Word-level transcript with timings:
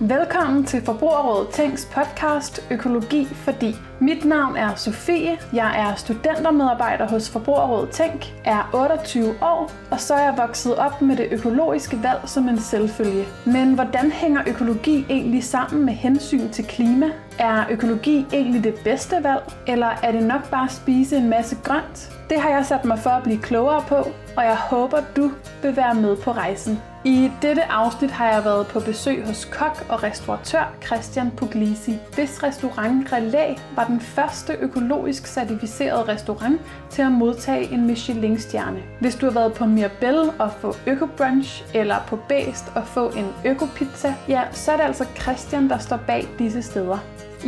Velkommen 0.00 0.64
til 0.64 0.82
Forbrugerrådet 0.82 1.48
Tænks 1.48 1.88
podcast 1.92 2.66
Økologi 2.70 3.24
fordi. 3.24 3.76
Mit 4.00 4.24
navn 4.24 4.56
er 4.56 4.74
Sofie, 4.74 5.38
jeg 5.52 5.80
er 5.80 5.94
studentermedarbejder 5.94 7.08
hos 7.08 7.30
Forbrugerrådet 7.30 7.90
Tænk, 7.90 8.34
er 8.44 8.70
28 8.74 9.34
år, 9.42 9.72
og 9.90 10.00
så 10.00 10.14
er 10.14 10.22
jeg 10.22 10.34
vokset 10.36 10.76
op 10.76 11.02
med 11.02 11.16
det 11.16 11.28
økologiske 11.30 12.02
valg 12.02 12.20
som 12.24 12.48
en 12.48 12.58
selvfølge. 12.58 13.24
Men 13.46 13.74
hvordan 13.74 14.10
hænger 14.10 14.42
økologi 14.46 15.06
egentlig 15.10 15.44
sammen 15.44 15.84
med 15.84 15.94
hensyn 15.94 16.48
til 16.50 16.64
klima? 16.64 17.06
Er 17.38 17.64
økologi 17.70 18.26
egentlig 18.32 18.64
det 18.64 18.74
bedste 18.84 19.16
valg, 19.22 19.42
eller 19.66 19.90
er 20.02 20.12
det 20.12 20.22
nok 20.22 20.50
bare 20.50 20.64
at 20.64 20.72
spise 20.72 21.16
en 21.16 21.30
masse 21.30 21.56
grønt? 21.64 22.12
Det 22.30 22.40
har 22.40 22.50
jeg 22.50 22.66
sat 22.66 22.84
mig 22.84 22.98
for 22.98 23.10
at 23.10 23.22
blive 23.22 23.38
klogere 23.38 23.84
på, 23.88 23.96
og 24.36 24.44
jeg 24.44 24.56
håber, 24.56 24.98
du 25.16 25.30
vil 25.62 25.76
være 25.76 25.94
med 25.94 26.16
på 26.16 26.32
rejsen. 26.32 26.80
I 27.04 27.30
dette 27.42 27.64
afsnit 27.64 28.10
har 28.10 28.28
jeg 28.28 28.44
været 28.44 28.66
på 28.66 28.80
besøg 28.80 29.26
hos 29.26 29.44
kok 29.44 29.86
og 29.88 30.02
restauratør 30.02 30.72
Christian 30.86 31.30
Puglisi, 31.30 31.98
hvis 32.14 32.42
restaurant 32.42 33.12
Relæ 33.12 33.54
var 33.76 33.84
den 33.84 34.00
første 34.00 34.52
økologisk 34.60 35.26
certificerede 35.26 36.12
restaurant 36.12 36.60
til 36.90 37.02
at 37.02 37.12
modtage 37.12 37.72
en 37.72 37.86
Michelin-stjerne. 37.86 38.78
Hvis 39.00 39.14
du 39.14 39.26
har 39.26 39.32
været 39.32 39.52
på 39.52 39.64
Mirabelle 39.66 40.32
og 40.38 40.52
få 40.52 40.74
økobrunch, 40.86 41.64
eller 41.74 41.96
på 42.06 42.18
Bæst 42.28 42.72
og 42.74 42.86
få 42.86 43.10
en 43.10 43.26
økopizza, 43.44 44.14
ja, 44.28 44.42
så 44.52 44.72
er 44.72 44.76
det 44.76 44.84
altså 44.84 45.04
Christian, 45.20 45.68
der 45.68 45.78
står 45.78 46.00
bag 46.06 46.28
disse 46.38 46.62
steder. 46.62 46.98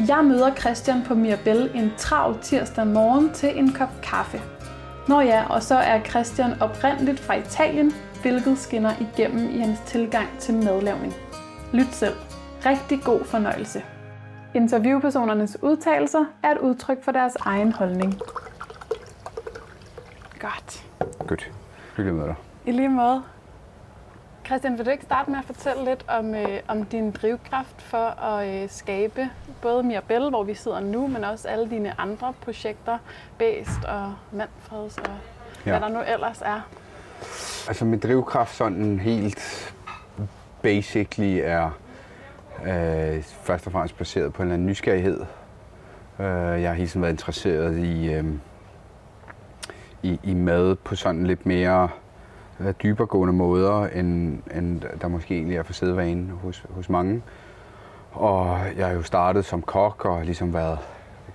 Jeg 0.09 0.25
møder 0.25 0.55
Christian 0.55 1.03
på 1.03 1.15
Mirabelle 1.15 1.71
en 1.75 1.93
travl 1.97 2.39
tirsdag 2.43 2.87
morgen 2.87 3.31
til 3.33 3.59
en 3.59 3.73
kop 3.73 3.91
kaffe. 4.03 4.41
Nå 5.09 5.21
ja, 5.21 5.45
og 5.49 5.63
så 5.63 5.75
er 5.75 6.01
Christian 6.03 6.63
oprindeligt 6.63 7.21
fra 7.21 7.35
Italien, 7.35 7.93
hvilket 8.23 8.59
skinner 8.59 8.93
igennem 9.01 9.51
i 9.51 9.59
hans 9.59 9.81
tilgang 9.87 10.29
til 10.39 10.55
madlavning. 10.55 11.15
Lyt 11.73 11.95
selv. 11.95 12.15
Rigtig 12.67 13.03
god 13.05 13.25
fornøjelse. 13.25 13.83
Interviewpersonernes 14.55 15.63
udtalelser 15.63 16.25
er 16.43 16.51
et 16.51 16.59
udtryk 16.59 17.05
for 17.05 17.13
deres 17.13 17.37
egen 17.41 17.73
holdning. 17.73 18.21
Godt. 20.41 20.87
Godt. 21.27 21.51
Hyggeligt 21.97 22.17
med 22.17 22.27
dig. 22.27 22.35
I 22.67 22.73
lige 22.73 22.89
måde. 22.89 23.23
Christian, 24.47 24.79
vil 24.79 24.87
du 24.87 24.91
ikke 24.91 25.05
starte 25.05 25.31
med 25.31 25.39
at 25.39 25.45
fortælle 25.45 25.85
lidt 25.85 26.05
om, 26.09 26.35
øh, 26.35 26.61
om 26.69 26.85
din 26.85 27.11
drivkraft 27.11 27.83
for 27.83 28.23
at 28.23 28.63
øh, 28.63 28.71
skabe 28.71 29.31
både 29.63 29.83
Mirabelle, 29.83 30.29
hvor 30.29 30.43
vi 30.43 30.55
sidder 30.55 30.81
nu, 30.81 31.07
men 31.07 31.25
også 31.25 31.49
alle 31.49 31.71
dine 31.71 32.01
andre 32.01 32.33
projekter, 32.41 32.99
Bæst 33.39 33.85
og 33.89 34.15
Manfreds 34.33 34.99
og 34.99 35.05
ja. 35.67 35.71
hvad 35.71 35.81
der 35.81 35.89
nu 35.89 36.01
ellers 36.15 36.43
er? 36.43 36.61
Altså 37.69 37.85
min 37.85 37.99
drivkraft 37.99 38.57
sådan 38.57 39.01
helt 39.01 39.75
basically 40.63 41.41
er 41.43 41.71
øh, 42.67 43.23
først 43.23 43.67
og 43.67 43.73
fremmest 43.73 43.99
baseret 43.99 44.33
på 44.33 44.43
en 44.43 44.49
eller 44.49 44.55
anden 44.55 44.69
nysgerrighed. 44.69 45.21
Øh, 46.21 46.63
jeg 46.63 46.71
har 46.71 46.75
hele 46.75 46.89
tiden 46.89 47.03
været 47.03 47.13
interesseret 47.13 47.79
i, 47.79 48.13
øh, 48.13 48.25
i, 50.03 50.21
i 50.23 50.35
mad 50.35 50.77
på 50.77 50.97
sådan 50.97 51.27
lidt 51.27 51.47
mere 51.47 51.89
øh, 52.61 52.75
dybergående 52.83 53.33
måder, 53.33 53.87
end, 53.87 54.39
end 54.55 54.83
der 55.01 55.09
måske 55.09 55.35
egentlig 55.35 55.57
er 55.57 55.63
for 55.63 55.73
sædvane 55.73 56.33
hos, 56.33 56.65
hos 56.71 56.89
mange. 56.89 57.23
Og 58.13 58.59
jeg 58.77 58.87
har 58.87 58.95
jo 58.95 59.03
startet 59.03 59.45
som 59.45 59.63
kok 59.63 60.05
og 60.05 60.25
ligesom 60.25 60.55
været 60.55 60.79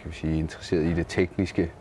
kan 0.01 0.11
vi 0.11 0.15
sige, 0.15 0.39
interesseret 0.39 0.83
i 0.83 0.93
det 0.93 1.07
tekniske 1.07 1.71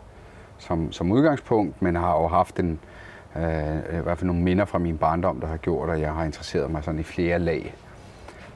som, 0.57 0.91
som 0.91 1.11
udgangspunkt, 1.11 1.81
men 1.81 1.95
har 1.95 2.21
jo 2.21 2.27
haft 2.27 2.59
en, 2.59 2.71
øh, 2.71 2.94
Øh, 3.37 3.99
i 3.99 4.03
hvert 4.03 4.17
fald 4.17 4.27
nogle 4.27 4.41
minder 4.41 4.65
fra 4.65 4.77
min 4.77 4.97
barndom, 4.97 5.39
der 5.39 5.47
har 5.47 5.57
gjort, 5.57 5.89
at 5.89 6.01
jeg 6.01 6.13
har 6.13 6.23
interesseret 6.23 6.71
mig 6.71 6.83
sådan 6.83 6.99
i 6.99 7.03
flere 7.03 7.39
lag. 7.39 7.75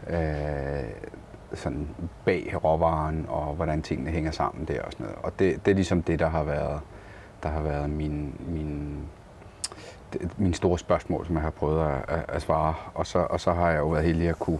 Øh, 0.09 0.89
sådan 1.53 1.87
bag 2.25 2.55
råvaren 2.63 3.25
og 3.29 3.55
hvordan 3.55 3.81
tingene 3.81 4.11
hænger 4.11 4.31
sammen 4.31 4.65
der 4.65 4.81
og 4.81 4.91
sådan 4.91 5.05
noget. 5.05 5.19
Og 5.23 5.39
det, 5.39 5.65
det 5.65 5.71
er 5.71 5.75
ligesom 5.75 6.01
det, 6.01 6.19
der 6.19 6.29
har 6.29 6.43
været, 6.43 6.79
der 7.43 7.49
har 7.49 7.61
været 7.61 7.89
min, 7.89 8.35
min, 8.47 8.99
min 10.37 10.53
store 10.53 10.79
spørgsmål, 10.79 11.25
som 11.25 11.35
jeg 11.35 11.43
har 11.43 11.49
prøvet 11.49 11.81
at, 11.81 12.15
at, 12.15 12.25
at 12.27 12.41
svare. 12.41 12.73
Og 12.93 13.07
så, 13.07 13.19
og 13.19 13.39
så 13.39 13.53
har 13.53 13.69
jeg 13.69 13.79
jo 13.79 13.87
været 13.87 14.05
heldig 14.05 14.29
at 14.29 14.39
kunne, 14.39 14.59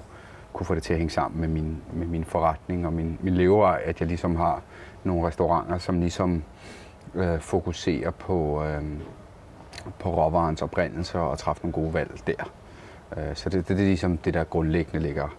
kunne 0.54 0.66
få 0.66 0.76
det 0.76 0.84
til 0.84 0.94
at 0.94 1.00
hænge 1.00 1.12
sammen 1.12 1.42
med 1.42 1.48
min, 1.48 1.82
med 1.94 2.08
min 2.08 2.26
forretning 2.26 2.86
og 2.86 2.94
min, 2.94 3.18
min 3.22 3.34
levevej, 3.34 3.82
at 3.86 4.00
jeg 4.00 4.08
ligesom 4.08 4.36
har 4.36 4.62
nogle 5.04 5.28
restauranter, 5.28 5.78
som 5.78 6.00
ligesom 6.00 6.44
øh, 7.16 7.40
fokuserer 7.40 8.12
på, 8.12 8.64
øh, 8.64 8.84
på 10.00 10.10
råvarens 10.10 10.62
oprindelse 10.62 11.20
og 11.20 11.40
træffe 11.40 11.64
nogle 11.64 11.74
gode 11.74 11.94
valg 11.94 12.12
der. 12.28 12.52
Øh, 13.18 13.36
så 13.36 13.50
det, 13.50 13.68
det, 13.68 13.78
det 13.78 13.84
er 13.84 13.88
ligesom 13.88 14.18
det, 14.18 14.34
der 14.34 14.44
grundlæggende 14.44 15.00
ligger, 15.00 15.36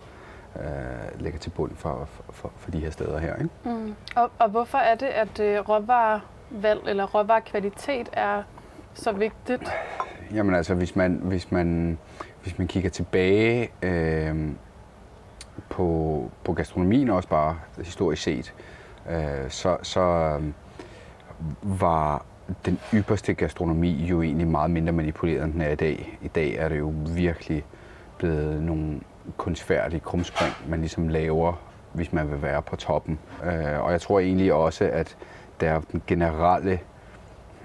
øh, 0.56 1.20
ligger 1.20 1.38
til 1.38 1.50
bund 1.50 1.76
for, 1.76 2.08
for, 2.30 2.52
for 2.56 2.70
de 2.70 2.80
her 2.80 2.90
steder 2.90 3.18
her. 3.18 3.36
Ikke? 3.36 3.50
Mm. 3.64 3.94
Og, 4.16 4.30
og 4.38 4.48
hvorfor 4.48 4.78
er 4.78 4.94
det, 4.94 5.06
at 5.06 5.40
øh, 5.40 5.68
råvarevalg 5.68 6.80
eller 6.86 7.06
råvarekvalitet 7.06 8.08
er 8.12 8.42
så 8.94 9.12
vigtigt? 9.12 9.70
Jamen 10.32 10.54
altså, 10.54 10.74
hvis 10.74 10.96
man, 10.96 11.12
hvis 11.12 11.52
man, 11.52 11.98
hvis 12.42 12.58
man 12.58 12.66
kigger 12.66 12.90
tilbage 12.90 13.70
øh, 13.82 14.48
på, 15.68 16.30
på 16.44 16.52
gastronomien 16.52 17.10
også 17.10 17.28
bare 17.28 17.58
historisk 17.84 18.22
set, 18.22 18.54
øh, 19.10 19.50
så, 19.50 19.76
så 19.82 20.00
øh, 20.00 20.44
var 21.62 22.24
den 22.66 22.78
ypperste 22.94 23.34
gastronomi 23.34 24.04
jo 24.04 24.22
egentlig 24.22 24.48
meget 24.48 24.70
mindre 24.70 24.92
manipuleret, 24.92 25.44
end 25.44 25.52
den 25.52 25.60
er 25.60 25.70
i 25.70 25.74
dag. 25.74 26.18
I 26.22 26.28
dag 26.28 26.54
er 26.54 26.68
det 26.68 26.78
jo 26.78 26.92
virkelig 27.06 27.64
blevet 28.18 28.62
nogle 28.62 29.00
kunstfærdige 29.36 30.00
krumspring, 30.00 30.54
man 30.68 30.80
ligesom 30.80 31.08
laver, 31.08 31.52
hvis 31.92 32.12
man 32.12 32.30
vil 32.30 32.42
være 32.42 32.62
på 32.62 32.76
toppen. 32.76 33.18
Øh, 33.44 33.80
og 33.84 33.92
jeg 33.92 34.00
tror 34.00 34.20
egentlig 34.20 34.52
også, 34.52 34.84
at 34.84 35.16
der 35.60 35.70
er 35.70 35.80
den 35.80 36.02
generelle 36.06 36.80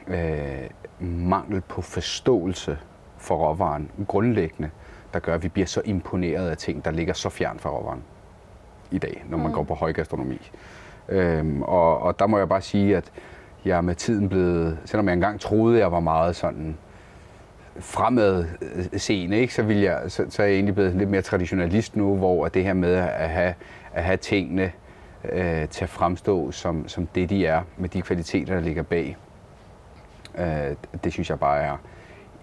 øh, 0.07 0.69
mangel 0.99 1.61
på 1.61 1.81
forståelse 1.81 2.77
for 3.17 3.35
råvaren 3.35 3.91
grundlæggende, 4.07 4.69
der 5.13 5.19
gør, 5.19 5.33
at 5.33 5.43
vi 5.43 5.47
bliver 5.47 5.65
så 5.65 5.81
imponeret 5.85 6.49
af 6.49 6.57
ting, 6.57 6.85
der 6.85 6.91
ligger 6.91 7.13
så 7.13 7.29
fjern 7.29 7.59
fra 7.59 7.69
råvaren 7.69 8.03
i 8.91 8.97
dag, 8.97 9.23
når 9.29 9.37
man 9.37 9.47
mm. 9.47 9.53
går 9.53 9.63
på 9.63 9.73
højgastronomi. 9.73 10.51
Øhm, 11.09 11.61
og, 11.61 11.99
og 11.99 12.19
der 12.19 12.27
må 12.27 12.37
jeg 12.37 12.49
bare 12.49 12.61
sige, 12.61 12.97
at 12.97 13.11
jeg 13.65 13.77
er 13.77 13.81
med 13.81 13.95
tiden 13.95 14.29
blevet, 14.29 14.77
selvom 14.85 15.07
jeg 15.07 15.13
engang 15.13 15.39
troede, 15.39 15.79
jeg 15.79 15.91
var 15.91 15.99
meget 15.99 16.35
sådan 16.35 16.77
fremad 17.79 18.45
øh, 18.61 18.99
scene, 18.99 19.39
ikke, 19.39 19.53
så, 19.53 19.63
vil 19.63 19.77
jeg, 19.77 20.01
så, 20.07 20.25
så 20.29 20.41
er 20.41 20.47
jeg 20.47 20.55
egentlig 20.55 20.75
blevet 20.75 20.95
lidt 20.95 21.09
mere 21.09 21.21
traditionalist 21.21 21.95
nu, 21.95 22.15
hvor 22.15 22.47
det 22.47 22.63
her 22.63 22.73
med 22.73 22.93
at 22.93 23.29
have, 23.29 23.53
at 23.93 24.03
have 24.03 24.17
tingene 24.17 24.71
øh, 25.31 25.67
til 25.67 25.83
at 25.83 25.89
fremstå 25.89 26.51
som, 26.51 26.87
som 26.87 27.07
det, 27.07 27.29
de 27.29 27.45
er, 27.45 27.61
med 27.77 27.89
de 27.89 28.01
kvaliteter, 28.01 28.53
der 28.53 28.61
ligger 28.61 28.83
bag, 28.83 29.17
øh, 30.37 30.75
det 31.03 31.13
synes 31.13 31.29
jeg 31.29 31.39
bare 31.39 31.61
er 31.61 31.77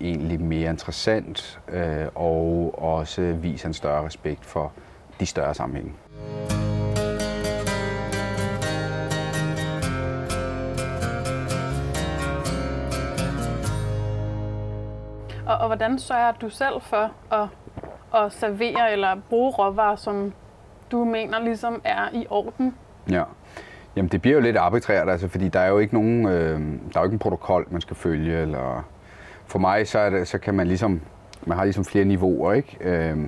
egentlig 0.01 0.41
mere 0.41 0.71
interessant, 0.71 1.61
øh, 1.69 2.07
og 2.15 2.75
også 2.79 3.23
viser 3.23 3.69
en 3.69 3.75
større 3.75 4.07
respekt 4.07 4.45
for 4.45 4.73
de 5.21 5.27
større 5.27 5.55
sammenhænge. 5.55 5.93
Og, 15.47 15.59
og 15.59 15.67
hvordan 15.67 15.99
sørger 15.99 16.33
du 16.33 16.49
selv 16.49 16.81
for 16.81 17.11
at, 17.33 17.49
at 18.15 18.33
servere 18.33 18.93
eller 18.93 19.17
bruge 19.29 19.51
råvarer, 19.51 19.97
som 19.97 20.33
du 20.93 21.05
mener 21.05 21.41
ligesom 21.41 21.81
er 21.85 22.09
i 22.13 22.27
orden? 22.31 22.75
Ja. 23.11 23.23
Jamen 23.97 24.09
det 24.09 24.23
bliver 24.23 24.35
jo 24.35 24.41
lidt 24.41 24.57
arbitrært, 24.57 25.09
altså, 25.09 25.29
fordi 25.29 25.49
der 25.49 25.61
er 25.61 25.69
jo 25.69 25.79
ikke 25.79 25.95
nogen, 25.95 26.27
øh, 26.27 26.61
der 26.61 26.97
er 26.97 27.01
jo 27.01 27.05
ikke 27.05 27.15
en 27.15 27.19
protokol, 27.19 27.67
man 27.71 27.81
skal 27.81 27.97
følge. 27.97 28.43
Eller... 28.43 28.85
For 29.47 29.59
mig 29.59 29.89
så, 29.89 29.99
er 29.99 30.11
det, 30.11 30.29
så 30.29 30.39
kan 30.39 30.55
man 30.55 30.67
ligesom, 30.67 31.01
man 31.47 31.57
har 31.57 31.65
ligesom 31.65 31.85
flere 31.85 32.05
niveauer, 32.05 32.53
ikke? 32.53 32.77
Øh, 32.81 33.19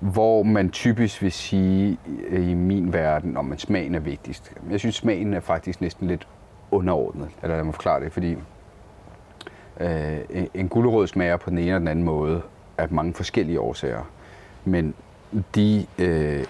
hvor 0.00 0.42
man 0.42 0.70
typisk 0.70 1.22
vil 1.22 1.32
sige 1.32 1.98
i 2.30 2.54
min 2.54 2.92
verden, 2.92 3.36
om 3.36 3.44
man 3.44 3.58
smagen 3.58 3.94
er 3.94 4.00
vigtigst. 4.00 4.52
Jeg 4.70 4.80
synes, 4.80 4.94
smagen 4.94 5.34
er 5.34 5.40
faktisk 5.40 5.80
næsten 5.80 6.08
lidt 6.08 6.28
underordnet. 6.70 7.28
Eller 7.42 7.56
lad 7.56 7.64
mig 7.64 7.74
forklare 7.74 8.00
det, 8.00 8.12
fordi 8.12 8.36
Øh, 9.80 10.46
en 10.54 10.68
gulerod 10.68 11.06
smager 11.06 11.36
på 11.36 11.50
den 11.50 11.58
ene 11.58 11.74
og 11.74 11.80
den 11.80 11.88
anden 11.88 12.04
måde 12.04 12.42
af 12.78 12.90
mange 12.90 13.14
forskellige 13.14 13.60
årsager. 13.60 14.02
Men 14.64 14.94
de 15.54 15.86
øh, 15.98 16.44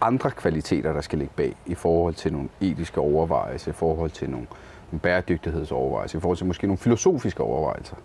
andre 0.00 0.30
kvaliteter, 0.30 0.92
der 0.92 1.00
skal 1.00 1.18
ligge 1.18 1.34
bag 1.36 1.54
i 1.66 1.74
forhold 1.74 2.14
til 2.14 2.32
nogle 2.32 2.48
etiske 2.60 3.00
overvejelser, 3.00 3.70
i 3.70 3.74
forhold 3.74 4.10
til 4.10 4.30
nogle, 4.30 4.46
nogle 4.92 5.00
bæredygtighedsovervejelser, 5.00 6.18
i 6.18 6.20
forhold 6.20 6.36
til 6.36 6.46
måske 6.46 6.66
nogle 6.66 6.78
filosofiske 6.78 7.42
overvejelser, 7.42 7.96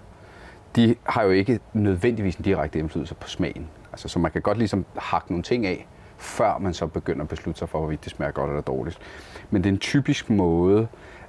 de 0.75 0.95
har 1.03 1.23
jo 1.23 1.29
ikke 1.29 1.59
nødvendigvis 1.73 2.35
en 2.35 2.43
direkte 2.43 2.79
indflydelse 2.79 3.15
på 3.15 3.27
smagen. 3.27 3.67
Altså, 3.91 4.07
så 4.07 4.19
man 4.19 4.31
kan 4.31 4.41
godt 4.41 4.57
ligesom 4.57 4.85
hakke 4.97 5.31
nogle 5.31 5.43
ting 5.43 5.65
af, 5.65 5.87
før 6.17 6.57
man 6.57 6.73
så 6.73 6.87
begynder 6.87 7.21
at 7.21 7.29
beslutte 7.29 7.59
sig 7.59 7.69
for, 7.69 7.79
hvorvidt 7.79 8.03
det 8.03 8.11
smager 8.11 8.31
godt 8.31 8.49
eller 8.49 8.61
dårligt. 8.61 8.99
Men 9.49 9.63
det 9.63 9.69
er 9.69 9.73
en 9.73 9.79
typisk 9.79 10.29
måde 10.29 10.87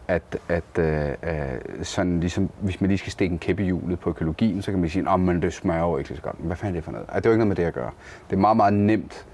at, 0.09 0.23
at 0.49 0.79
øh, 0.79 1.09
øh, 1.09 1.85
sådan 1.85 2.21
ligesom, 2.21 2.51
hvis 2.61 2.81
man 2.81 2.89
lige 2.89 2.99
skal 2.99 3.13
stikke 3.13 3.33
en 3.33 3.39
kæppe 3.39 3.63
i 3.63 3.67
hjulet 3.67 4.01
på 4.01 4.11
økologien, 4.11 4.63
så 4.63 4.71
kan 4.71 4.81
man 4.81 4.91
sige, 4.91 5.03
at 5.09 5.15
oh, 5.15 5.35
det 5.43 5.53
smager 5.53 5.81
jo 5.81 5.97
ikke 5.97 6.15
så 6.15 6.23
godt. 6.23 6.37
Hvad 6.39 6.57
fanden 6.57 6.75
er 6.75 6.77
det 6.77 6.85
for 6.85 6.93
noget? 6.93 7.07
Altså, 7.09 7.21
det 7.21 7.27
er 7.27 7.31
jo 7.31 7.33
ikke 7.33 7.45
noget 7.45 7.49
med 7.49 7.57
det 7.57 7.65
at 7.65 7.75
gøre. 7.75 7.91
Det 8.31 8.37
er 8.37 8.41
meget, 8.41 8.57
meget 8.57 8.73
nemt 8.73 9.27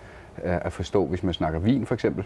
øh, 0.44 0.56
at 0.62 0.72
forstå, 0.72 1.06
hvis 1.06 1.22
man 1.22 1.34
snakker 1.34 1.58
vin 1.58 1.87
for 1.87 1.94
eksempel. 1.94 2.25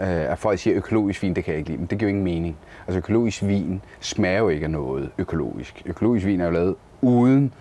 Øh, 0.00 0.06
at 0.08 0.38
folk 0.38 0.58
siger, 0.58 0.76
økologisk 0.76 1.22
vin, 1.22 1.34
det 1.34 1.44
kan 1.44 1.52
jeg 1.52 1.58
ikke 1.58 1.70
lide, 1.70 1.78
men 1.78 1.86
det 1.86 1.98
giver 1.98 2.08
ingen 2.08 2.24
mening. 2.24 2.56
Altså 2.86 2.98
økologisk 2.98 3.42
vin 3.42 3.82
smager 4.00 4.38
jo 4.38 4.48
ikke 4.48 4.64
af 4.64 4.70
noget 4.70 5.10
økologisk. 5.18 5.82
Økologisk 5.86 6.26
vin 6.26 6.40
er 6.40 6.44
jo 6.44 6.50
lavet 6.50 6.76
uden 7.02 7.52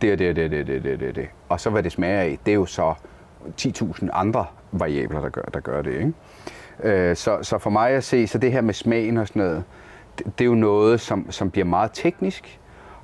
det 0.00 0.12
og 0.12 0.18
det 0.18 0.30
og 0.30 0.36
det, 0.36 0.50
det, 0.50 0.66
det, 0.66 0.84
det, 0.84 1.00
det, 1.00 1.16
det. 1.16 1.28
Og 1.48 1.60
så 1.60 1.70
hvad 1.70 1.82
det 1.82 1.92
smager 1.92 2.20
af, 2.20 2.38
det 2.46 2.52
er 2.52 2.54
jo 2.54 2.66
så 2.66 2.94
10.000 3.60 4.08
andre 4.12 4.46
variabler, 4.72 5.20
der 5.20 5.28
gør, 5.28 5.42
der 5.42 5.60
gør 5.60 5.82
det. 5.82 5.92
Ikke? 5.92 6.12
Øh, 6.82 7.16
så, 7.16 7.38
så 7.42 7.58
for 7.58 7.70
mig 7.70 7.90
at 7.90 8.04
se, 8.04 8.26
så 8.26 8.38
det 8.38 8.52
her 8.52 8.60
med 8.60 8.74
smagen 8.74 9.16
og 9.16 9.28
sådan 9.28 9.42
noget, 9.42 9.64
det, 10.18 10.26
det 10.38 10.44
er 10.44 10.48
jo 10.48 10.54
noget, 10.54 11.00
som, 11.00 11.30
som 11.30 11.50
bliver 11.50 11.64
meget 11.64 11.90
teknisk, 11.94 12.60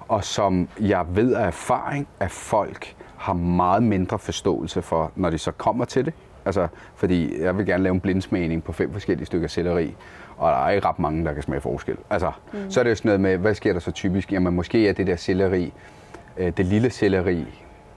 og 0.08 0.24
som 0.24 0.68
jeg 0.80 1.04
ved 1.08 1.34
af 1.34 1.46
erfaring, 1.46 2.08
at 2.20 2.30
folk 2.30 2.94
har 3.16 3.32
meget 3.32 3.82
mindre 3.82 4.18
forståelse 4.18 4.82
for, 4.82 5.12
når 5.16 5.30
de 5.30 5.38
så 5.38 5.50
kommer 5.52 5.84
til 5.84 6.04
det. 6.04 6.14
Altså, 6.44 6.68
fordi 6.94 7.42
jeg 7.42 7.58
vil 7.58 7.66
gerne 7.66 7.82
lave 7.82 7.94
en 7.94 8.00
blindsmagning 8.00 8.64
på 8.64 8.72
fem 8.72 8.92
forskellige 8.92 9.26
stykker 9.26 9.48
selleri, 9.48 9.94
og 10.36 10.52
der 10.52 10.64
er 10.66 10.70
ikke 10.70 10.88
ret 10.88 10.98
mange, 10.98 11.24
der 11.24 11.32
kan 11.32 11.42
smage 11.42 11.60
forskel. 11.60 11.96
Altså, 12.10 12.32
mm. 12.52 12.70
så 12.70 12.80
er 12.80 12.84
det 12.84 12.90
jo 12.90 12.94
sådan 12.94 13.08
noget 13.08 13.20
med, 13.20 13.36
hvad 13.36 13.54
sker 13.54 13.72
der 13.72 13.80
så 13.80 13.90
typisk? 13.90 14.32
Jamen, 14.32 14.54
måske 14.54 14.88
er 14.88 14.92
det 14.92 15.06
der 15.06 15.16
selleri, 15.16 15.72
øh, 16.36 16.52
det 16.56 16.66
lille 16.66 16.90
selleri, 16.90 17.46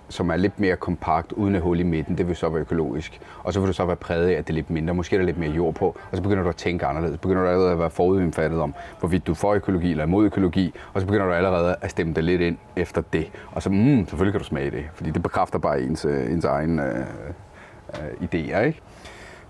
som 0.09 0.29
er 0.29 0.35
lidt 0.35 0.59
mere 0.59 0.75
kompakt, 0.75 1.31
uden 1.31 1.55
et 1.55 1.61
hul 1.61 1.79
i 1.79 1.83
midten, 1.83 2.17
det 2.17 2.27
vil 2.27 2.35
så 2.35 2.49
være 2.49 2.61
økologisk. 2.61 3.19
Og 3.43 3.53
så 3.53 3.59
vil 3.59 3.67
du 3.67 3.73
så 3.73 3.85
være 3.85 3.95
præget 3.95 4.27
af, 4.27 4.33
at 4.33 4.47
det 4.47 4.53
er 4.53 4.55
lidt 4.55 4.69
mindre. 4.69 4.93
Måske 4.93 5.15
er 5.15 5.19
der 5.19 5.25
lidt 5.25 5.37
mere 5.37 5.51
jord 5.51 5.73
på, 5.73 5.85
og 6.11 6.17
så 6.17 6.23
begynder 6.23 6.43
du 6.43 6.49
at 6.49 6.55
tænke 6.55 6.85
anderledes. 6.85 7.13
Så 7.15 7.19
begynder 7.21 7.41
du 7.41 7.47
allerede 7.47 7.71
at 7.71 7.79
være 7.79 7.89
forudindfattet 7.89 8.59
om, 8.59 8.73
hvorvidt 8.99 9.27
du 9.27 9.33
får 9.33 9.53
økologi 9.53 9.91
eller 9.91 10.03
imod 10.03 10.25
økologi, 10.25 10.73
og 10.93 11.01
så 11.01 11.07
begynder 11.07 11.25
du 11.25 11.31
allerede 11.31 11.75
at 11.81 11.91
stemme 11.91 12.13
det 12.13 12.23
lidt 12.23 12.41
ind 12.41 12.57
efter 12.75 13.01
det. 13.13 13.31
Og 13.51 13.61
så, 13.61 13.69
mm, 13.69 14.07
selvfølgelig 14.07 14.33
kan 14.33 14.39
du 14.39 14.45
smage 14.45 14.71
det, 14.71 14.85
fordi 14.93 15.11
det 15.11 15.23
bekræfter 15.23 15.59
bare 15.59 15.81
ens, 15.81 16.05
øh, 16.05 16.31
ens 16.31 16.45
egen 16.45 16.79
øh, 16.79 16.99
øh, 16.99 18.27
idéer, 18.29 18.59
ikke? 18.59 18.81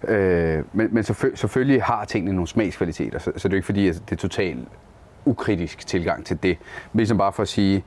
Øh, 0.08 0.64
men 0.74 0.88
men 0.92 1.04
selvføl- 1.04 1.36
selvfølgelig 1.36 1.84
har 1.84 2.06
tingene 2.06 2.34
nogle 2.34 2.48
smagskvaliteter, 2.48 3.20
så, 3.20 3.26
så 3.26 3.32
det 3.36 3.46
er 3.46 3.50
jo 3.50 3.56
ikke 3.56 3.66
fordi, 3.66 3.88
at 3.88 3.96
det 4.10 4.12
er 4.12 4.20
totalt 4.20 4.68
ukritisk 5.26 5.88
tilgang 5.88 6.26
til 6.26 6.44
det. 6.44 6.58
Men 6.94 6.98
ligesom 7.00 7.18
bare 7.18 7.32
for 7.32 7.44
at 7.44 7.48
sige, 7.50 7.84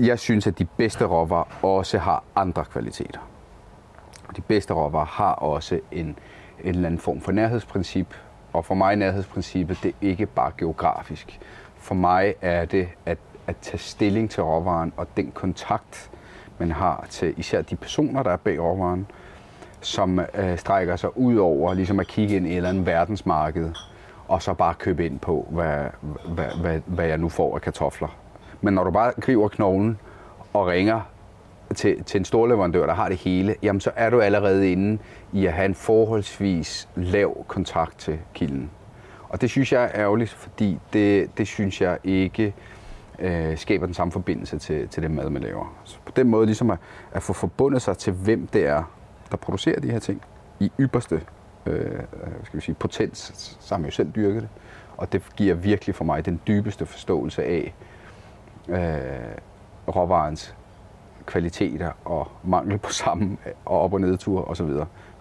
jeg 0.00 0.18
synes, 0.18 0.46
at 0.46 0.58
de 0.58 0.64
bedste 0.64 1.04
råvarer 1.04 1.64
også 1.64 1.98
har 1.98 2.22
andre 2.36 2.64
kvaliteter. 2.64 3.20
De 4.36 4.40
bedste 4.40 4.74
råvarer 4.74 5.06
har 5.06 5.32
også 5.32 5.80
en, 5.92 6.06
en 6.06 6.16
eller 6.64 6.86
anden 6.86 7.00
form 7.00 7.20
for 7.20 7.32
nærhedsprincip, 7.32 8.14
og 8.52 8.64
for 8.64 8.74
mig 8.74 8.92
er 8.92 8.96
nærhedsprincippet 8.96 9.78
det 9.82 9.88
er 9.88 9.94
ikke 10.00 10.26
bare 10.26 10.52
geografisk. 10.58 11.40
For 11.76 11.94
mig 11.94 12.34
er 12.42 12.64
det 12.64 12.88
at, 13.06 13.18
at 13.46 13.56
tage 13.56 13.78
stilling 13.78 14.30
til 14.30 14.42
råvaren 14.42 14.92
og 14.96 15.06
den 15.16 15.30
kontakt, 15.30 16.10
man 16.58 16.70
har 16.70 17.06
til 17.10 17.34
især 17.36 17.62
de 17.62 17.76
personer, 17.76 18.22
der 18.22 18.30
er 18.30 18.36
bag 18.36 18.60
råvaren, 18.60 19.06
som 19.80 20.20
øh, 20.34 20.58
strækker 20.58 20.96
sig 20.96 21.18
ud 21.18 21.36
over 21.36 21.74
ligesom 21.74 22.00
at 22.00 22.06
kigge 22.06 22.36
ind 22.36 22.46
i 22.46 22.50
et 22.50 22.56
eller 22.56 22.68
andet 22.68 22.86
verdensmarked, 22.86 23.72
og 24.28 24.42
så 24.42 24.54
bare 24.54 24.74
købe 24.74 25.06
ind 25.06 25.18
på, 25.18 25.48
hvad, 25.50 25.84
hvad, 26.28 26.60
hvad, 26.60 26.80
hvad 26.86 27.06
jeg 27.06 27.18
nu 27.18 27.28
får 27.28 27.54
af 27.54 27.60
kartofler. 27.60 28.08
Men 28.60 28.74
når 28.74 28.84
du 28.84 28.90
bare 28.90 29.12
griber 29.20 29.48
knoglen 29.48 29.98
og 30.52 30.66
ringer 30.66 31.00
til, 31.74 32.04
til 32.04 32.18
en 32.18 32.24
stor 32.24 32.46
leverandør, 32.46 32.86
der 32.86 32.94
har 32.94 33.08
det 33.08 33.16
hele, 33.16 33.54
jamen 33.62 33.80
så 33.80 33.90
er 33.96 34.10
du 34.10 34.20
allerede 34.20 34.72
inde 34.72 34.98
i 35.32 35.46
at 35.46 35.52
have 35.52 35.66
en 35.66 35.74
forholdsvis 35.74 36.88
lav 36.96 37.44
kontakt 37.48 37.98
til 37.98 38.18
kilden. 38.34 38.70
Og 39.28 39.40
det 39.40 39.50
synes 39.50 39.72
jeg 39.72 39.84
er 39.84 39.90
ærgerligt, 39.94 40.30
fordi 40.30 40.78
det, 40.92 41.38
det 41.38 41.46
synes 41.46 41.80
jeg 41.80 41.98
ikke 42.04 42.54
øh, 43.18 43.58
skaber 43.58 43.86
den 43.86 43.94
samme 43.94 44.12
forbindelse 44.12 44.58
til, 44.58 44.88
til 44.88 45.02
det 45.02 45.10
mad, 45.10 45.30
man 45.30 45.42
laver. 45.42 45.80
Så 45.84 45.98
på 46.06 46.12
den 46.16 46.28
måde 46.28 46.46
ligesom 46.46 46.70
at, 46.70 46.78
at 47.12 47.22
få 47.22 47.32
forbundet 47.32 47.82
sig 47.82 47.98
til, 47.98 48.12
hvem 48.12 48.46
det 48.46 48.66
er, 48.66 48.82
der 49.30 49.36
producerer 49.36 49.80
de 49.80 49.90
her 49.90 49.98
ting 49.98 50.22
i 50.60 50.72
ypperste 50.80 51.20
øh, 51.66 51.74
øh 51.74 52.00
skal 52.44 52.56
vi 52.56 52.60
sige, 52.60 52.74
potens, 52.74 53.56
så 53.60 53.74
har 53.74 53.78
man 53.78 53.90
jo 53.90 53.94
selv 53.94 54.10
dyrket 54.16 54.42
det. 54.42 54.48
Og 54.96 55.12
det 55.12 55.22
giver 55.36 55.54
virkelig 55.54 55.94
for 55.94 56.04
mig 56.04 56.26
den 56.26 56.40
dybeste 56.46 56.86
forståelse 56.86 57.44
af 57.44 57.74
øh, 58.68 59.96
råvarens 59.96 60.54
kvaliteter 61.26 61.90
og 62.04 62.28
mangel 62.44 62.78
på 62.78 62.92
sammen 62.92 63.38
og 63.64 63.80
op- 63.80 63.92
og 63.92 64.00
nedtur 64.00 64.50
osv. 64.50 64.70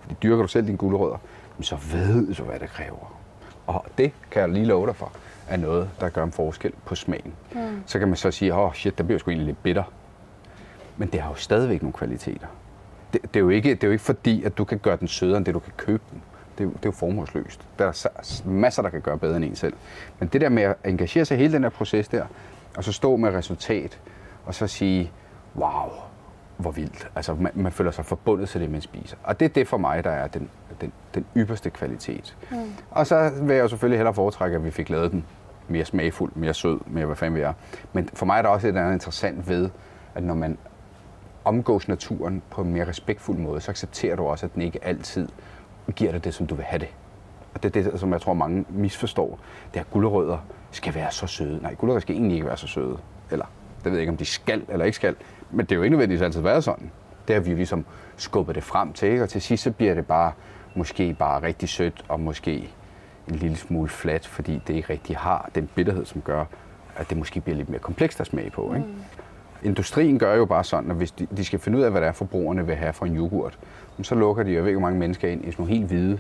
Fordi 0.02 0.16
dyrker 0.24 0.42
du 0.42 0.48
selv 0.48 0.68
dine 0.68 0.78
gulerødder, 0.78 1.18
så 1.62 1.76
ved 1.76 2.34
du, 2.36 2.44
hvad 2.44 2.60
det 2.60 2.70
kræver. 2.70 3.18
Og 3.68 3.86
det 3.98 4.12
kan 4.32 4.42
jeg 4.42 4.50
lige 4.50 4.66
love 4.66 4.88
dig 4.88 4.96
for, 4.96 5.12
er 5.48 5.58
noget, 5.58 5.90
der 6.00 6.10
gør 6.10 6.24
en 6.24 6.32
forskel 6.32 6.74
på 6.86 6.96
smagen. 6.96 7.34
Mm. 7.56 7.84
Så 7.86 8.00
kan 8.00 8.08
man 8.08 8.18
så 8.18 8.32
sige, 8.32 8.54
åh 8.54 8.60
oh, 8.60 8.74
shit, 8.74 8.98
der 8.98 9.04
bliver 9.04 9.20
sgu 9.20 9.32
egentlig 9.32 9.46
lidt 9.46 9.64
bitter. 9.64 9.84
Men 10.98 11.08
det 11.08 11.22
har 11.22 11.30
jo 11.30 11.36
stadigvæk 11.36 11.82
nogle 11.82 11.94
kvaliteter 11.94 12.48
det, 13.14 13.22
det, 13.22 13.36
er 13.36 13.40
jo 13.40 13.50
ikke, 13.50 13.70
det 13.70 13.84
er 13.84 13.88
jo 13.88 13.92
ikke 13.92 14.04
fordi, 14.04 14.44
at 14.44 14.58
du 14.58 14.64
kan 14.64 14.78
gøre 14.78 14.98
den 14.98 15.08
sødere 15.08 15.38
end 15.38 15.46
det, 15.46 15.54
du 15.54 15.60
kan 15.60 15.74
købe 15.78 16.04
den. 16.12 16.22
Det 16.58 16.64
er, 16.64 16.70
det 16.70 16.76
er 16.76 16.80
jo 16.86 16.92
formålsløst. 16.92 17.62
Der 17.80 17.86
er 17.86 18.48
masser, 18.50 18.82
der 18.82 18.90
kan 18.90 19.02
gøre 19.02 19.18
bedre 19.18 19.38
end 19.38 19.46
en 19.46 19.56
selv. 19.56 19.74
Men 20.20 20.30
det 20.34 20.42
der 20.42 20.50
med 20.50 20.64
at 20.64 20.76
engagere 20.86 21.26
sig 21.26 21.36
i 21.36 21.38
hele 21.38 21.54
den 21.54 21.64
her 21.64 21.70
proces 21.70 22.08
der, 22.08 22.26
og 22.78 22.84
så 22.84 22.92
stå 22.92 23.16
med 23.16 23.30
resultat, 23.34 24.00
og 24.46 24.56
så 24.56 24.68
sige, 24.68 25.12
wow, 25.56 25.90
hvor 26.58 26.72
vildt. 26.72 27.08
Altså, 27.16 27.36
man, 27.36 27.52
man 27.56 27.72
føler 27.72 27.92
sig 27.92 28.06
forbundet 28.06 28.50
til 28.50 28.62
det, 28.62 28.72
man 28.72 28.82
spiser. 28.82 29.18
Og 29.24 29.40
det 29.40 29.46
er 29.46 29.50
det 29.50 29.68
for 29.68 29.78
mig, 29.78 30.04
der 30.04 30.10
er 30.10 30.28
den, 30.28 30.50
den, 30.82 30.92
den 31.16 31.26
ypperste 31.38 31.70
kvalitet. 31.70 32.38
Mm. 32.52 32.58
Og 32.92 33.08
så 33.08 33.32
vil 33.42 33.56
jeg 33.56 33.64
jo 33.64 33.68
selvfølgelig 33.68 33.98
hellere 33.98 34.14
foretrække, 34.14 34.56
at 34.56 34.64
vi 34.64 34.72
fik 34.72 34.90
lavet 34.90 35.12
den 35.12 35.26
mere 35.68 35.86
smagfuld, 35.86 36.32
mere 36.36 36.54
sød, 36.54 36.80
mere 36.88 37.06
hvad 37.06 37.16
fanden 37.16 37.36
vi 37.36 37.42
er. 37.42 37.54
Men 37.94 38.10
for 38.14 38.26
mig 38.26 38.38
er 38.38 38.42
der 38.42 38.50
også 38.50 38.68
et 38.68 38.78
andet 38.78 38.94
interessant 38.94 39.50
ved, 39.50 39.70
at 40.16 40.24
når 40.24 40.34
man 40.34 40.58
omgås 41.46 41.88
naturen 41.88 42.42
på 42.50 42.62
en 42.62 42.74
mere 42.74 42.88
respektfuld 42.88 43.38
måde, 43.38 43.62
så 43.62 43.72
accepterer 43.72 44.16
du 44.16 44.24
også, 44.24 44.46
at 44.46 44.54
den 44.54 44.62
ikke 44.62 44.80
altid 44.84 45.28
giver 45.96 46.12
dig 46.12 46.24
det, 46.24 46.34
som 46.34 46.48
du 46.48 46.56
vil 46.56 46.66
have 46.66 46.80
det. 46.80 46.90
Og 47.58 47.64
det 47.64 47.76
er 47.76 47.84
det, 47.84 48.00
som 48.00 48.14
jeg 48.14 48.22
tror, 48.22 48.34
mange 48.34 48.66
misforstår. 48.70 49.40
Det 49.74 49.80
er, 49.80 49.84
at 49.84 49.92
gulerødder 49.92 50.38
skal 50.72 50.96
være 50.96 51.12
så 51.12 51.28
søde. 51.28 51.62
Nej, 51.62 51.74
gulerødder 51.74 52.02
skal 52.02 52.16
egentlig 52.16 52.36
ikke 52.36 52.48
være 52.48 52.58
så 52.58 52.68
søde. 52.68 52.98
Eller, 53.32 53.46
det 53.84 53.86
ved 53.86 53.92
jeg 53.92 54.00
ikke, 54.00 54.12
om 54.12 54.18
de 54.18 54.26
skal 54.26 54.62
eller 54.70 54.86
ikke 54.86 54.96
skal. 54.96 55.16
Men 55.52 55.66
det 55.66 55.72
er 55.72 55.76
jo 55.76 55.82
ikke 55.82 55.92
nødvendigvis 55.92 56.22
altid 56.22 56.42
været 56.42 56.64
sådan. 56.64 56.92
Det 57.28 57.36
har 57.36 57.42
vi 57.42 57.50
jo 57.50 57.56
ligesom 57.56 57.86
skubbet 58.18 58.56
det 58.56 58.64
frem 58.64 58.94
til, 58.94 59.10
ikke? 59.10 59.24
og 59.24 59.30
til 59.30 59.42
sidst 59.42 59.64
så 59.64 59.72
bliver 59.72 59.94
det 59.94 60.08
bare, 60.08 60.32
måske 60.76 61.16
bare 61.20 61.44
rigtig 61.44 61.70
sødt, 61.70 62.06
og 62.08 62.20
måske 62.20 62.70
en 63.30 63.36
lille 63.36 63.58
smule 63.58 63.90
flat, 63.90 64.28
fordi 64.28 64.62
det 64.68 64.74
ikke 64.74 64.94
rigtig 64.94 65.18
har 65.18 65.50
den 65.56 65.70
bitterhed, 65.76 66.06
som 66.06 66.22
gør, 66.22 66.46
at 66.96 67.10
det 67.10 67.18
måske 67.18 67.42
bliver 67.42 67.58
lidt 67.58 67.70
mere 67.70 67.80
komplekst 67.80 68.22
at 68.22 68.28
smage 68.28 68.50
på. 68.50 68.74
Ikke? 68.74 68.88
Mm. 68.88 68.94
Industrien 69.64 70.20
gør 70.20 70.36
jo 70.36 70.46
bare 70.46 70.64
sådan, 70.64 70.92
at 70.92 70.98
hvis 70.98 71.12
de, 71.12 71.28
de 71.38 71.46
skal 71.46 71.60
finde 71.60 71.78
ud 71.78 71.84
af, 71.84 71.92
hvad 71.92 72.02
det 72.02 72.08
er, 72.08 72.12
forbrugerne 72.12 72.66
vil 72.66 72.76
have 72.76 72.94
for 72.94 73.06
en 73.06 73.18
yoghurt, 73.18 73.60
så 74.02 74.16
lukker 74.16 74.44
de, 74.44 74.54
jeg 74.54 74.62
ved 74.62 74.68
ikke, 74.68 74.80
hvor 74.80 74.88
mange 74.88 75.00
mennesker 75.00 75.28
ind 75.28 75.46
i 75.46 75.52
sådan 75.52 75.64
nogle 75.64 75.74
helt 75.74 75.88
hvide 75.88 76.20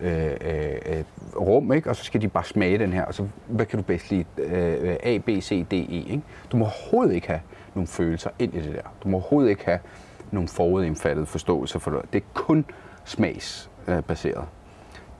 Øh, 0.00 0.32
øh, 0.40 0.76
øh, 0.86 1.04
rum, 1.36 1.72
ikke? 1.72 1.90
og 1.90 1.96
så 1.96 2.04
skal 2.04 2.20
de 2.20 2.28
bare 2.28 2.44
smage 2.44 2.78
den 2.78 2.92
her, 2.92 3.04
og 3.04 3.14
så 3.14 3.28
hvad 3.46 3.66
kan 3.66 3.78
du 3.78 3.82
bedst 3.82 4.10
lide? 4.10 4.24
Øh, 4.38 4.96
A, 5.02 5.18
B, 5.18 5.28
C, 5.28 5.66
D, 5.70 5.72
E. 5.72 5.76
Ikke? 5.76 6.22
Du 6.52 6.56
må 6.56 6.64
overhovedet 6.64 7.14
ikke 7.14 7.26
have 7.26 7.40
nogle 7.74 7.86
følelser 7.86 8.30
ind 8.38 8.54
i 8.54 8.60
det 8.60 8.74
der. 8.74 8.82
Du 9.04 9.08
må 9.08 9.16
overhovedet 9.16 9.50
ikke 9.50 9.64
have 9.64 9.78
nogle 10.30 10.48
forudindfattet 10.48 11.28
forståelse 11.28 11.80
for 11.80 11.90
det. 11.90 12.12
Det 12.12 12.22
er 12.22 12.26
kun 12.34 12.64
smagsbaseret. 13.04 14.44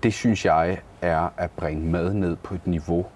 Det 0.03 0.15
synes 0.15 0.45
jeg 0.45 0.79
er 1.03 1.29
at 1.37 1.51
bringe 1.51 1.91
mad 1.91 2.15
ned 2.15 2.37
på 2.37 2.55
et 2.55 2.67
niveau, 2.67 3.07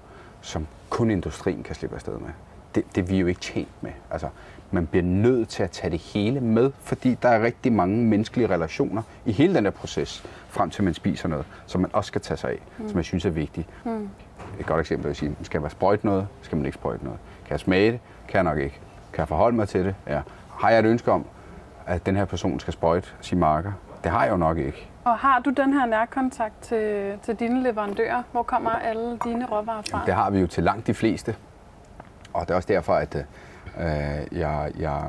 som 0.41 0.67
kun 0.91 1.11
industrien 1.11 1.63
kan 1.63 1.75
slippe 1.75 1.97
afsted 1.97 2.19
med 2.19 2.31
det, 2.75 2.85
det 2.95 3.03
er 3.03 3.07
vi 3.07 3.19
jo 3.19 3.27
ikke 3.27 3.41
tjent 3.41 3.83
med. 3.83 3.91
Altså, 4.11 4.29
man 4.71 4.87
bliver 4.87 5.03
nødt 5.03 5.49
til 5.49 5.63
at 5.63 5.71
tage 5.71 5.91
det 5.91 5.99
hele 5.99 6.41
med, 6.41 6.71
fordi 6.81 7.17
der 7.23 7.29
er 7.29 7.43
rigtig 7.43 7.73
mange 7.73 7.97
menneskelige 7.97 8.49
relationer 8.49 9.03
i 9.25 9.33
hele 9.33 9.55
den 9.55 9.65
her 9.65 9.71
proces, 9.71 10.25
frem 10.53 10.71
til 10.71 10.85
man 10.85 10.95
spiser 10.95 11.29
noget, 11.29 11.47
som 11.67 11.81
man 11.81 11.91
også 11.93 12.09
skal 12.09 12.21
tage 12.21 12.37
sig 12.39 12.51
af, 12.51 12.59
mm. 12.79 12.89
som 12.89 12.97
jeg 12.97 13.05
synes 13.05 13.25
er 13.25 13.31
vigtigt. 13.31 13.69
Mm. 13.85 14.09
Et 14.61 14.67
godt 14.67 14.81
eksempel 14.81 15.09
vil 15.09 15.17
sige, 15.17 15.37
skal 15.43 15.61
man 15.61 15.71
sprøjte 15.71 16.07
noget, 16.07 16.29
skal 16.43 16.57
man 16.57 16.67
ikke 16.67 16.75
sprøjte 16.75 17.05
noget. 17.05 17.21
Kan 17.45 17.51
jeg 17.51 17.61
smage 17.61 17.93
det? 17.93 18.01
Kan 18.29 18.35
jeg 18.35 18.45
nok 18.45 18.59
ikke. 18.59 18.81
Kan 19.13 19.19
jeg 19.19 19.29
forholde 19.29 19.57
mig 19.57 19.69
til 19.69 19.85
det? 19.85 19.95
Ja. 20.07 20.21
Har 20.59 20.71
jeg 20.71 20.79
et 20.79 20.85
ønske 20.85 21.13
om, 21.13 21.27
at 21.87 22.07
den 22.07 22.17
her 22.17 22.25
person 22.25 22.61
skal 22.61 22.73
sprøjte 22.73 23.09
sine 23.21 23.41
marker? 23.41 23.73
Det 24.05 24.13
har 24.13 24.25
jeg 24.25 24.33
jo 24.33 24.37
nok 24.37 24.59
ikke. 24.59 24.89
Og 25.05 25.19
har 25.19 25.39
du 25.39 25.51
den 25.51 25.73
her 25.73 25.87
nærkontakt 25.87 26.61
til, 26.63 27.19
til 27.23 27.35
dine 27.35 27.63
leverandører? 27.63 28.23
Hvor 28.33 28.43
kommer 28.43 28.71
alle 28.71 29.19
dine 29.25 29.47
råvarer 29.47 29.83
fra? 29.91 30.03
Det 30.07 30.15
har 30.15 30.31
vi 30.31 30.41
jo 30.41 30.47
til 30.47 30.65
langt 30.65 30.87
de 30.87 30.95
fleste. 30.95 31.37
Og 32.33 32.43
det 32.43 32.51
er 32.51 32.55
også 32.55 32.69
derfor, 32.69 32.95
at 32.95 33.15
øh, 33.15 34.39
jeg, 34.39 34.73
jeg, 34.79 35.03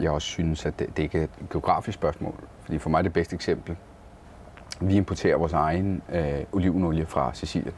jeg 0.00 0.10
også 0.10 0.28
synes, 0.28 0.66
at 0.66 0.78
det, 0.78 0.96
det 0.96 1.02
ikke 1.02 1.18
er 1.18 1.22
et 1.22 1.30
geografisk 1.52 1.94
spørgsmål. 1.94 2.34
Fordi 2.62 2.78
for 2.78 2.90
mig 2.90 2.98
er 2.98 3.02
det 3.02 3.12
bedste 3.12 3.34
eksempel. 3.34 3.76
Vi 4.80 4.96
importerer 4.96 5.36
vores 5.36 5.52
egen 5.52 6.02
øh, 6.12 6.40
olivenolie 6.52 7.06
fra 7.06 7.34
Sicilien. 7.34 7.74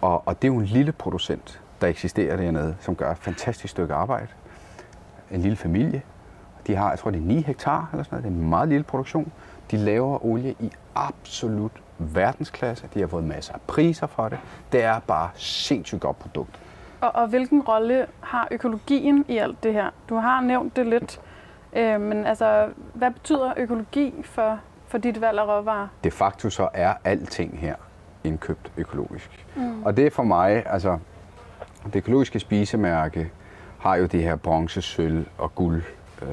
Og, 0.00 0.22
og 0.26 0.42
det 0.42 0.48
er 0.48 0.52
jo 0.52 0.58
en 0.58 0.66
lille 0.66 0.92
producent, 0.92 1.60
der 1.80 1.86
eksisterer 1.86 2.36
dernede, 2.36 2.76
som 2.80 2.96
gør 2.96 3.10
et 3.10 3.18
fantastisk 3.18 3.70
stykke 3.70 3.94
arbejde. 3.94 4.28
En 5.30 5.40
lille 5.40 5.56
familie. 5.56 6.02
De 6.66 6.76
har, 6.76 6.90
jeg 6.90 6.98
tror, 6.98 7.10
det 7.10 7.18
er 7.18 7.24
9 7.24 7.42
hektar 7.42 7.88
eller 7.92 8.04
sådan 8.04 8.16
noget. 8.16 8.24
Det 8.24 8.38
er 8.38 8.42
en 8.42 8.48
meget 8.48 8.68
lille 8.68 8.84
produktion. 8.84 9.32
De 9.70 9.76
laver 9.76 10.24
olie 10.24 10.54
i 10.60 10.70
absolut 10.94 11.72
verdensklasse. 11.98 12.88
De 12.94 13.00
har 13.00 13.06
fået 13.06 13.24
masser 13.24 13.54
af 13.54 13.60
priser 13.60 14.06
for 14.06 14.28
det. 14.28 14.38
Det 14.72 14.82
er 14.82 14.98
bare 14.98 15.30
sindssygt 15.34 16.00
godt 16.00 16.18
produkt. 16.18 16.60
Og, 17.00 17.14
og 17.14 17.26
hvilken 17.28 17.62
rolle 17.62 18.06
har 18.20 18.48
økologien 18.50 19.24
i 19.28 19.38
alt 19.38 19.62
det 19.62 19.72
her? 19.72 19.90
Du 20.08 20.16
har 20.16 20.40
nævnt 20.40 20.76
det 20.76 20.86
lidt. 20.86 21.20
Øh, 21.72 22.00
men 22.00 22.26
altså, 22.26 22.68
hvad 22.94 23.10
betyder 23.10 23.52
økologi 23.56 24.14
for, 24.24 24.58
for 24.92 24.98
dit 24.98 25.20
valg 25.20 25.38
af 25.38 25.44
råvarer? 25.44 25.88
De 26.04 26.10
facto 26.10 26.50
så 26.50 26.68
er 26.74 26.94
alting 27.04 27.58
her 27.58 27.74
indkøbt 28.24 28.72
økologisk. 28.76 29.46
Mm. 29.56 29.82
Og 29.82 29.96
det 29.96 30.06
er 30.06 30.10
for 30.10 30.22
mig, 30.22 30.62
altså, 30.66 30.98
det 31.84 31.96
økologiske 31.96 32.40
spisemærke 32.40 33.30
har 33.78 33.96
jo 33.96 34.06
det 34.06 34.22
her 34.22 34.36
bronze, 34.36 34.82
sølv 34.82 35.26
og 35.38 35.54
guld 35.54 35.82
øh, 36.22 36.28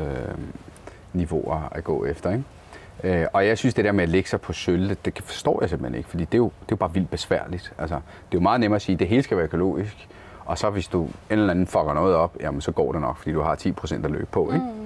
niveauer 1.14 1.70
at 1.72 1.84
gå 1.84 2.06
efter. 2.06 2.32
Ikke? 2.32 3.22
Øh, 3.22 3.28
og 3.34 3.48
jeg 3.48 3.58
synes, 3.58 3.74
det 3.74 3.86
der 3.86 3.92
med 3.92 4.04
at 4.04 4.10
lægge 4.10 4.30
sig 4.30 4.42
på 4.42 4.54
sølv, 4.54 4.90
det, 4.90 5.06
det 5.06 5.24
forstår 5.24 5.62
jeg 5.62 5.70
simpelthen 5.70 5.98
ikke, 5.98 6.10
fordi 6.10 6.26
det 6.26 6.34
er, 6.34 6.38
jo, 6.38 6.46
det 6.46 6.66
er 6.66 6.72
jo 6.72 6.76
bare 6.76 6.94
vildt 6.94 7.10
besværligt. 7.10 7.74
Altså, 7.78 7.96
det 7.96 8.02
er 8.38 8.40
jo 8.40 8.40
meget 8.40 8.60
nemmere 8.60 8.76
at 8.76 8.82
sige, 8.82 8.94
at 8.94 9.00
det 9.00 9.08
hele 9.08 9.24
skal 9.24 9.38
være 9.38 9.46
økologisk, 9.46 10.10
og 10.46 10.58
så 10.58 10.70
hvis 10.70 10.88
du 10.88 11.04
en 11.04 11.12
eller 11.30 11.52
anden 11.52 11.68
fucker 11.68 11.94
noget 11.94 12.16
op, 12.16 12.38
jamen 12.42 12.62
så 12.62 12.72
går 12.72 12.92
det 12.92 13.02
nok, 13.02 13.18
fordi 13.18 13.32
du 13.32 13.42
har 13.42 13.56
10% 13.56 13.94
at 13.94 14.12
løbe 14.12 14.28
på. 14.32 14.52
Ikke? 14.54 14.66
Mm. 14.66 14.79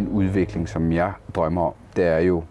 Den 0.00 0.08
udvikling, 0.08 0.68
som 0.68 0.92
jeg 0.92 1.12
drømmer 1.34 1.62
om, 1.62 1.72
det 1.96 2.04
er 2.04 2.18
jo 2.18 2.44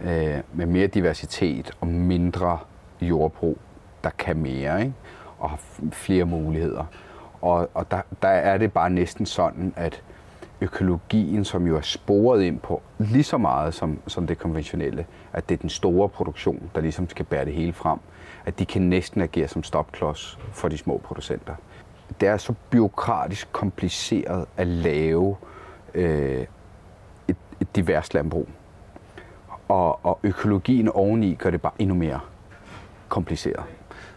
øh, 0.00 0.38
med 0.52 0.66
mere 0.66 0.86
diversitet 0.86 1.70
og 1.80 1.86
mindre 1.86 2.58
jordbrug, 3.00 3.58
der 4.04 4.10
kan 4.10 4.36
mere, 4.36 4.80
ikke? 4.80 4.94
og 5.38 5.50
har 5.50 5.60
flere 5.92 6.24
muligheder. 6.24 6.84
Og, 7.40 7.70
og 7.74 7.90
der, 7.90 8.00
der 8.22 8.28
er 8.28 8.58
det 8.58 8.72
bare 8.72 8.90
næsten 8.90 9.26
sådan, 9.26 9.72
at 9.76 10.02
økologien, 10.60 11.44
som 11.44 11.66
jo 11.66 11.76
er 11.76 11.80
sporet 11.80 12.42
ind 12.42 12.58
på 12.58 12.82
lige 12.98 13.24
så 13.24 13.38
meget 13.38 13.74
som, 13.74 13.98
som 14.06 14.26
det 14.26 14.38
konventionelle, 14.38 15.06
at 15.32 15.48
det 15.48 15.54
er 15.54 15.60
den 15.60 15.70
store 15.70 16.08
produktion, 16.08 16.70
der 16.74 16.80
ligesom 16.80 17.08
skal 17.08 17.24
bære 17.24 17.44
det 17.44 17.52
hele 17.52 17.72
frem, 17.72 17.98
at 18.44 18.58
de 18.58 18.66
kan 18.66 18.82
næsten 18.82 19.20
agere 19.20 19.48
som 19.48 19.62
stopklods 19.62 20.38
for 20.52 20.68
de 20.68 20.78
små 20.78 21.00
producenter. 21.04 21.54
Det 22.20 22.28
er 22.28 22.36
så 22.36 22.54
byråkratisk 22.70 23.52
kompliceret 23.52 24.46
at 24.56 24.66
lave 24.66 25.36
øh, 25.42 25.49
et, 25.94 27.36
et 27.60 27.76
divers 27.76 28.14
landbrug. 28.14 28.48
Og, 29.68 30.04
og 30.04 30.18
økologien 30.22 30.88
oveni 30.88 31.34
gør 31.34 31.50
det 31.50 31.62
bare 31.62 31.72
endnu 31.78 31.94
mere 31.94 32.20
kompliceret. 33.08 33.64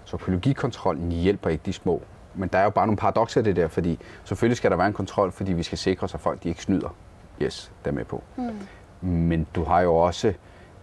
Så 0.05 0.15
økologikontrollen 0.15 1.11
hjælper 1.11 1.49
ikke 1.49 1.61
de 1.65 1.73
små. 1.73 2.01
Men 2.35 2.49
der 2.49 2.59
er 2.59 2.63
jo 2.63 2.69
bare 2.69 2.87
nogle 2.87 2.97
paradokser 2.97 3.41
i 3.41 3.43
det 3.43 3.55
der, 3.55 3.67
fordi 3.67 3.99
selvfølgelig 4.23 4.57
skal 4.57 4.71
der 4.71 4.77
være 4.77 4.87
en 4.87 4.93
kontrol, 4.93 5.31
fordi 5.31 5.53
vi 5.53 5.63
skal 5.63 5.77
sikre 5.77 6.03
os, 6.03 6.13
at 6.13 6.19
folk 6.19 6.43
de 6.43 6.49
ikke 6.49 6.61
snyder. 6.61 6.95
Yes, 7.41 7.71
det 7.83 7.89
er 7.89 7.93
med 7.93 8.05
på. 8.05 8.23
Mm. 8.35 9.07
Men 9.09 9.47
du 9.55 9.63
har 9.63 9.81
jo 9.81 9.95
også 9.95 10.33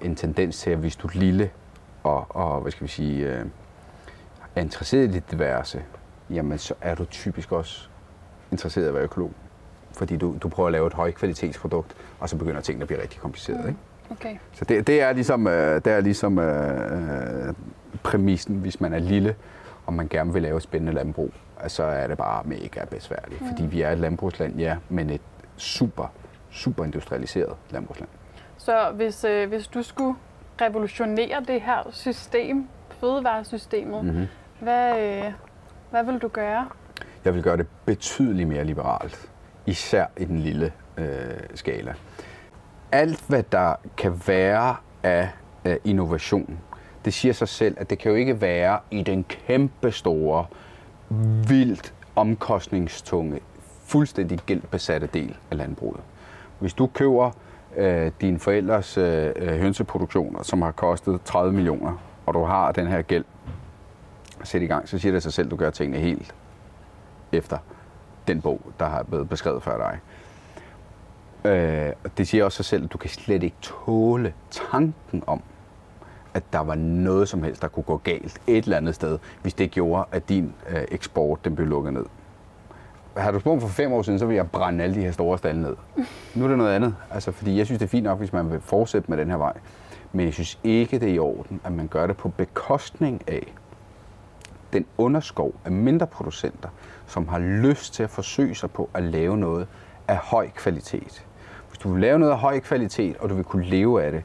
en 0.00 0.16
tendens 0.16 0.58
til, 0.58 0.70
at 0.70 0.78
hvis 0.78 0.96
du 0.96 1.08
er 1.08 1.12
lille 1.14 1.50
og, 2.02 2.26
og 2.28 2.60
hvad 2.60 2.72
skal 2.72 2.82
vi 2.82 2.88
sige, 2.88 3.26
øh, 3.26 3.46
er 4.56 4.60
interesseret 4.60 5.08
i 5.08 5.12
det 5.12 5.30
diverse, 5.30 5.82
jamen 6.30 6.58
så 6.58 6.74
er 6.80 6.94
du 6.94 7.04
typisk 7.04 7.52
også 7.52 7.88
interesseret 8.52 8.84
i 8.84 8.88
at 8.88 8.94
være 8.94 9.02
økolog. 9.02 9.32
Fordi 9.92 10.16
du, 10.16 10.36
du 10.42 10.48
prøver 10.48 10.66
at 10.66 10.72
lave 10.72 10.86
et 10.86 10.92
højkvalitetsprodukt, 10.92 11.96
og 12.20 12.28
så 12.28 12.36
begynder 12.36 12.60
tingene 12.60 12.82
at 12.82 12.88
blive 12.88 13.02
rigtig 13.02 13.20
komplicerede. 13.20 13.62
Mm. 13.62 13.68
Ikke? 13.68 13.80
Okay. 14.10 14.36
Så 14.52 14.64
det, 14.64 14.86
det 14.86 15.02
er 15.02 15.12
ligesom, 15.12 15.46
øh, 15.46 15.74
det 15.74 15.86
er 15.86 16.00
ligesom 16.00 16.38
øh, 16.38 17.48
øh, 17.48 17.54
præmissen, 18.02 18.56
hvis 18.56 18.80
man 18.80 18.92
er 18.92 18.98
lille, 18.98 19.34
og 19.86 19.94
man 19.94 20.08
gerne 20.08 20.32
vil 20.32 20.42
lave 20.42 20.56
et 20.56 20.62
spændende 20.62 20.92
landbrug, 20.92 21.32
så 21.68 21.82
er 21.82 22.06
det 22.06 22.18
bare 22.18 22.42
mega 22.44 22.84
besværligt. 22.90 23.40
Mm. 23.40 23.46
Fordi 23.48 23.66
vi 23.66 23.82
er 23.82 23.90
et 23.90 23.98
landbrugsland, 23.98 24.58
ja, 24.58 24.76
men 24.88 25.10
et 25.10 25.20
super, 25.56 26.12
super 26.50 26.84
industrialiseret 26.84 27.56
landbrugsland. 27.70 28.08
Så 28.58 28.92
hvis, 28.94 29.24
øh, 29.24 29.48
hvis 29.48 29.66
du 29.66 29.82
skulle 29.82 30.14
revolutionere 30.60 31.44
det 31.48 31.60
her 31.60 31.88
system, 31.90 32.68
fødevaresystemet, 32.90 34.04
mm-hmm. 34.04 34.26
hvad, 34.60 35.00
øh, 35.00 35.32
hvad 35.90 36.04
vil 36.04 36.18
du 36.18 36.28
gøre? 36.28 36.68
Jeg 37.24 37.34
vil 37.34 37.42
gøre 37.42 37.56
det 37.56 37.66
betydeligt 37.86 38.48
mere 38.48 38.64
liberalt, 38.64 39.30
især 39.66 40.06
i 40.16 40.24
den 40.24 40.38
lille 40.38 40.72
øh, 40.98 41.06
skala 41.54 41.94
alt, 42.92 43.24
hvad 43.28 43.42
der 43.52 43.74
kan 43.96 44.22
være 44.26 44.76
af, 45.02 45.28
øh, 45.64 45.76
innovation, 45.84 46.58
det 47.04 47.14
siger 47.14 47.32
sig 47.32 47.48
selv, 47.48 47.76
at 47.80 47.90
det 47.90 47.98
kan 47.98 48.10
jo 48.10 48.16
ikke 48.16 48.40
være 48.40 48.78
i 48.90 49.02
den 49.02 49.24
kæmpe 49.24 49.92
store, 49.92 50.46
vildt 51.48 51.94
omkostningstunge, 52.16 53.40
fuldstændig 53.84 54.38
gældbesatte 54.46 55.06
del 55.06 55.36
af 55.50 55.56
landbruget. 55.56 56.00
Hvis 56.58 56.74
du 56.74 56.86
køber 56.86 57.30
øh, 57.76 58.12
dine 58.20 58.38
forældres 58.38 58.98
øh, 58.98 59.32
øh 59.36 59.58
hønseproduktioner, 59.58 60.42
som 60.42 60.62
har 60.62 60.70
kostet 60.70 61.22
30 61.24 61.52
millioner, 61.52 62.02
og 62.26 62.34
du 62.34 62.44
har 62.44 62.72
den 62.72 62.86
her 62.86 63.02
gæld 63.02 63.24
sæt 64.44 64.62
i 64.62 64.66
gang, 64.66 64.88
så 64.88 64.98
siger 64.98 65.12
det 65.12 65.22
sig 65.22 65.32
selv, 65.32 65.46
at 65.46 65.50
du 65.50 65.56
gør 65.56 65.70
tingene 65.70 65.98
helt 65.98 66.34
efter 67.32 67.58
den 68.28 68.40
bog, 68.40 68.60
der 68.78 68.86
har 68.86 69.02
blevet 69.02 69.28
beskrevet 69.28 69.62
før 69.62 69.76
dig. 69.76 70.00
Øh, 71.44 71.92
det 72.18 72.28
siger 72.28 72.44
også 72.44 72.56
sig 72.56 72.64
selv, 72.64 72.84
at 72.84 72.92
du 72.92 72.98
kan 72.98 73.10
slet 73.10 73.42
ikke 73.42 73.56
tåle 73.62 74.34
tanken 74.50 75.22
om, 75.26 75.42
at 76.34 76.42
der 76.52 76.58
var 76.58 76.74
noget 76.74 77.28
som 77.28 77.42
helst, 77.42 77.62
der 77.62 77.68
kunne 77.68 77.82
gå 77.82 77.96
galt 77.96 78.40
et 78.46 78.64
eller 78.64 78.76
andet 78.76 78.94
sted, 78.94 79.18
hvis 79.42 79.54
det 79.54 79.70
gjorde, 79.70 80.04
at 80.12 80.28
din 80.28 80.54
øh, 80.68 80.84
eksport 80.90 81.44
den 81.44 81.54
blev 81.54 81.66
lukket 81.66 81.92
ned. 81.92 82.04
Har 83.16 83.30
du 83.30 83.40
spurgt 83.40 83.62
for 83.62 83.68
fem 83.68 83.92
år 83.92 84.02
siden, 84.02 84.18
så 84.18 84.26
ville 84.26 84.36
jeg 84.36 84.50
brænde 84.50 84.84
alle 84.84 84.96
de 84.96 85.00
her 85.00 85.12
store 85.12 85.38
stalle 85.38 85.62
ned. 85.62 85.76
Nu 86.34 86.44
er 86.44 86.48
det 86.48 86.58
noget 86.58 86.74
andet, 86.74 86.94
altså, 87.10 87.32
fordi 87.32 87.58
jeg 87.58 87.66
synes, 87.66 87.78
det 87.78 87.86
er 87.86 87.90
fint 87.90 88.04
nok, 88.04 88.18
hvis 88.18 88.32
man 88.32 88.50
vil 88.50 88.60
fortsætte 88.60 89.10
med 89.10 89.18
den 89.18 89.30
her 89.30 89.36
vej. 89.36 89.52
Men 90.12 90.26
jeg 90.26 90.34
synes 90.34 90.58
ikke, 90.64 90.98
det 90.98 91.08
er 91.08 91.14
i 91.14 91.18
orden, 91.18 91.60
at 91.64 91.72
man 91.72 91.88
gør 91.88 92.06
det 92.06 92.16
på 92.16 92.28
bekostning 92.28 93.22
af 93.26 93.54
den 94.72 94.86
underskov 94.98 95.54
af 95.64 95.72
mindre 95.72 96.06
producenter, 96.06 96.68
som 97.10 97.28
har 97.28 97.38
lyst 97.38 97.94
til 97.94 98.02
at 98.02 98.10
forsøge 98.10 98.54
sig 98.54 98.70
på 98.70 98.90
at 98.94 99.02
lave 99.02 99.36
noget 99.36 99.66
af 100.08 100.16
høj 100.16 100.48
kvalitet 100.48 101.24
du 101.82 101.92
vil 101.92 102.00
lave 102.00 102.18
noget 102.18 102.32
af 102.32 102.38
høj 102.38 102.60
kvalitet, 102.60 103.16
og 103.16 103.28
du 103.28 103.34
vil 103.34 103.44
kunne 103.44 103.64
leve 103.64 104.02
af 104.02 104.12
det, 104.12 104.22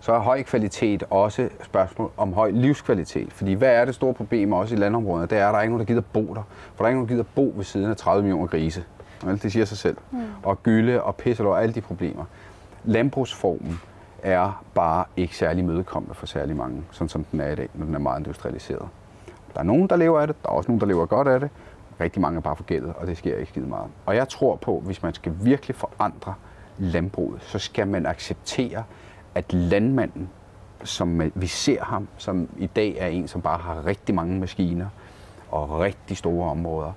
så 0.00 0.12
er 0.12 0.18
høj 0.18 0.42
kvalitet 0.42 1.04
også 1.10 1.42
et 1.42 1.50
spørgsmål 1.62 2.10
om 2.16 2.32
høj 2.32 2.50
livskvalitet. 2.50 3.32
Fordi 3.32 3.52
hvad 3.52 3.68
er 3.68 3.84
det 3.84 3.94
store 3.94 4.14
problem 4.14 4.52
også 4.52 4.74
i 4.74 4.78
landområderne? 4.78 5.26
Det 5.26 5.38
er, 5.38 5.46
at 5.48 5.52
der 5.52 5.58
er 5.58 5.62
ikke 5.62 5.72
nogen, 5.72 5.86
der 5.86 5.92
gider 5.92 6.02
bo 6.12 6.34
der. 6.34 6.42
For 6.74 6.78
der 6.78 6.84
er 6.84 6.88
ikke 6.88 6.96
nogen, 6.96 7.08
der 7.08 7.14
gider 7.14 7.28
bo 7.34 7.52
ved 7.56 7.64
siden 7.64 7.90
af 7.90 7.96
30 7.96 8.22
millioner 8.22 8.46
grise. 8.46 8.84
Det 9.22 9.52
siger 9.52 9.64
sig 9.64 9.78
selv. 9.78 9.96
Mm. 10.10 10.18
Og 10.42 10.62
gylde 10.62 11.02
og 11.02 11.16
pisse 11.16 11.44
og 11.44 11.62
alle 11.62 11.74
de 11.74 11.80
problemer. 11.80 12.24
Landbrugsformen 12.84 13.80
er 14.22 14.64
bare 14.74 15.04
ikke 15.16 15.36
særlig 15.36 15.64
mødekommende 15.64 16.14
for 16.14 16.26
særlig 16.26 16.56
mange, 16.56 16.82
sådan 16.90 17.08
som 17.08 17.24
den 17.24 17.40
er 17.40 17.52
i 17.52 17.54
dag, 17.54 17.68
når 17.74 17.86
den 17.86 17.94
er 17.94 17.98
meget 17.98 18.18
industrialiseret. 18.18 18.88
Der 19.54 19.60
er 19.60 19.64
nogen, 19.64 19.86
der 19.86 19.96
lever 19.96 20.20
af 20.20 20.26
det, 20.26 20.36
der 20.42 20.48
er 20.48 20.52
også 20.52 20.70
nogen, 20.70 20.80
der 20.80 20.86
lever 20.86 21.06
godt 21.06 21.28
af 21.28 21.40
det. 21.40 21.50
Rigtig 22.00 22.22
mange 22.22 22.36
er 22.36 22.40
bare 22.40 22.56
forgældet, 22.56 22.94
og 22.96 23.06
det 23.06 23.18
sker 23.18 23.36
ikke 23.36 23.50
skide 23.50 23.66
meget. 23.66 23.90
Og 24.06 24.16
jeg 24.16 24.28
tror 24.28 24.56
på, 24.56 24.80
hvis 24.80 25.02
man 25.02 25.14
skal 25.14 25.32
virkelig 25.40 25.76
forandre 25.76 26.34
landbruget, 26.78 27.42
så 27.42 27.58
skal 27.58 27.88
man 27.88 28.06
acceptere, 28.06 28.84
at 29.34 29.52
landmanden, 29.52 30.28
som 30.84 31.22
vi 31.34 31.46
ser 31.46 31.84
ham, 31.84 32.08
som 32.16 32.48
i 32.58 32.66
dag 32.66 32.96
er 32.98 33.06
en, 33.06 33.28
som 33.28 33.42
bare 33.42 33.58
har 33.58 33.86
rigtig 33.86 34.14
mange 34.14 34.40
maskiner 34.40 34.86
og 35.50 35.78
rigtig 35.78 36.16
store 36.16 36.50
områder, 36.50 36.92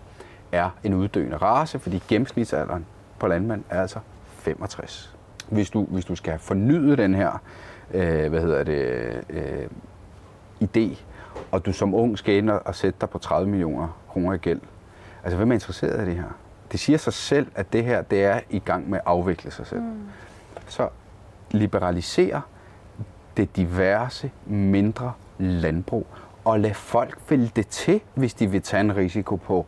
er 0.51 0.70
en 0.84 0.94
uddøende 0.94 1.38
race, 1.38 1.79
fordi 1.79 2.03
gennemsnitsalderen 2.08 2.86
på 3.20 3.27
landmand 3.27 3.63
er 3.70 3.82
altså 3.82 4.00
65. 4.25 5.15
Hvis 5.50 5.70
du, 5.70 5.84
hvis 5.84 6.06
du 6.06 6.15
skal 6.15 6.39
fornyde 6.39 6.98
den 6.98 7.15
her 7.15 7.41
øh, 7.94 8.29
hvad 8.29 8.41
hedder 8.41 8.63
det, 8.63 9.24
øh, 9.29 9.68
idé, 10.63 10.98
og 11.51 11.65
du 11.65 11.74
som 11.74 11.94
ung 11.94 12.18
skal 12.18 12.36
ind 12.36 12.50
og 12.50 12.75
sætte 12.75 12.98
dig 13.01 13.10
på 13.10 13.18
30 13.18 13.50
millioner 13.50 13.98
kroner 14.10 14.34
i 14.34 14.38
gæld, 14.38 14.62
altså 15.23 15.38
hvem 15.38 15.49
er 15.49 15.53
interesseret 15.53 16.07
i 16.07 16.09
det 16.09 16.15
her? 16.15 16.29
det 16.71 16.79
siger 16.79 16.97
sig 16.97 17.13
selv, 17.13 17.47
at 17.55 17.73
det 17.73 17.83
her 17.83 18.01
det 18.01 18.23
er 18.23 18.39
i 18.49 18.59
gang 18.59 18.89
med 18.89 18.97
at 18.97 19.03
afvikle 19.05 19.51
sig 19.51 19.67
selv. 19.67 19.81
Mm. 19.81 20.07
Så 20.67 20.89
liberalisere 21.51 22.41
det 23.38 23.55
diverse 23.55 24.31
mindre 24.45 25.13
landbrug 25.38 26.07
og 26.43 26.59
lad 26.59 26.73
folk 26.73 27.19
vælge 27.29 27.51
det 27.55 27.67
til, 27.67 28.01
hvis 28.15 28.33
de 28.33 28.51
vil 28.51 28.61
tage 28.61 28.81
en 28.81 28.95
risiko 28.95 29.35
på 29.35 29.65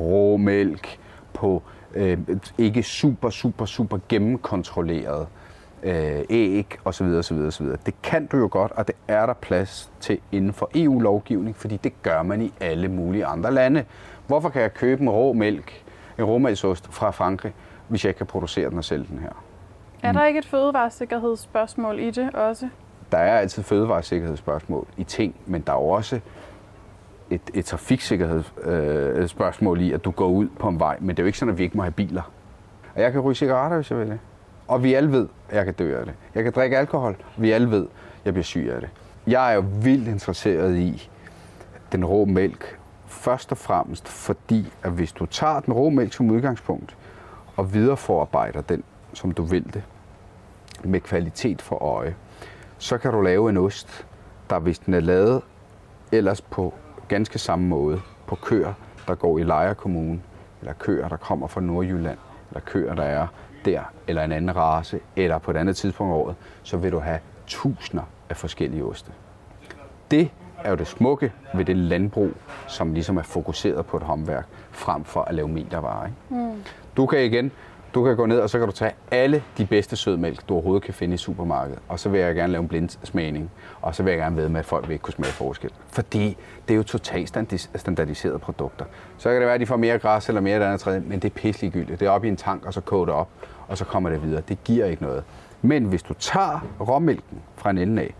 råmælk, 0.00 0.98
på 1.34 1.62
øh, 1.94 2.18
ikke 2.58 2.82
super, 2.82 3.30
super, 3.30 3.66
super 3.66 3.98
gennemkontrolleret 4.08 5.20
øh, 5.20 5.41
æg 5.84 6.78
osv. 6.84 7.06
osv., 7.06 7.36
osv. 7.36 7.66
Det 7.86 8.02
kan 8.02 8.26
du 8.26 8.36
jo 8.36 8.48
godt, 8.50 8.72
og 8.72 8.86
det 8.86 8.94
er 9.08 9.26
der 9.26 9.34
plads 9.34 9.92
til 10.00 10.18
inden 10.32 10.52
for 10.52 10.70
EU-lovgivning, 10.74 11.56
fordi 11.56 11.76
det 11.76 12.02
gør 12.02 12.22
man 12.22 12.42
i 12.42 12.52
alle 12.60 12.88
mulige 12.88 13.26
andre 13.26 13.52
lande. 13.52 13.84
Hvorfor 14.26 14.48
kan 14.48 14.62
jeg 14.62 14.74
købe 14.74 15.02
en 15.02 15.10
rå 15.10 15.32
mælk 15.32 15.82
en 16.18 16.24
råmælsost 16.24 16.92
fra 16.92 17.10
Frankrig, 17.10 17.54
hvis 17.88 18.04
jeg 18.04 18.10
ikke 18.10 18.18
kan 18.18 18.26
producere 18.26 18.70
den 18.70 18.78
og 18.78 18.84
sælge 18.84 19.06
den 19.10 19.18
her. 19.18 19.44
Er 20.02 20.12
der 20.12 20.24
ikke 20.24 20.38
et 20.38 20.46
fødevaresikkerhedsspørgsmål 20.46 21.98
i 21.98 22.10
det 22.10 22.34
også? 22.34 22.68
Der 23.12 23.18
er 23.18 23.38
altid 23.38 23.62
fødevaresikkerhedsspørgsmål 23.62 24.86
i 24.96 25.04
ting, 25.04 25.34
men 25.46 25.60
der 25.60 25.72
er 25.72 25.76
også 25.76 26.20
et, 27.30 27.40
et 27.54 27.64
trafiksikkerhedsspørgsmål 27.64 29.78
øh, 29.78 29.84
i, 29.84 29.92
at 29.92 30.04
du 30.04 30.10
går 30.10 30.28
ud 30.28 30.48
på 30.58 30.68
en 30.68 30.80
vej, 30.80 30.96
men 31.00 31.08
det 31.08 31.18
er 31.18 31.22
jo 31.22 31.26
ikke 31.26 31.38
sådan, 31.38 31.52
at 31.52 31.58
vi 31.58 31.62
ikke 31.62 31.76
må 31.76 31.82
have 31.82 31.92
biler. 31.92 32.32
Og 32.94 33.00
jeg 33.00 33.12
kan 33.12 33.20
ryge 33.20 33.34
cigaretter, 33.34 33.76
hvis 33.76 33.90
jeg 33.90 33.98
vil 33.98 34.06
det. 34.06 34.18
Og 34.72 34.82
vi 34.82 34.94
alle 34.94 35.12
ved, 35.12 35.28
at 35.48 35.56
jeg 35.56 35.64
kan 35.64 35.74
dø 35.74 35.98
af 35.98 36.04
det. 36.04 36.14
Jeg 36.34 36.44
kan 36.44 36.52
drikke 36.52 36.78
alkohol, 36.78 37.16
vi 37.36 37.50
alle 37.50 37.70
ved, 37.70 37.82
at 37.82 38.24
jeg 38.24 38.34
bliver 38.34 38.44
syg 38.44 38.70
af 38.74 38.80
det. 38.80 38.90
jeg 39.26 39.50
er 39.50 39.54
jo 39.54 39.64
vildt 39.82 40.08
interesseret 40.08 40.76
i 40.76 41.10
den 41.92 42.04
rå 42.04 42.24
mælk, 42.24 42.78
først 43.06 43.52
og 43.52 43.58
fremmest 43.58 44.08
fordi, 44.08 44.72
at 44.82 44.90
hvis 44.90 45.12
du 45.12 45.26
tager 45.26 45.60
den 45.60 45.74
rå 45.74 45.90
mælk 45.90 46.12
som 46.12 46.30
udgangspunkt, 46.30 46.96
og 47.56 47.74
videreforarbejder 47.74 48.60
den, 48.60 48.84
som 49.12 49.32
du 49.32 49.42
vil 49.42 49.74
det, 49.74 49.82
med 50.84 51.00
kvalitet 51.00 51.62
for 51.62 51.82
øje, 51.82 52.14
så 52.78 52.98
kan 52.98 53.12
du 53.12 53.20
lave 53.20 53.50
en 53.50 53.56
ost, 53.56 54.06
der 54.50 54.58
hvis 54.58 54.78
den 54.78 54.94
er 54.94 55.00
lavet 55.00 55.42
ellers 56.12 56.40
på 56.40 56.74
ganske 57.08 57.38
samme 57.38 57.68
måde 57.68 58.00
på 58.26 58.34
køer, 58.34 58.72
der 59.08 59.14
går 59.14 59.38
i 59.38 59.42
Lejre 59.42 59.74
Kommune, 59.74 60.20
eller 60.60 60.72
køer, 60.72 61.08
der 61.08 61.16
kommer 61.16 61.46
fra 61.46 61.60
Nordjylland, 61.60 62.18
eller 62.50 62.60
køer, 62.60 62.94
der 62.94 63.02
er 63.02 63.26
der, 63.64 63.82
eller 64.06 64.24
en 64.24 64.32
anden 64.32 64.56
race, 64.56 65.00
eller 65.16 65.38
på 65.38 65.50
et 65.50 65.56
andet 65.56 65.76
tidspunkt 65.76 66.12
af 66.12 66.16
året, 66.16 66.34
så 66.62 66.76
vil 66.76 66.92
du 66.92 66.98
have 66.98 67.18
tusinder 67.46 68.04
af 68.30 68.36
forskellige 68.36 68.84
oste. 68.84 69.12
Det 70.10 70.30
er 70.64 70.70
jo 70.70 70.76
det 70.76 70.86
smukke 70.86 71.32
ved 71.54 71.64
det 71.64 71.76
landbrug, 71.76 72.30
som 72.66 72.92
ligesom 72.94 73.16
er 73.16 73.22
fokuseret 73.22 73.86
på 73.86 73.96
et 73.96 74.02
håndværk, 74.02 74.46
frem 74.70 75.04
for 75.04 75.20
at 75.20 75.34
lave 75.34 75.48
metervarer. 75.48 76.06
Ikke? 76.06 76.44
Mm. 76.44 76.62
Du 76.96 77.06
kan 77.06 77.18
igen, 77.18 77.52
du 77.94 78.04
kan 78.04 78.16
gå 78.16 78.26
ned, 78.26 78.40
og 78.40 78.50
så 78.50 78.58
kan 78.58 78.66
du 78.66 78.72
tage 78.72 78.92
alle 79.10 79.42
de 79.58 79.66
bedste 79.66 79.96
sødmælk, 79.96 80.48
du 80.48 80.54
overhovedet 80.54 80.82
kan 80.82 80.94
finde 80.94 81.14
i 81.14 81.16
supermarkedet. 81.16 81.78
Og 81.88 82.00
så 82.00 82.08
vil 82.08 82.20
jeg 82.20 82.34
gerne 82.34 82.52
lave 82.52 82.62
en 82.62 82.68
blindsmagning. 82.68 83.50
Og 83.82 83.94
så 83.94 84.02
vil 84.02 84.10
jeg 84.10 84.18
gerne 84.18 84.36
ved 84.36 84.48
med, 84.48 84.60
at 84.60 84.66
folk 84.66 84.88
vil 84.88 84.92
ikke 84.92 85.02
kunne 85.02 85.14
smage 85.14 85.32
forskel. 85.32 85.70
Fordi 85.88 86.36
det 86.68 86.74
er 86.74 86.76
jo 86.76 86.82
totalt 86.82 87.28
standardiserede 87.74 88.38
produkter. 88.38 88.84
Så 89.18 89.28
kan 89.28 89.38
det 89.38 89.46
være, 89.46 89.54
at 89.54 89.60
de 89.60 89.66
får 89.66 89.76
mere 89.76 89.98
græs 89.98 90.28
eller 90.28 90.40
mere 90.40 90.56
et 90.56 90.62
andet 90.62 90.80
træ, 90.80 91.00
men 91.00 91.12
det 91.20 91.24
er 91.24 91.34
pisselig 91.34 91.72
gyldigt. 91.72 92.00
Det 92.00 92.06
er 92.06 92.10
op 92.10 92.24
i 92.24 92.28
en 92.28 92.36
tank, 92.36 92.66
og 92.66 92.74
så 92.74 92.80
koger 92.80 93.04
det 93.04 93.14
op, 93.14 93.28
og 93.68 93.78
så 93.78 93.84
kommer 93.84 94.10
det 94.10 94.22
videre. 94.22 94.42
Det 94.48 94.64
giver 94.64 94.86
ikke 94.86 95.02
noget. 95.02 95.24
Men 95.62 95.84
hvis 95.84 96.02
du 96.02 96.14
tager 96.14 96.66
råmælken 96.80 97.38
fra 97.56 97.70
en 97.70 97.78
ende 97.78 98.02
af, 98.02 98.14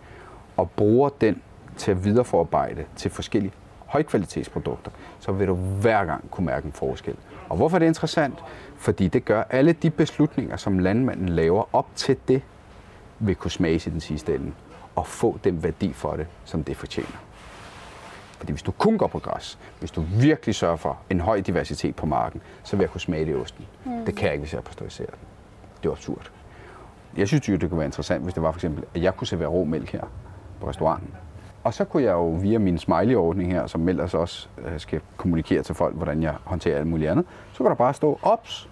og 0.56 0.70
bruger 0.70 1.08
den 1.08 1.42
til 1.76 1.90
at 1.90 2.04
videreforarbejde 2.04 2.84
til 2.96 3.10
forskellige 3.10 3.52
højkvalitetsprodukter, 3.86 4.90
så 5.20 5.32
vil 5.32 5.48
du 5.48 5.54
hver 5.54 6.04
gang 6.04 6.30
kunne 6.30 6.46
mærke 6.46 6.66
en 6.66 6.72
forskel. 6.72 7.16
Og 7.48 7.56
hvorfor 7.56 7.76
er 7.76 7.78
det 7.78 7.86
interessant? 7.86 8.34
Fordi 8.82 9.08
det 9.08 9.24
gør 9.24 9.42
alle 9.50 9.72
de 9.72 9.90
beslutninger, 9.90 10.56
som 10.56 10.78
landmanden 10.78 11.28
laver 11.28 11.74
op 11.74 11.86
til 11.94 12.16
det, 12.28 12.42
vil 13.18 13.34
kunne 13.34 13.50
smage 13.50 13.74
i 13.74 13.90
den 13.90 14.00
sidste 14.00 14.34
ende 14.34 14.52
og 14.96 15.06
få 15.06 15.38
den 15.44 15.62
værdi 15.62 15.92
for 15.92 16.12
det, 16.12 16.26
som 16.44 16.64
det 16.64 16.76
fortjener. 16.76 17.18
Fordi 18.38 18.52
hvis 18.52 18.62
du 18.62 18.70
kun 18.70 18.98
går 18.98 19.06
på 19.06 19.18
græs, 19.18 19.58
hvis 19.78 19.90
du 19.90 20.00
virkelig 20.00 20.54
sørger 20.54 20.76
for 20.76 20.98
en 21.10 21.20
høj 21.20 21.40
diversitet 21.40 21.96
på 21.96 22.06
marken, 22.06 22.40
så 22.62 22.76
vil 22.76 22.82
jeg 22.82 22.90
kunne 22.90 23.00
smage 23.00 23.24
det 23.24 23.32
i 23.32 23.34
osten. 23.34 23.66
Mm. 23.84 24.04
Det 24.04 24.16
kan 24.16 24.24
jeg 24.24 24.32
ikke, 24.32 24.42
hvis 24.42 24.54
jeg 24.54 24.64
pasteuriserer 24.64 25.10
den. 25.10 25.18
Det 25.82 25.88
er 25.88 25.92
absurd. 25.92 26.30
Jeg 27.16 27.28
synes 27.28 27.48
jo, 27.48 27.56
det 27.56 27.68
kunne 27.68 27.78
være 27.78 27.86
interessant, 27.86 28.22
hvis 28.22 28.34
det 28.34 28.42
var 28.42 28.52
for 28.52 28.58
eksempel, 28.58 28.84
at 28.94 29.02
jeg 29.02 29.16
kunne 29.16 29.26
servere 29.26 29.48
rå 29.48 29.64
mælk 29.64 29.92
her 29.92 30.04
på 30.60 30.68
restauranten. 30.68 31.10
Og 31.64 31.74
så 31.74 31.84
kunne 31.84 32.02
jeg 32.02 32.12
jo 32.12 32.28
via 32.28 32.58
min 32.58 32.78
smiley-ordning 32.78 33.52
her, 33.52 33.66
som 33.66 33.88
ellers 33.88 34.14
også 34.14 34.48
øh, 34.58 34.80
skal 34.80 35.00
kommunikere 35.16 35.62
til 35.62 35.74
folk, 35.74 35.94
hvordan 35.94 36.22
jeg 36.22 36.34
håndterer 36.44 36.78
alt 36.78 36.86
muligt 36.86 37.10
andet, 37.10 37.26
så 37.52 37.58
kan 37.58 37.66
der 37.66 37.74
bare 37.74 37.94
stå, 37.94 38.18
ops, 38.22 38.68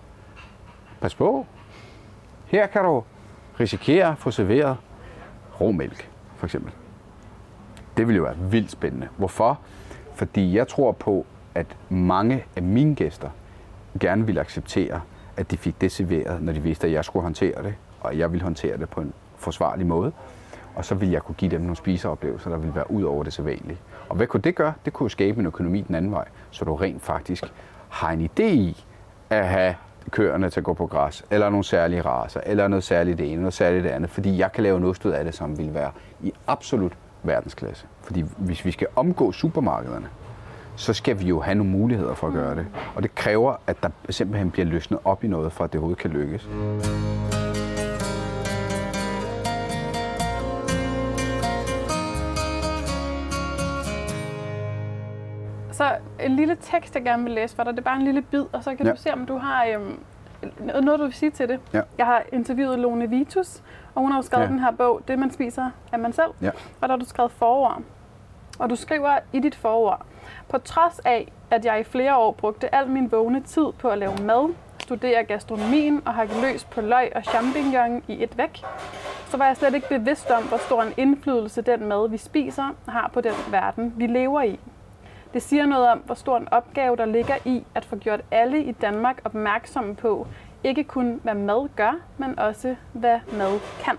pas 1.00 1.14
på, 1.14 1.47
her 2.47 2.66
kan 2.66 2.85
du 2.85 3.04
risikere 3.61 4.09
at 4.09 4.19
få 4.19 4.30
serveret 4.30 4.76
rå 5.61 5.71
mælk, 5.71 6.11
for 6.37 6.47
eksempel. 6.47 6.73
Det 7.97 8.07
ville 8.07 8.16
jo 8.16 8.23
være 8.23 8.37
vildt 8.37 8.71
spændende. 8.71 9.09
Hvorfor? 9.16 9.61
Fordi 10.14 10.57
jeg 10.57 10.69
tror 10.69 10.92
på, 10.92 11.26
at 11.54 11.76
mange 11.88 12.45
af 12.57 12.62
mine 12.62 12.95
gæster 12.95 13.30
gerne 14.00 14.26
ville 14.26 14.40
acceptere, 14.40 15.00
at 15.37 15.50
de 15.50 15.57
fik 15.57 15.80
det 15.80 15.92
serveret, 15.92 16.42
når 16.42 16.52
de 16.52 16.62
vidste, 16.62 16.87
at 16.87 16.92
jeg 16.92 17.04
skulle 17.04 17.23
håndtere 17.23 17.62
det, 17.62 17.75
og 18.00 18.19
jeg 18.19 18.33
ville 18.33 18.42
håndtere 18.42 18.76
det 18.78 18.88
på 18.88 19.00
en 19.00 19.12
forsvarlig 19.37 19.87
måde. 19.87 20.12
Og 20.75 20.85
så 20.85 20.95
ville 20.95 21.14
jeg 21.14 21.23
kunne 21.23 21.35
give 21.35 21.50
dem 21.50 21.61
nogle 21.61 21.76
spiseoplevelser, 21.76 22.50
der 22.50 22.57
ville 22.57 22.75
være 22.75 22.90
ud 22.90 23.02
over 23.02 23.25
det 23.25 23.33
sædvanlige. 23.33 23.78
Og 24.09 24.16
hvad 24.16 24.26
kunne 24.26 24.40
det 24.40 24.54
gøre? 24.54 24.73
Det 24.85 24.92
kunne 24.92 25.11
skabe 25.11 25.40
en 25.40 25.47
økonomi 25.47 25.80
den 25.80 25.95
anden 25.95 26.12
vej, 26.12 26.28
så 26.50 26.64
du 26.64 26.75
rent 26.75 27.02
faktisk 27.02 27.45
har 27.88 28.11
en 28.11 28.30
idé 28.30 28.42
i 28.42 28.85
at 29.30 29.49
have 29.49 29.75
køerne 30.11 30.50
til 30.50 30.60
at 30.60 30.65
gå 30.65 30.75
på 30.75 30.86
græs, 30.86 31.25
eller 31.30 31.50
nogle 31.50 31.65
særlige 31.65 32.02
raser, 32.02 32.41
eller 32.47 32.69
noget 32.69 32.84
særligt 32.84 33.19
det 33.19 33.32
ene, 33.32 33.41
noget 33.41 33.54
særligt 33.54 33.84
det 33.84 33.91
andet, 33.91 34.10
fordi 34.10 34.39
jeg 34.39 34.52
kan 34.52 34.63
lave 34.63 34.80
noget 34.80 35.06
ud 35.06 35.13
af 35.13 35.25
det, 35.25 35.34
som 35.34 35.58
vil 35.58 35.75
være 35.75 35.91
i 36.23 36.32
absolut 36.47 36.93
verdensklasse. 37.23 37.86
Fordi 38.02 38.25
hvis 38.36 38.65
vi 38.65 38.71
skal 38.71 38.86
omgå 38.97 39.32
supermarkederne, 39.32 40.08
så 40.76 40.93
skal 40.93 41.21
vi 41.21 41.25
jo 41.25 41.41
have 41.41 41.54
nogle 41.54 41.73
muligheder 41.73 42.15
for 42.15 42.26
at 42.26 42.32
gøre 42.32 42.54
det. 42.54 42.67
Og 42.95 43.02
det 43.02 43.15
kræver, 43.15 43.54
at 43.67 43.76
der 43.82 43.89
simpelthen 44.10 44.50
bliver 44.50 44.67
løsnet 44.67 45.00
op 45.04 45.25
i 45.25 45.28
noget, 45.28 45.52
for 45.52 45.65
at 45.65 45.73
det 45.73 45.78
overhovedet 45.78 46.02
kan 46.02 46.10
lykkes. 46.10 46.49
En 56.23 56.37
lille 56.37 56.56
tekst, 56.61 56.95
jeg 56.95 57.04
gerne 57.04 57.23
vil 57.23 57.33
læse 57.33 57.56
for 57.56 57.65
dig. 57.65 57.73
Det 57.73 57.78
er 57.78 57.85
bare 57.85 57.97
en 57.97 58.04
lille 58.04 58.23
bid, 58.23 58.45
og 58.52 58.65
så 58.65 58.75
kan 58.75 58.87
ja. 58.87 58.93
du 58.93 58.97
se, 58.97 59.13
om 59.13 59.26
du 59.26 59.39
har 59.39 59.67
øhm, 59.67 59.99
noget, 60.59 61.00
du 61.00 61.04
vil 61.04 61.13
sige 61.13 61.30
til 61.30 61.49
det. 61.49 61.61
Ja. 61.73 61.80
Jeg 61.99 62.06
har 62.06 62.23
interviewet 62.33 62.78
Lone 62.78 63.11
Vitus, 63.11 63.63
og 63.95 64.02
hun 64.02 64.11
har 64.11 64.19
jo 64.19 64.23
skrevet 64.23 64.45
ja. 64.45 64.50
den 64.50 64.59
her 64.59 64.71
bog, 64.71 65.00
Det 65.09 65.19
man 65.19 65.30
spiser 65.30 65.71
af 65.93 65.99
man 65.99 66.13
selv. 66.13 66.30
Ja. 66.43 66.50
Og 66.80 66.89
der 66.89 66.89
har 66.89 66.97
du 66.97 67.04
skrevet 67.04 67.33
forord. 67.33 67.83
Og 68.59 68.71
du 68.71 68.76
skriver 68.76 69.19
i 69.33 69.41
dit 69.41 69.54
forord, 69.54 70.06
på 70.49 70.59
trods 70.59 70.99
af, 70.99 71.33
at 71.50 71.65
jeg 71.65 71.80
i 71.80 71.85
flere 71.85 72.17
år 72.17 72.33
brugte 72.33 72.75
al 72.75 72.89
min 72.89 73.13
vågne 73.13 73.43
tid 73.43 73.67
på 73.78 73.89
at 73.89 73.99
lave 73.99 74.17
mad, 74.17 74.54
studere 74.78 75.25
gastronomien 75.25 76.02
og 76.04 76.15
hakke 76.15 76.35
løs 76.43 76.65
på 76.65 76.80
løg 76.80 77.13
og 77.15 77.25
champignon 77.25 78.02
i 78.09 78.23
et 78.23 78.39
væk, 78.39 78.61
så 79.28 79.37
var 79.37 79.47
jeg 79.47 79.56
slet 79.56 79.75
ikke 79.75 79.89
bevidst 79.89 80.30
om, 80.30 80.43
hvor 80.43 80.56
stor 80.56 80.83
en 80.83 80.93
indflydelse 80.97 81.63
den 81.63 81.89
mad, 81.89 82.09
vi 82.09 82.17
spiser, 82.17 82.75
har 82.89 83.11
på 83.13 83.21
den 83.21 83.35
verden, 83.50 83.95
vi 83.97 84.06
lever 84.06 84.43
i. 84.43 84.61
Det 85.34 85.43
siger 85.43 85.66
noget 85.66 85.88
om, 85.88 85.99
hvor 85.99 86.14
stor 86.14 86.36
en 86.36 86.49
opgave 86.50 86.97
der 86.97 87.04
ligger 87.04 87.34
i 87.45 87.64
at 87.75 87.84
få 87.84 87.97
gjort 87.97 88.21
alle 88.30 88.64
i 88.64 88.73
Danmark 88.73 89.21
opmærksomme 89.25 89.95
på, 89.95 90.26
ikke 90.64 90.84
kun 90.84 91.21
hvad 91.23 91.34
mad 91.34 91.69
gør, 91.76 91.99
men 92.19 92.38
også 92.38 92.76
hvad 92.93 93.19
mad 93.32 93.58
kan. 93.84 93.97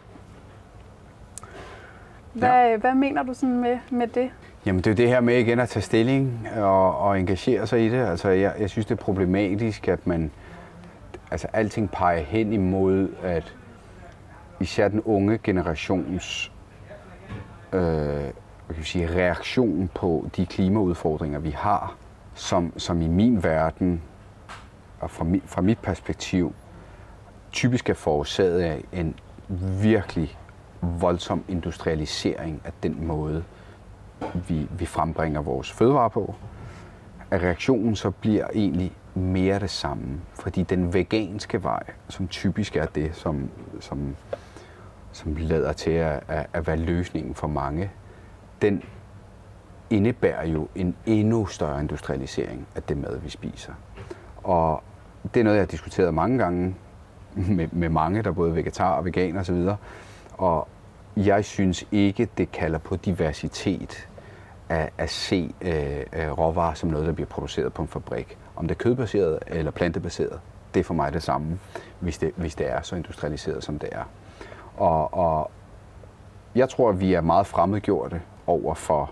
Hvad, 2.33 2.69
ja. 2.69 2.77
hvad 2.77 2.95
mener 2.95 3.23
du 3.23 3.33
sådan 3.33 3.59
med, 3.59 3.77
med 3.89 4.07
det? 4.07 4.31
Jamen 4.65 4.81
det 4.81 4.91
er 4.91 4.95
det 4.95 5.07
her 5.07 5.19
med 5.19 5.37
igen 5.37 5.59
at 5.59 5.69
tage 5.69 5.83
stilling 5.83 6.47
og, 6.57 6.97
og 6.97 7.19
engagere 7.19 7.67
sig 7.67 7.85
i 7.85 7.89
det. 7.89 8.05
Altså 8.07 8.29
jeg, 8.29 8.53
jeg 8.59 8.69
synes 8.69 8.85
det 8.85 8.99
er 8.99 9.03
problematisk, 9.03 9.87
at 9.87 10.07
man, 10.07 10.31
altså 11.31 11.47
alting 11.53 11.91
peger 11.91 12.21
hen 12.21 12.53
imod, 12.53 13.09
at 13.23 13.55
især 14.59 14.87
den 14.87 15.01
unge 15.01 15.37
generations 15.37 16.51
øh, 17.73 18.29
hvad 18.71 18.75
kan 18.75 18.85
sige, 18.85 19.15
reaktion 19.15 19.89
på 19.95 20.29
de 20.35 20.45
klimaudfordringer, 20.45 21.39
vi 21.39 21.49
har, 21.49 21.95
som, 22.33 22.73
som 22.77 23.01
i 23.01 23.07
min 23.07 23.43
verden 23.43 24.01
og 24.99 25.11
fra, 25.11 25.23
mi, 25.23 25.41
fra 25.45 25.61
mit 25.61 25.79
perspektiv 25.79 26.53
typisk 27.51 27.89
er 27.89 27.93
forårsaget 27.93 28.61
af 28.61 28.83
en 28.93 29.15
virkelig 29.81 30.37
voldsom 30.81 31.43
industrialisering 31.47 32.61
af 32.65 32.71
den 32.83 33.07
måde, 33.07 33.43
vi, 34.47 34.67
vi 34.71 34.85
frembringer 34.85 35.41
vores 35.41 35.71
fødevarer 35.71 36.09
på, 36.09 36.35
at 37.31 37.41
reaktionen 37.41 37.95
så 37.95 38.11
bliver 38.11 38.47
egentlig 38.53 38.91
mere 39.13 39.59
det 39.59 39.69
samme. 39.69 40.21
Fordi 40.33 40.63
den 40.63 40.93
veganske 40.93 41.63
vej, 41.63 41.83
som 42.09 42.27
typisk 42.27 42.75
er 42.75 42.85
det, 42.85 43.15
som, 43.15 43.49
som, 43.79 44.15
som 45.11 45.35
lader 45.35 45.73
til 45.73 45.91
at, 45.91 46.23
at, 46.27 46.47
at 46.53 46.67
være 46.67 46.77
løsningen 46.77 47.35
for 47.35 47.47
mange, 47.47 47.91
den 48.61 48.83
indebærer 49.89 50.47
jo 50.47 50.67
en 50.75 50.95
endnu 51.05 51.45
større 51.45 51.81
industrialisering 51.81 52.67
af 52.75 52.83
det 52.83 52.97
mad, 52.97 53.19
vi 53.19 53.29
spiser. 53.29 53.73
Og 54.43 54.83
det 55.33 55.39
er 55.39 55.43
noget, 55.43 55.57
jeg 55.57 55.61
har 55.61 55.67
diskuteret 55.67 56.13
mange 56.13 56.37
gange 56.37 56.75
med, 57.57 57.67
med 57.71 57.89
mange, 57.89 58.23
der 58.23 58.29
er 58.29 58.33
både 58.33 58.55
vegetar 58.55 58.93
og 58.93 59.05
veganer 59.05 59.39
osv. 59.39 59.67
Og 60.33 60.67
jeg 61.17 61.45
synes 61.45 61.87
ikke, 61.91 62.27
det 62.37 62.51
kalder 62.51 62.79
på 62.79 62.95
diversitet 62.95 64.07
at, 64.69 64.89
at 64.97 65.09
se 65.09 65.53
øh, 65.61 65.99
øh, 66.13 66.37
råvarer 66.37 66.73
som 66.73 66.89
noget, 66.89 67.07
der 67.07 67.13
bliver 67.13 67.27
produceret 67.27 67.73
på 67.73 67.81
en 67.81 67.87
fabrik. 67.87 68.37
Om 68.55 68.67
det 68.67 68.75
er 68.75 68.79
kødbaseret 68.79 69.39
eller 69.47 69.71
plantebaseret, 69.71 70.39
det 70.73 70.79
er 70.79 70.83
for 70.83 70.93
mig 70.93 71.13
det 71.13 71.23
samme, 71.23 71.59
hvis 71.99 72.17
det, 72.17 72.31
hvis 72.35 72.55
det 72.55 72.71
er 72.71 72.81
så 72.81 72.95
industrialiseret, 72.95 73.63
som 73.63 73.79
det 73.79 73.89
er. 73.91 74.03
Og, 74.77 75.13
og 75.13 75.51
jeg 76.55 76.69
tror, 76.69 76.89
at 76.89 76.99
vi 76.99 77.13
er 77.13 77.21
meget 77.21 77.47
fremmedgjorte 77.47 78.21
over 78.47 78.73
for, 78.73 79.11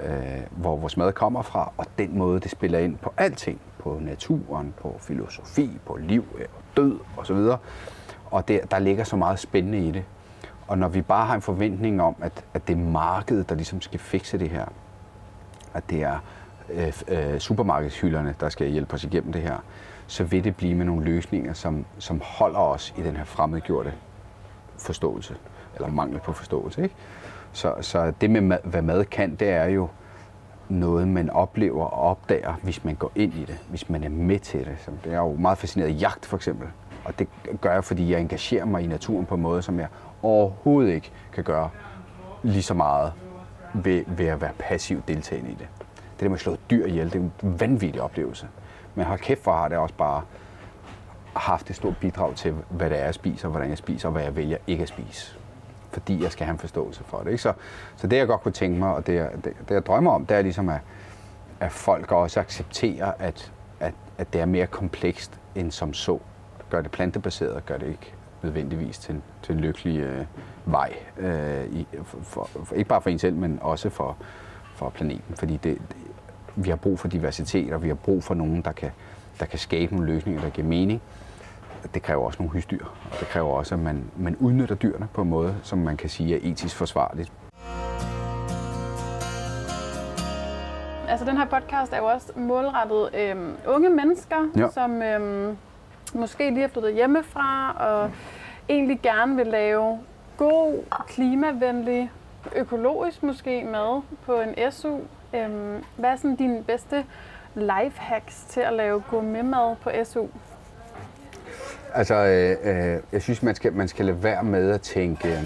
øh, 0.00 0.10
hvor 0.50 0.76
vores 0.76 0.96
mad 0.96 1.12
kommer 1.12 1.42
fra, 1.42 1.72
og 1.76 1.86
den 1.98 2.18
måde, 2.18 2.40
det 2.40 2.50
spiller 2.50 2.78
ind 2.78 2.96
på 2.96 3.12
alting. 3.16 3.60
På 3.78 3.98
naturen, 4.00 4.74
på 4.80 4.96
filosofi, 4.98 5.78
på 5.86 5.96
liv 5.96 6.24
øh, 6.38 6.44
og 6.56 6.62
død 6.76 6.98
osv. 7.16 7.36
Og 8.30 8.48
der, 8.48 8.66
der 8.66 8.78
ligger 8.78 9.04
så 9.04 9.16
meget 9.16 9.38
spændende 9.38 9.78
i 9.78 9.90
det. 9.90 10.04
Og 10.68 10.78
når 10.78 10.88
vi 10.88 11.02
bare 11.02 11.26
har 11.26 11.34
en 11.34 11.42
forventning 11.42 12.02
om, 12.02 12.16
at, 12.20 12.44
at 12.54 12.68
det 12.68 12.72
er 12.72 12.80
markedet, 12.80 13.48
der 13.48 13.54
ligesom 13.54 13.80
skal 13.80 14.00
fikse 14.00 14.38
det 14.38 14.50
her, 14.50 14.64
at 15.74 15.90
det 15.90 16.02
er 16.02 16.18
øh, 16.68 16.92
øh, 17.08 17.38
supermarkedshylderne, 17.38 18.34
der 18.40 18.48
skal 18.48 18.68
hjælpe 18.68 18.94
os 18.94 19.04
igennem 19.04 19.32
det 19.32 19.42
her, 19.42 19.56
så 20.06 20.24
vil 20.24 20.44
det 20.44 20.56
blive 20.56 20.74
med 20.74 20.84
nogle 20.84 21.04
løsninger, 21.04 21.52
som, 21.52 21.84
som 21.98 22.20
holder 22.24 22.58
os 22.58 22.94
i 22.98 23.02
den 23.02 23.16
her 23.16 23.24
fremmedgjorte 23.24 23.92
forståelse, 24.78 25.36
eller 25.74 25.88
mangel 25.88 26.20
på 26.20 26.32
forståelse. 26.32 26.82
Ikke? 26.82 26.94
Så, 27.52 27.74
så 27.80 28.12
det 28.20 28.30
med, 28.30 28.58
hvad 28.64 28.82
mad 28.82 29.04
kan, 29.04 29.34
det 29.34 29.50
er 29.50 29.64
jo 29.64 29.88
noget, 30.68 31.08
man 31.08 31.30
oplever 31.30 31.84
og 31.84 32.10
opdager, 32.10 32.54
hvis 32.62 32.84
man 32.84 32.94
går 32.94 33.12
ind 33.14 33.34
i 33.34 33.44
det, 33.44 33.58
hvis 33.68 33.88
man 33.88 34.04
er 34.04 34.08
med 34.08 34.38
til 34.38 34.60
det. 34.60 34.76
Så 34.84 34.90
det 35.04 35.12
er 35.12 35.18
jo 35.18 35.34
meget 35.34 35.58
fascineret 35.58 35.88
af 35.88 36.00
jagt 36.00 36.26
for 36.26 36.36
eksempel, 36.36 36.68
og 37.04 37.18
det 37.18 37.28
gør 37.60 37.72
jeg, 37.72 37.84
fordi 37.84 38.12
jeg 38.12 38.20
engagerer 38.20 38.64
mig 38.64 38.82
i 38.82 38.86
naturen 38.86 39.26
på 39.26 39.34
en 39.34 39.42
måde, 39.42 39.62
som 39.62 39.78
jeg 39.78 39.88
overhovedet 40.22 40.92
ikke 40.92 41.12
kan 41.32 41.44
gøre 41.44 41.70
lige 42.42 42.62
så 42.62 42.74
meget 42.74 43.12
ved, 43.74 44.04
ved 44.06 44.26
at 44.26 44.40
være 44.40 44.52
passiv 44.58 45.02
deltagende 45.08 45.50
i 45.50 45.54
det. 45.54 45.68
Det 45.88 46.20
der 46.20 46.28
med 46.28 46.36
at 46.36 46.40
slå 46.40 46.56
dyr 46.70 46.86
ihjel, 46.86 47.12
det 47.12 47.14
er 47.14 47.20
en 47.20 47.60
vanvittig 47.60 48.02
oplevelse. 48.02 48.48
Men 48.94 49.04
har 49.04 49.16
kæft 49.16 49.44
for 49.44 49.52
har 49.52 49.68
det 49.68 49.78
også 49.78 49.94
bare 49.94 50.22
haft 51.36 51.70
et 51.70 51.76
stort 51.76 51.96
bidrag 51.96 52.34
til, 52.36 52.54
hvad 52.70 52.90
det 52.90 53.00
er, 53.00 53.04
jeg 53.04 53.14
spiser, 53.14 53.48
hvordan 53.48 53.68
jeg 53.68 53.78
spiser, 53.78 54.08
og 54.08 54.12
hvad 54.12 54.22
jeg 54.22 54.36
vælger 54.36 54.56
ikke 54.66 54.82
at 54.82 54.88
spise. 54.88 55.39
Fordi 55.92 56.22
jeg 56.22 56.32
skal 56.32 56.46
have 56.46 56.52
en 56.52 56.58
forståelse 56.58 57.04
for 57.04 57.18
det. 57.18 57.30
Ikke? 57.30 57.42
Så, 57.42 57.52
så 57.96 58.06
det, 58.06 58.16
jeg 58.16 58.26
godt 58.26 58.40
kunne 58.40 58.52
tænke 58.52 58.78
mig, 58.78 58.94
og 58.94 59.06
det, 59.06 59.14
jeg, 59.14 59.30
det, 59.44 59.52
det 59.68 59.74
jeg 59.74 59.86
drømmer 59.86 60.12
om, 60.12 60.26
det 60.26 60.36
er 60.36 60.42
ligesom, 60.42 60.68
at, 60.68 60.80
at 61.60 61.72
folk 61.72 62.12
også 62.12 62.40
accepterer, 62.40 63.12
at, 63.18 63.52
at, 63.80 63.94
at 64.18 64.32
det 64.32 64.40
er 64.40 64.46
mere 64.46 64.66
komplekst 64.66 65.38
end 65.54 65.70
som 65.70 65.94
så. 65.94 66.18
Gør 66.70 66.80
det 66.80 66.90
plantebaseret, 66.90 67.66
gør 67.66 67.76
det 67.76 67.86
ikke 67.86 68.14
nødvendigvis 68.42 68.98
til 68.98 69.14
en, 69.14 69.22
til 69.42 69.54
en 69.54 69.60
lykkelig 69.60 70.00
øh, 70.00 70.24
vej. 70.64 70.94
Øh, 71.18 71.66
i, 71.66 71.86
for, 72.04 72.48
for, 72.64 72.74
ikke 72.74 72.88
bare 72.88 73.02
for 73.02 73.10
en 73.10 73.18
selv, 73.18 73.36
men 73.36 73.58
også 73.62 73.90
for, 73.90 74.16
for 74.74 74.90
planeten. 74.90 75.36
Fordi 75.36 75.52
det, 75.52 75.78
det, 75.88 75.96
vi 76.56 76.68
har 76.68 76.76
brug 76.76 76.98
for 76.98 77.08
diversitet, 77.08 77.72
og 77.72 77.82
vi 77.82 77.88
har 77.88 77.94
brug 77.94 78.24
for 78.24 78.34
nogen, 78.34 78.62
der 78.62 78.72
kan, 78.72 78.90
der 79.40 79.46
kan 79.46 79.58
skabe 79.58 79.94
nogle 79.94 80.12
løsninger, 80.12 80.42
der 80.42 80.50
giver 80.50 80.68
mening. 80.68 81.02
Det 81.94 82.02
kræver 82.02 82.24
også 82.26 82.38
nogle 82.42 82.52
husdyr, 82.52 82.84
og 82.84 83.20
det 83.20 83.28
kræver 83.28 83.48
også, 83.52 83.74
at 83.74 83.80
man, 83.80 84.04
man 84.16 84.36
udnytter 84.36 84.74
dyrene 84.74 85.08
på 85.14 85.22
en 85.22 85.28
måde, 85.28 85.54
som 85.62 85.78
man 85.78 85.96
kan 85.96 86.08
sige 86.08 86.34
er 86.36 86.38
etisk 86.42 86.76
forsvarligt. 86.76 87.32
Altså 91.08 91.24
den 91.24 91.36
her 91.36 91.44
podcast 91.46 91.92
er 91.92 91.96
jo 91.96 92.04
også 92.04 92.32
målrettet 92.36 93.10
øhm, 93.14 93.56
unge 93.66 93.90
mennesker, 93.90 94.36
Ja. 94.56 94.68
som 94.70 95.02
øhm, 95.02 95.56
måske 96.14 96.50
lige 96.50 96.64
er 96.64 96.68
flyttet 96.68 96.94
hjemmefra 96.94 97.72
og 97.72 98.10
egentlig 98.68 99.00
gerne 99.02 99.36
vil 99.36 99.46
lave 99.46 99.98
god, 100.36 100.84
klimavenlig, 101.08 102.10
økologisk 102.56 103.22
måske 103.22 103.64
mad 103.64 104.02
på 104.26 104.40
en 104.40 104.72
SU. 104.72 104.98
Øhm, 105.34 105.84
hvad 105.96 106.10
er 106.10 106.16
sådan 106.16 106.36
dine 106.36 106.62
bedste 106.62 107.04
lifehacks 107.54 108.44
til 108.48 108.60
at 108.60 108.72
lave 108.72 109.02
gourmetmad 109.10 109.76
på 109.76 109.90
SU? 110.04 110.26
Altså, 111.94 112.14
øh, 112.14 112.56
øh, 112.94 113.00
jeg 113.12 113.22
synes, 113.22 113.42
man 113.42 113.54
skal, 113.54 113.72
man 113.72 113.88
skal 113.88 114.04
lade 114.04 114.22
være 114.22 114.42
med 114.42 114.70
at 114.70 114.80
tænke, 114.80 115.38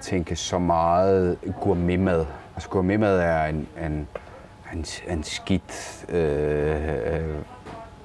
tænke 0.00 0.36
så 0.36 0.58
meget 0.58 1.38
gourmetmad. 1.60 2.26
Altså, 2.54 2.68
gourmetmad 2.68 3.18
er 3.18 3.44
en, 3.44 3.68
en, 3.84 4.08
en, 4.72 4.84
en 5.08 5.22
skidt 5.22 6.04
øh, 6.08 7.14
øh, 7.14 7.34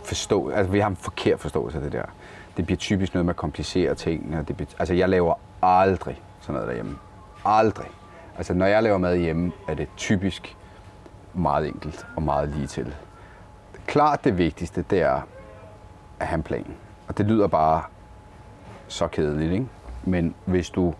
forstå... 0.03 0.49
Altså, 0.49 0.71
vi 0.71 0.79
har 0.79 0.89
en 0.89 0.95
forkert 0.95 1.39
forståelse 1.39 1.77
af 1.77 1.83
det 1.83 1.91
der. 1.91 2.05
Det 2.57 2.65
bliver 2.65 2.77
typisk 2.77 3.13
noget 3.13 3.25
med 3.25 3.33
at 3.33 3.37
komplicere 3.37 3.95
ting. 3.95 4.37
Og 4.39 4.47
det 4.47 4.55
bliver, 4.55 4.69
altså, 4.79 4.93
jeg 4.93 5.09
laver 5.09 5.33
aldrig 5.61 6.21
sådan 6.41 6.53
noget 6.53 6.67
derhjemme. 6.67 6.97
Aldrig. 7.45 7.87
Altså, 8.37 8.53
når 8.53 8.65
jeg 8.65 8.83
laver 8.83 8.97
mad 8.97 9.17
hjemme, 9.17 9.51
er 9.67 9.73
det 9.73 9.87
typisk 9.97 10.57
meget 11.33 11.67
enkelt 11.67 12.05
og 12.15 12.23
meget 12.23 12.49
lige 12.49 12.67
til. 12.67 12.95
Klart 13.87 14.23
det 14.23 14.37
vigtigste, 14.37 14.85
det 14.89 15.01
er 15.01 15.21
at 16.19 16.27
have 16.27 16.37
en 16.37 16.43
plan. 16.43 16.65
Og 17.13 17.17
det 17.17 17.25
lyder 17.25 17.47
bare 17.47 17.81
så 18.87 19.07
kedeligt, 19.07 19.51
ikke? 19.51 19.65
Men 20.03 20.35
hvis 20.45 20.69
du 20.69 20.93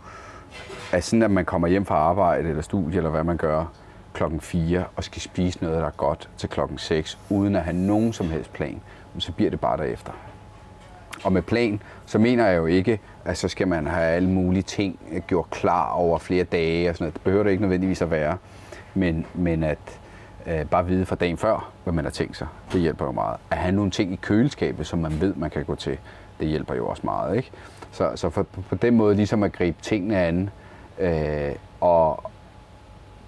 er 0.91 0.99
sådan, 0.99 1.23
at 1.23 1.31
man 1.31 1.45
kommer 1.45 1.67
hjem 1.67 1.85
fra 1.85 1.95
arbejde 1.95 2.49
eller 2.49 2.61
studie, 2.61 2.97
eller 2.97 3.09
hvad 3.09 3.23
man 3.23 3.37
gør, 3.37 3.65
klokken 4.13 4.41
4 4.41 4.83
og 4.95 5.03
skal 5.03 5.21
spise 5.21 5.63
noget, 5.63 5.81
der 5.81 5.87
er 5.87 5.91
godt 5.91 6.29
til 6.37 6.49
klokken 6.49 6.77
6, 6.77 7.19
uden 7.29 7.55
at 7.55 7.61
have 7.61 7.77
nogen 7.77 8.13
som 8.13 8.29
helst 8.29 8.53
plan, 8.53 8.81
så 9.19 9.31
bliver 9.31 9.49
det 9.49 9.59
bare 9.59 9.77
derefter. 9.77 10.11
Og 11.23 11.33
med 11.33 11.41
plan, 11.41 11.81
så 12.05 12.19
mener 12.19 12.47
jeg 12.47 12.57
jo 12.57 12.65
ikke, 12.65 12.99
at 13.25 13.37
så 13.37 13.47
skal 13.47 13.67
man 13.67 13.87
have 13.87 14.05
alle 14.05 14.29
mulige 14.29 14.63
ting 14.63 14.99
gjort 15.27 15.49
klar 15.49 15.91
over 15.91 16.17
flere 16.17 16.43
dage 16.43 16.89
og 16.89 16.95
sådan 16.95 17.05
noget. 17.05 17.13
Det 17.13 17.21
behøver 17.21 17.43
det 17.43 17.51
ikke 17.51 17.61
nødvendigvis 17.61 18.01
at 18.01 18.11
være. 18.11 18.37
Men, 18.93 19.25
men 19.33 19.63
at 19.63 19.99
øh, 20.47 20.65
bare 20.65 20.85
vide 20.85 21.05
fra 21.05 21.15
dagen 21.15 21.37
før, 21.37 21.71
hvad 21.83 21.93
man 21.93 22.05
har 22.05 22.11
tænkt 22.11 22.37
sig, 22.37 22.47
det 22.71 22.81
hjælper 22.81 23.05
jo 23.05 23.11
meget. 23.11 23.37
At 23.51 23.57
have 23.57 23.75
nogle 23.75 23.91
ting 23.91 24.13
i 24.13 24.15
køleskabet, 24.15 24.87
som 24.87 24.99
man 24.99 25.21
ved, 25.21 25.33
man 25.35 25.49
kan 25.49 25.65
gå 25.65 25.75
til, 25.75 25.97
det 26.39 26.47
hjælper 26.47 26.75
jo 26.75 26.87
også 26.87 27.01
meget. 27.05 27.37
Ikke? 27.37 27.51
Så, 27.91 28.11
så 28.15 28.29
for, 28.29 28.43
på 28.43 28.75
den 28.75 28.95
måde 28.95 29.15
ligesom 29.15 29.43
at 29.43 29.51
gribe 29.51 29.77
tingene 29.81 30.17
an, 30.17 30.49
øh, 30.99 31.51
og 31.81 32.23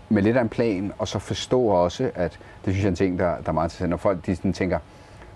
med 0.09 0.21
lidt 0.21 0.37
af 0.37 0.41
en 0.41 0.49
plan, 0.49 0.93
og 0.99 1.07
så 1.07 1.19
forstå 1.19 1.61
også, 1.61 2.11
at 2.15 2.39
det 2.65 2.73
synes 2.73 2.77
jeg 2.77 2.85
er 2.85 2.89
en 2.89 2.95
ting, 2.95 3.19
der, 3.19 3.25
der 3.25 3.49
er 3.49 3.51
meget 3.51 3.65
interessant, 3.65 3.89
når 3.89 3.97
folk 3.97 4.25
de 4.25 4.35
sådan 4.35 4.53
tænker, 4.53 4.79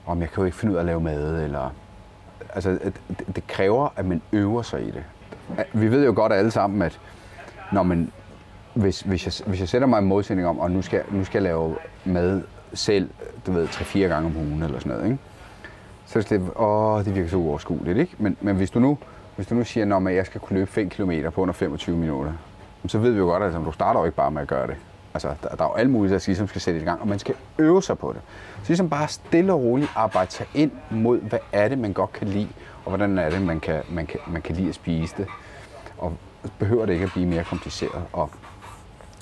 om 0.05 0.21
jeg 0.21 0.29
kan 0.29 0.41
jo 0.41 0.45
ikke 0.45 0.57
finde 0.57 0.71
ud 0.71 0.77
af 0.77 0.79
at 0.79 0.85
lave 0.85 1.01
mad, 1.01 1.43
eller 1.43 1.73
altså, 2.53 2.69
det, 2.69 2.93
det 3.35 3.47
kræver, 3.47 3.89
at 3.95 4.05
man 4.05 4.21
øver 4.31 4.61
sig 4.61 4.81
i 4.81 4.91
det. 4.91 5.03
Vi 5.73 5.91
ved 5.91 6.05
jo 6.05 6.13
godt 6.15 6.33
alle 6.33 6.51
sammen, 6.51 6.81
at 6.81 6.99
når 7.71 7.83
man, 7.83 8.11
hvis, 8.79 9.01
hvis, 9.01 9.25
jeg, 9.25 9.47
hvis 9.47 9.59
jeg 9.59 9.69
sætter 9.69 9.87
mig 9.87 9.99
en 9.99 10.05
modsætning 10.05 10.47
om, 10.47 10.59
og 10.59 10.71
nu 10.71 10.81
skal, 10.81 11.03
nu 11.11 11.25
skal 11.25 11.37
jeg 11.39 11.43
lave 11.43 11.75
mad 12.05 12.41
selv, 12.73 13.09
du 13.47 13.51
ved, 13.51 13.67
3-4 13.67 13.99
gange 13.99 14.27
om 14.27 14.37
ugen 14.37 14.63
eller 14.63 14.79
sådan 14.79 14.91
noget, 14.91 15.05
ikke? 15.05 15.17
så 16.05 16.19
er 16.19 16.23
det 16.23 16.31
lidt, 16.31 16.43
åh, 16.55 17.05
det 17.05 17.15
virker 17.15 17.29
så 17.29 17.37
uoverskueligt, 17.37 17.97
ikke? 17.97 18.15
Men, 18.17 18.37
men 18.41 18.55
hvis 18.55 18.71
du 18.71 18.79
nu, 18.79 18.97
hvis 19.35 19.47
du 19.47 19.55
nu 19.55 19.63
siger, 19.63 20.07
at 20.07 20.15
jeg 20.15 20.25
skal 20.25 20.41
kunne 20.41 20.59
løbe 20.59 20.71
5 20.71 20.89
km 20.89 21.11
på 21.33 21.41
under 21.41 21.53
25 21.53 21.97
minutter, 21.97 22.33
så 22.87 22.99
ved 22.99 23.11
vi 23.11 23.17
jo 23.17 23.25
godt, 23.25 23.43
at 23.43 23.47
altså, 23.47 23.61
du 23.61 23.71
starter 23.71 23.99
jo 23.99 24.05
ikke 24.05 24.15
bare 24.15 24.31
med 24.31 24.41
at 24.41 24.47
gøre 24.47 24.67
det. 24.67 24.75
Altså, 25.13 25.27
der, 25.43 25.55
der 25.55 25.63
er 25.63 25.67
jo 25.67 25.73
alle 25.73 25.91
mulige, 25.91 26.13
der 26.13 26.33
som 26.35 26.47
skal 26.47 26.61
sætte 26.61 26.81
i 26.81 26.83
gang, 26.83 27.01
og 27.01 27.07
man 27.07 27.19
skal 27.19 27.35
øve 27.59 27.83
sig 27.83 27.97
på 27.97 28.13
det. 28.13 28.21
Så 28.63 28.67
ligesom 28.67 28.89
bare 28.89 29.07
stille 29.07 29.53
og 29.53 29.61
roligt 29.61 29.91
arbejde 29.95 30.31
sig 30.31 30.45
ind 30.53 30.71
mod, 30.89 31.19
hvad 31.19 31.39
er 31.51 31.67
det, 31.67 31.77
man 31.77 31.93
godt 31.93 32.13
kan 32.13 32.27
lide, 32.27 32.47
og 32.85 32.91
hvordan 32.91 33.17
er 33.17 33.29
det, 33.29 33.41
man 33.41 33.59
kan, 33.59 33.81
man 33.89 34.05
kan, 34.05 34.19
man 34.27 34.41
kan 34.41 34.55
lide 34.55 34.69
at 34.69 34.75
spise 34.75 35.15
det. 35.17 35.27
Og 35.97 36.17
behøver 36.59 36.85
det 36.85 36.93
ikke 36.93 37.05
at 37.05 37.11
blive 37.11 37.27
mere 37.27 37.43
kompliceret. 37.43 38.03
Og 38.13 38.29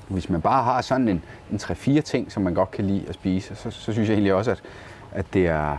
hvis 0.08 0.30
man 0.30 0.42
bare 0.42 0.64
har 0.64 0.82
sådan 0.82 1.08
en, 1.08 1.24
en 1.52 1.58
3-4 1.58 2.02
ting, 2.02 2.32
som 2.32 2.44
man 2.44 2.54
godt 2.54 2.72
kan 2.72 2.86
lide 2.86 3.06
at 3.10 3.14
spise, 3.14 3.56
så, 3.56 3.72
så 3.72 3.94
synes 3.94 4.10
jeg 4.10 4.14
egentlig 4.14 4.34
også, 4.34 4.52
at, 4.52 4.62
at 5.12 5.26
det 5.34 5.48
er... 5.48 5.78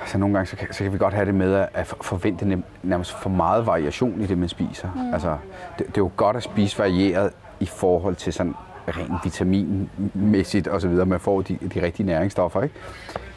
Altså 0.00 0.18
nogle 0.18 0.34
gange, 0.34 0.46
så 0.46 0.56
kan, 0.56 0.72
så 0.72 0.84
kan 0.84 0.92
vi 0.92 0.98
godt 0.98 1.14
have 1.14 1.26
det 1.26 1.34
med 1.34 1.66
at, 1.74 1.94
forvente 2.00 2.62
nærmest 2.82 3.12
for 3.12 3.30
meget 3.30 3.66
variation 3.66 4.20
i 4.20 4.26
det, 4.26 4.38
man 4.38 4.48
spiser. 4.48 4.88
Mm. 4.94 5.12
Altså, 5.12 5.36
det, 5.78 5.86
det 5.86 5.96
er 5.96 6.00
jo 6.02 6.10
godt 6.16 6.36
at 6.36 6.42
spise 6.42 6.78
varieret 6.78 7.30
i 7.60 7.66
forhold 7.66 8.16
til 8.16 8.32
sådan 8.32 8.54
rent 8.88 9.24
vitaminmæssigt 9.24 10.68
og 10.68 10.80
så 10.80 10.88
videre, 10.88 11.06
man 11.06 11.20
får 11.20 11.42
de, 11.42 11.58
de 11.74 11.82
rigtige 11.82 12.06
næringsstoffer, 12.06 12.62
ikke? 12.62 12.74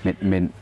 Men, 0.03 0.17
men, 0.21 0.53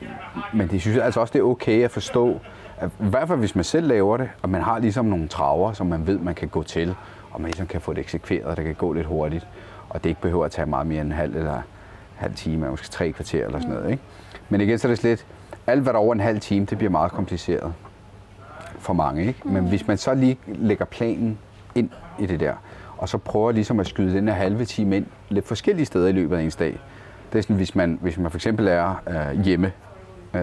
men 0.53 0.67
det 0.67 0.81
synes 0.81 0.97
jeg 0.97 1.05
altså 1.05 1.19
også, 1.19 1.31
det 1.31 1.39
er 1.39 1.43
okay 1.43 1.83
at 1.83 1.91
forstå, 1.91 2.39
at, 2.77 2.89
i 2.99 3.09
hvert 3.09 3.27
fald 3.27 3.39
hvis 3.39 3.55
man 3.55 3.63
selv 3.63 3.87
laver 3.87 4.17
det, 4.17 4.29
og 4.41 4.49
man 4.49 4.61
har 4.61 4.79
ligesom 4.79 5.05
nogle 5.05 5.27
traver, 5.27 5.73
som 5.73 5.87
man 5.87 6.07
ved, 6.07 6.19
man 6.19 6.35
kan 6.35 6.47
gå 6.47 6.63
til, 6.63 6.95
og 7.33 7.41
man 7.41 7.49
ligesom 7.49 7.67
kan 7.67 7.81
få 7.81 7.93
det 7.93 7.99
eksekveret, 7.99 8.43
og 8.43 8.57
det 8.57 8.65
kan 8.65 8.75
gå 8.75 8.93
lidt 8.93 9.07
hurtigt, 9.07 9.47
og 9.89 10.03
det 10.03 10.09
ikke 10.09 10.21
behøver 10.21 10.45
at 10.45 10.51
tage 10.51 10.65
meget 10.65 10.87
mere 10.87 11.01
end 11.01 11.09
en 11.09 11.17
halv 11.17 11.35
eller 11.35 11.61
halv 12.15 12.35
time, 12.35 12.69
måske 12.69 12.87
tre 12.87 13.11
kvarter 13.11 13.45
eller 13.45 13.59
sådan 13.59 13.75
noget, 13.75 13.91
ikke? 13.91 14.03
Men 14.49 14.61
igen, 14.61 14.77
så 14.77 14.87
er 14.87 14.91
det 14.91 14.99
slet, 14.99 15.25
alt 15.67 15.81
hvad 15.81 15.93
der 15.93 15.99
er 15.99 16.03
over 16.03 16.13
en 16.13 16.19
halv 16.19 16.39
time, 16.39 16.65
det 16.65 16.77
bliver 16.77 16.91
meget 16.91 17.11
kompliceret 17.11 17.73
for 18.79 18.93
mange, 18.93 19.25
ikke? 19.25 19.47
Men 19.47 19.67
hvis 19.67 19.87
man 19.87 19.97
så 19.97 20.13
lige 20.13 20.37
lægger 20.47 20.85
planen 20.85 21.37
ind 21.75 21.89
i 22.19 22.25
det 22.25 22.39
der, 22.39 22.53
og 22.97 23.09
så 23.09 23.17
prøver 23.17 23.51
ligesom 23.51 23.79
at 23.79 23.87
skyde 23.87 24.13
den 24.13 24.27
her 24.27 24.35
halve 24.35 24.65
time 24.65 24.97
ind 24.97 25.05
lidt 25.29 25.47
forskellige 25.47 25.85
steder 25.85 26.07
i 26.07 26.11
løbet 26.11 26.37
af 26.37 26.41
ens 26.41 26.55
dag. 26.55 26.79
Det 27.31 27.37
er 27.37 27.41
sådan, 27.41 27.55
hvis 27.55 27.75
man, 27.75 27.97
hvis 28.01 28.17
man 28.17 28.31
for 28.31 28.37
eksempel 28.37 28.67
er 28.67 29.01
øh, 29.07 29.41
hjemme, 29.41 29.71
øh, 30.33 30.41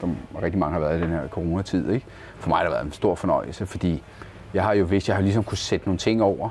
der 0.00 0.08
rigtig 0.42 0.58
mange 0.58 0.72
har 0.72 0.80
været 0.80 0.98
i 0.98 1.02
den 1.02 1.10
her 1.10 1.28
coronatid, 1.28 1.90
ikke? 1.90 2.06
For 2.38 2.48
mig 2.48 2.56
har 2.56 2.64
det 2.64 2.72
været 2.72 2.84
en 2.84 2.92
stor 2.92 3.14
fornøjelse, 3.14 3.66
fordi 3.66 4.02
jeg 4.54 4.62
har 4.62 4.72
jo 4.72 4.84
vidst, 4.84 5.08
jeg 5.08 5.16
har 5.16 5.22
ligesom 5.22 5.44
kunne 5.44 5.58
sætte 5.58 5.86
nogle 5.86 5.98
ting 5.98 6.22
over 6.22 6.48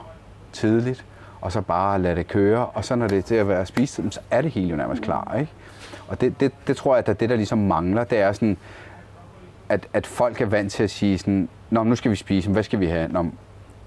tidligt, 0.52 1.06
og 1.42 1.52
så 1.52 1.62
bare 1.62 2.02
lade 2.02 2.16
det 2.16 2.28
køre, 2.28 2.66
og 2.66 2.86
så 2.86 2.96
når 2.96 3.08
det 3.08 3.18
er 3.18 3.22
til 3.22 3.36
at 3.36 3.48
være 3.48 3.66
spistid, 3.66 4.12
så 4.12 4.20
er 4.32 4.42
det 4.42 4.52
hele 4.52 4.70
jo 4.70 4.76
nærmest 4.76 5.02
klar, 5.02 5.36
ikke? 5.40 5.52
Og 6.08 6.22
det, 6.22 6.40
det, 6.40 6.52
det 6.68 6.78
tror 6.78 6.96
jeg, 6.96 7.10
at 7.10 7.20
det, 7.20 7.30
der 7.30 7.36
ligesom 7.36 7.58
mangler, 7.58 8.04
det 8.04 8.18
er 8.18 8.32
sådan, 8.32 8.58
at, 9.70 9.88
at 9.94 10.08
folk 10.08 10.42
er 10.42 10.46
vant 10.46 10.72
til 10.72 10.84
at 10.84 10.90
sige 10.90 11.18
sådan, 11.18 11.50
Nå, 11.70 11.84
nu 11.84 11.96
skal 11.96 12.12
vi 12.12 12.16
spise, 12.16 12.50
hvad 12.50 12.64
skal 12.64 12.80
vi 12.80 12.86
have? 12.86 13.08
Nå, 13.08 13.26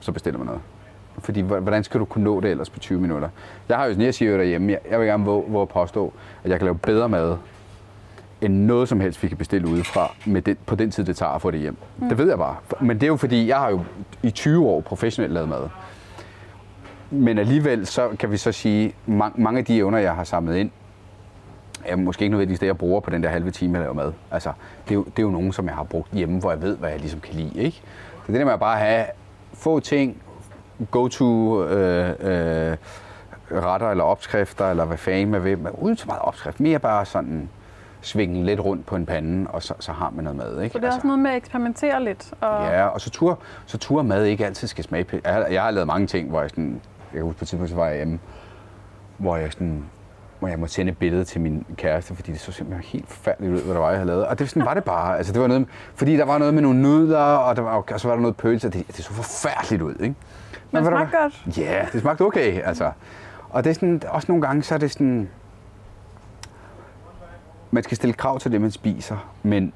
så 0.01 0.13
bestiller 0.13 0.39
man 0.39 0.47
noget. 0.47 0.61
Fordi 1.19 1.41
hvordan 1.41 1.85
skal 1.85 2.01
du 2.01 2.05
kunne 2.05 2.25
nå 2.25 2.41
det 2.41 2.51
ellers 2.51 2.71
på 2.71 2.79
20 2.79 3.01
minutter? 3.01 3.29
Jeg 3.69 3.77
har 3.77 3.85
jo 3.85 3.91
sådan, 3.93 4.05
jeg 4.05 4.15
siger 4.15 4.33
jo 4.33 4.39
derhjemme, 4.39 4.73
jeg, 4.73 4.79
jeg 4.91 5.01
vil 5.01 5.07
gerne 5.07 5.25
våge, 5.25 5.45
våge 5.49 5.63
at 5.63 5.69
påstå, 5.69 6.13
at 6.45 6.51
jeg 6.51 6.59
kan 6.59 6.65
lave 6.65 6.79
bedre 6.79 7.09
mad, 7.09 7.37
end 8.43 8.55
noget 8.55 8.89
som 8.89 9.01
helst, 9.01 9.23
vi 9.23 9.29
kan 9.29 9.37
bestille 9.37 9.69
udefra 9.69 10.15
med 10.27 10.43
det, 10.43 10.59
på 10.59 10.75
den 10.75 10.91
tid, 10.91 11.05
det 11.05 11.17
tager 11.17 11.33
at 11.33 11.43
få 11.43 11.51
det 11.51 11.61
hjem. 11.61 11.77
Mm. 11.99 12.09
Det 12.09 12.19
ved 12.19 12.29
jeg 12.29 12.39
bare. 12.39 12.57
Men 12.81 12.97
det 12.97 13.03
er 13.03 13.07
jo 13.07 13.17
fordi, 13.17 13.49
jeg 13.49 13.59
har 13.59 13.71
jo 13.71 13.81
i 14.23 14.31
20 14.31 14.67
år 14.67 14.81
professionelt 14.81 15.33
lavet 15.33 15.49
mad. 15.49 15.69
Men 17.11 17.39
alligevel, 17.39 17.87
så 17.87 18.09
kan 18.19 18.31
vi 18.31 18.37
så 18.37 18.53
sige, 18.53 18.95
mange, 19.07 19.43
mange 19.43 19.59
af 19.59 19.65
de 19.65 19.77
evner, 19.77 19.99
jeg 19.99 20.15
har 20.15 20.25
samlet 20.25 20.57
ind, 20.57 20.71
er 21.85 21.97
måske 21.97 22.23
ikke 22.23 22.31
nødvendigvis 22.31 22.61
det, 22.61 22.67
jeg 22.67 22.79
bruger 22.79 23.01
på 23.01 23.11
den 23.11 23.23
der 23.23 23.29
halve 23.29 23.51
time, 23.51 23.75
jeg 23.75 23.81
laver 23.81 23.95
mad. 23.95 24.13
Altså, 24.31 24.53
det 24.85 24.91
er, 24.91 24.95
jo, 24.95 25.05
det 25.05 25.19
er 25.19 25.23
jo 25.23 25.31
nogen, 25.31 25.53
som 25.53 25.67
jeg 25.67 25.75
har 25.75 25.83
brugt 25.83 26.13
hjemme, 26.13 26.39
hvor 26.41 26.51
jeg 26.51 26.63
ved, 26.63 26.77
hvad 26.77 26.91
jeg 26.91 27.01
ligesom 27.01 27.21
kan 27.21 27.35
lide. 27.35 27.61
Ikke? 27.61 27.77
Så 28.27 28.33
det 28.33 28.35
der 28.35 28.45
med 28.45 28.53
at 28.53 28.61
bare 28.61 28.79
have 28.79 29.05
få 29.53 29.81
ting, 29.81 30.23
go-to 30.91 31.65
øh, 31.65 32.09
øh, 32.21 32.77
retter 33.53 33.91
eller 33.91 34.05
opskrifter, 34.05 34.71
eller 34.71 34.85
hvad 34.85 34.99
fanden 34.99 35.31
man 35.31 35.45
vil. 35.45 35.59
Uden 35.79 35.97
så 35.97 36.07
meget 36.07 36.23
opskrift. 36.23 36.61
Mere 36.61 36.79
bare 36.79 37.05
sådan 37.05 37.49
svinge 38.03 38.45
lidt 38.45 38.61
rundt 38.61 38.87
på 38.87 38.97
en 38.97 39.07
pande, 39.07 39.51
og 39.51 39.63
så, 39.63 39.75
så 39.81 39.93
har 39.93 40.11
man 40.15 40.25
noget 40.25 40.37
mad. 40.39 40.63
Ikke? 40.63 40.73
Så 40.73 40.79
det 40.79 40.85
er 40.89 40.93
også 40.95 41.07
noget 41.07 41.19
med 41.19 41.31
at 41.31 41.37
eksperimentere 41.37 42.05
lidt. 42.05 42.33
Og... 42.41 42.65
Ja, 42.67 42.87
og 42.87 43.01
så 43.01 43.11
tur, 43.11 43.39
så 43.67 43.79
tur 43.79 44.03
mad 44.03 44.25
ikke 44.25 44.47
altid 44.47 44.69
skal 44.69 44.85
smage 44.85 45.05
pænt. 45.05 45.25
Jeg, 45.25 45.35
har- 45.35 45.47
jeg 45.47 45.63
har 45.63 45.71
lavet 45.71 45.87
mange 45.87 46.07
ting, 46.07 46.29
hvor 46.29 46.41
jeg 46.41 46.51
sådan, 46.51 46.81
jeg 47.13 47.17
kan 47.19 47.23
huske 47.23 47.39
på 47.39 47.45
et 47.45 47.49
tidspunkt, 47.49 47.71
så 47.71 47.77
var 47.77 47.87
jeg 47.87 47.97
hjemme, 47.97 48.19
hvor 49.19 49.37
jeg 49.37 49.53
sådan, 49.53 49.85
hvor 50.39 50.49
jeg 50.49 50.59
måtte 50.59 50.75
sende 50.75 50.93
et 50.93 50.99
billede 50.99 51.25
til 51.25 51.41
min 51.41 51.67
kæreste, 51.77 52.15
fordi 52.15 52.33
det 52.33 52.41
så 52.41 52.53
simpelthen 52.53 52.85
helt 52.85 53.09
forfærdeligt 53.09 53.55
ud, 53.55 53.63
hvad 53.63 53.75
der 53.75 53.81
var, 53.81 53.89
jeg 53.89 53.97
havde 53.99 54.07
lavet. 54.07 54.27
Og 54.27 54.39
det 54.39 54.49
sådan 54.51 54.65
var 54.67 54.75
det 54.75 54.85
bare. 54.85 55.17
Altså, 55.19 55.33
det 55.33 55.41
var 55.43 55.47
noget, 55.49 55.67
fordi 55.95 56.17
der 56.17 56.25
var 56.25 56.39
noget 56.39 56.55
med 56.55 56.63
nogle 56.63 56.83
nudler, 56.83 57.19
og, 57.19 57.57
der 57.57 57.63
var, 57.63 57.85
og 57.93 58.01
så 58.01 58.09
var 58.09 58.15
der 58.15 58.23
noget 58.23 58.37
pølse, 58.37 58.67
og 58.69 58.73
det, 58.75 58.87
det 58.97 59.05
så 59.05 59.13
forfærdeligt 59.13 59.83
ud, 59.83 59.95
ikke? 60.01 60.15
Men 60.71 60.85
ved 60.85 60.91
du 60.91 60.97
smagte 60.97 61.17
godt. 61.17 61.59
Ja, 61.59 61.87
det 61.93 62.01
smagte 62.01 62.23
okay, 62.23 62.63
altså. 62.65 62.91
Og 63.51 63.65
det 63.65 63.71
er 63.71 63.75
sådan, 63.75 64.03
også 64.09 64.25
nogle 64.29 64.47
gange, 64.47 64.63
så 64.63 64.75
er 64.75 64.79
det 64.79 64.91
sådan, 64.91 65.29
man 67.71 67.83
skal 67.83 67.97
stille 67.97 68.13
krav 68.13 68.39
til 68.39 68.53
det, 68.53 68.61
man 68.61 68.71
spiser, 68.71 69.17
men, 69.43 69.73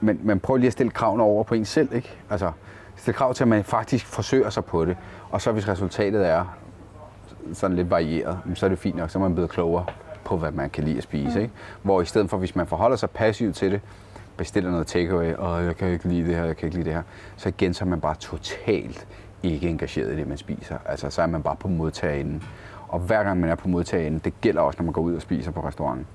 men, 0.00 0.20
men 0.22 0.40
prøv 0.40 0.56
lige 0.56 0.66
at 0.66 0.72
stille 0.72 0.90
kravene 0.90 1.22
over 1.22 1.44
på 1.44 1.54
en 1.54 1.64
selv, 1.64 1.94
ikke? 1.94 2.16
Altså, 2.30 2.52
stille 2.96 3.16
krav 3.16 3.34
til, 3.34 3.44
at 3.44 3.48
man 3.48 3.64
faktisk 3.64 4.06
forsøger 4.06 4.50
sig 4.50 4.64
på 4.64 4.84
det, 4.84 4.96
og 5.30 5.40
så 5.40 5.52
hvis 5.52 5.68
resultatet 5.68 6.28
er 6.28 6.44
sådan 7.52 7.76
lidt 7.76 7.90
varieret, 7.90 8.38
så 8.54 8.66
er 8.66 8.70
det 8.70 8.78
fint 8.78 8.96
nok, 8.96 9.10
så 9.10 9.18
er 9.18 9.20
man 9.20 9.34
blevet 9.34 9.50
klogere 9.50 9.84
på, 10.24 10.36
hvad 10.36 10.52
man 10.52 10.70
kan 10.70 10.84
lide 10.84 10.96
at 10.96 11.02
spise, 11.02 11.42
ikke? 11.42 11.54
Hvor 11.82 12.00
i 12.00 12.04
stedet 12.04 12.30
for, 12.30 12.36
hvis 12.36 12.56
man 12.56 12.66
forholder 12.66 12.96
sig 12.96 13.10
passivt 13.10 13.56
til 13.56 13.72
det, 13.72 13.80
bestiller 14.36 14.70
noget 14.70 14.86
takeaway, 14.86 15.34
og 15.34 15.64
jeg 15.64 15.76
kan 15.76 15.88
ikke 15.88 16.08
lide 16.08 16.26
det 16.26 16.36
her, 16.36 16.44
jeg 16.44 16.56
kan 16.56 16.66
ikke 16.66 16.76
lide 16.76 16.84
det 16.84 16.94
her, 16.94 17.02
så 17.36 17.48
igen, 17.48 17.74
så 17.74 17.84
er 17.84 17.88
man 17.88 18.00
bare 18.00 18.14
totalt 18.14 19.06
ikke 19.42 19.68
engageret 19.68 20.12
i 20.12 20.16
det, 20.16 20.28
man 20.28 20.38
spiser. 20.38 20.78
Altså, 20.86 21.10
så 21.10 21.22
er 21.22 21.26
man 21.26 21.42
bare 21.42 21.56
på 21.56 21.68
modtagerenden. 21.68 22.42
Og 22.88 23.00
hver 23.00 23.22
gang 23.22 23.40
man 23.40 23.50
er 23.50 23.54
på 23.54 23.68
modtagerenden, 23.68 24.20
det 24.24 24.40
gælder 24.40 24.60
også, 24.60 24.78
når 24.78 24.84
man 24.84 24.92
går 24.92 25.02
ud 25.02 25.14
og 25.14 25.22
spiser 25.22 25.50
på 25.50 25.60
restauranten, 25.60 26.06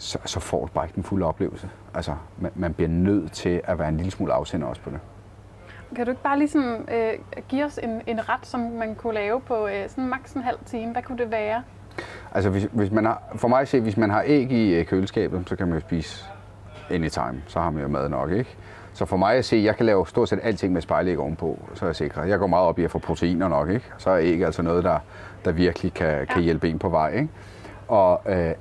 så, 0.00 0.18
så 0.24 0.40
får 0.40 0.60
du 0.60 0.72
bare 0.74 0.84
ikke 0.84 0.94
den 0.94 1.02
fulde 1.02 1.26
oplevelse. 1.26 1.70
Altså, 1.94 2.14
man, 2.38 2.50
man 2.54 2.74
bliver 2.74 2.88
nødt 2.88 3.32
til 3.32 3.60
at 3.64 3.78
være 3.78 3.88
en 3.88 3.96
lille 3.96 4.10
smule 4.10 4.32
afsender 4.32 4.66
også 4.66 4.82
på 4.82 4.90
det. 4.90 4.98
Kan 5.96 6.04
du 6.04 6.10
ikke 6.10 6.22
bare 6.22 6.38
lige 6.38 6.48
sådan, 6.48 6.88
øh, 6.92 7.12
give 7.48 7.64
os 7.64 7.78
en, 7.82 8.02
en 8.06 8.28
ret, 8.28 8.46
som 8.46 8.60
man 8.60 8.94
kunne 8.94 9.14
lave 9.14 9.40
på 9.40 9.66
øh, 9.66 9.88
sådan 9.88 10.08
maks 10.08 10.32
en 10.32 10.42
halv 10.42 10.58
time? 10.66 10.92
Hvad 10.92 11.02
kunne 11.02 11.18
det 11.18 11.30
være? 11.30 11.62
Altså, 12.34 12.50
hvis, 12.50 12.68
hvis 12.72 12.90
man 12.90 13.04
har, 13.04 13.22
for 13.34 13.48
mig 13.48 13.60
at 13.60 13.68
se, 13.68 13.80
hvis 13.80 13.96
man 13.96 14.10
har 14.10 14.22
æg 14.26 14.52
i 14.52 14.74
øh, 14.74 14.86
køleskabet, 14.86 15.48
så 15.48 15.56
kan 15.56 15.66
man 15.68 15.74
jo 15.74 15.80
spise 15.80 16.24
anytime. 16.90 17.42
Så 17.46 17.60
har 17.60 17.70
man 17.70 17.82
jo 17.82 17.88
mad 17.88 18.08
nok, 18.08 18.30
ikke? 18.30 18.56
Så 18.92 19.04
for 19.04 19.16
mig 19.16 19.34
at 19.34 19.44
se, 19.44 19.56
jeg 19.56 19.76
kan 19.76 19.86
lave 19.86 20.06
stort 20.06 20.28
set 20.28 20.40
alting 20.42 20.72
med 20.72 20.82
spejlæg 20.82 21.18
ovenpå, 21.18 21.58
så 21.74 21.84
er 21.84 21.88
jeg 21.88 21.96
sikker. 21.96 22.24
Jeg 22.24 22.38
går 22.38 22.46
meget 22.46 22.66
op 22.66 22.78
i 22.78 22.84
at 22.84 22.90
få 22.90 22.98
proteiner 22.98 23.48
nok, 23.48 23.68
ikke? 23.68 23.86
Så 23.98 24.10
er 24.10 24.18
æg 24.18 24.42
altså 24.42 24.62
noget, 24.62 24.84
der, 24.84 24.98
der 25.44 25.52
virkelig 25.52 25.94
kan, 25.94 26.26
kan 26.26 26.42
hjælpe 26.42 26.68
en 26.68 26.78
på 26.78 26.88
vej, 26.88 27.12
ikke? 27.14 27.28
Og 27.88 28.22
øh, 28.26 28.54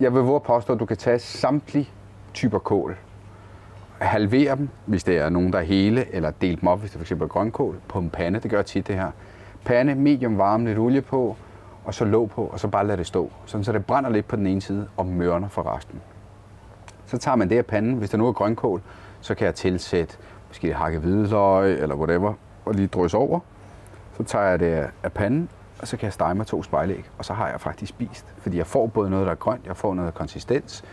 jeg 0.00 0.14
vil 0.14 0.22
våge 0.22 0.36
at 0.36 0.42
påstå, 0.42 0.72
at 0.72 0.80
du 0.80 0.86
kan 0.86 0.96
tage 0.96 1.18
samtlige 1.18 1.88
typer 2.34 2.58
kål, 2.58 2.96
halvere 3.98 4.56
dem, 4.56 4.68
hvis 4.86 5.04
det 5.04 5.18
er 5.18 5.28
nogen, 5.28 5.52
der 5.52 5.58
er 5.58 5.62
hele, 5.62 6.14
eller 6.14 6.30
dele 6.30 6.56
dem 6.60 6.68
op, 6.68 6.80
hvis 6.80 6.90
det 6.90 6.98
for 6.98 7.04
eksempel 7.04 7.24
er 7.24 7.28
grønkål, 7.28 7.76
på 7.88 7.98
en 7.98 8.10
pande. 8.10 8.40
Det 8.40 8.50
gør 8.50 8.62
tit 8.62 8.86
det 8.86 8.94
her. 8.94 9.10
Pande, 9.64 9.94
medium 9.94 10.38
varme, 10.38 10.64
lidt 10.64 10.78
olie 10.78 11.00
på, 11.00 11.36
og 11.84 11.94
så 11.94 12.04
låg 12.04 12.30
på, 12.30 12.44
og 12.44 12.60
så 12.60 12.68
bare 12.68 12.86
lade 12.86 12.98
det 12.98 13.06
stå. 13.06 13.30
Sådan, 13.44 13.64
så 13.64 13.72
det 13.72 13.86
brænder 13.86 14.10
lidt 14.10 14.28
på 14.28 14.36
den 14.36 14.46
ene 14.46 14.60
side, 14.60 14.88
og 14.96 15.06
mørner 15.06 15.48
for 15.48 15.76
resten. 15.76 16.00
Så 17.06 17.18
tager 17.18 17.36
man 17.36 17.50
det 17.50 17.58
af 17.58 17.66
panden. 17.66 17.94
Hvis 17.94 18.10
der 18.10 18.18
nu 18.18 18.26
er 18.26 18.32
grønkål, 18.32 18.82
så 19.20 19.34
kan 19.34 19.46
jeg 19.46 19.54
tilsætte 19.54 20.16
måske 20.48 20.74
hakket 20.74 21.00
hvidløg, 21.00 21.78
eller 21.78 21.94
whatever, 21.94 22.32
og 22.64 22.74
lige 22.74 22.86
drysse 22.86 23.16
over. 23.16 23.40
Så 24.16 24.24
tager 24.24 24.44
jeg 24.44 24.60
det 24.60 24.90
af 25.02 25.12
panden, 25.12 25.48
og 25.80 25.88
så 25.88 25.96
kan 25.96 26.04
jeg 26.04 26.12
stege 26.12 26.34
mig 26.34 26.46
to 26.46 26.62
spejlæg, 26.62 27.04
og 27.18 27.24
så 27.24 27.32
har 27.32 27.48
jeg 27.48 27.60
faktisk 27.60 27.88
spist. 27.88 28.26
Fordi 28.38 28.56
jeg 28.56 28.66
får 28.66 28.86
både 28.86 29.10
noget, 29.10 29.26
der 29.26 29.32
er 29.32 29.36
grønt, 29.36 29.66
jeg 29.66 29.76
får 29.76 29.94
noget 29.94 30.14
konsistens, 30.14 30.84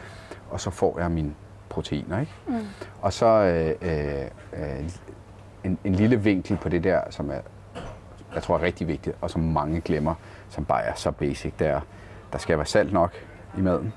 og 0.49 0.61
så 0.61 0.69
får 0.69 0.99
jeg 0.99 1.11
mine 1.11 1.33
proteiner. 1.69 2.19
Ikke? 2.19 2.31
Mm. 2.47 2.59
Og 3.01 3.13
så 3.13 3.25
øh, 3.25 3.89
øh, 3.91 4.25
øh, 4.53 4.89
en, 5.63 5.77
en 5.83 5.95
lille 5.95 6.21
vinkel 6.21 6.57
på 6.57 6.69
det 6.69 6.83
der, 6.83 7.01
som 7.09 7.29
er, 7.29 7.39
jeg 8.33 8.43
tror 8.43 8.57
er 8.57 8.61
rigtig 8.61 8.87
vigtigt, 8.87 9.15
og 9.21 9.29
som 9.29 9.41
mange 9.41 9.81
glemmer, 9.81 10.15
som 10.49 10.65
bare 10.65 10.83
er 10.83 10.93
så 10.95 11.11
basic, 11.11 11.53
det 11.59 11.67
er, 11.67 11.81
der 12.31 12.37
skal 12.37 12.57
være 12.57 12.65
salt 12.65 12.93
nok 12.93 13.11
i 13.57 13.61
maden. 13.61 13.93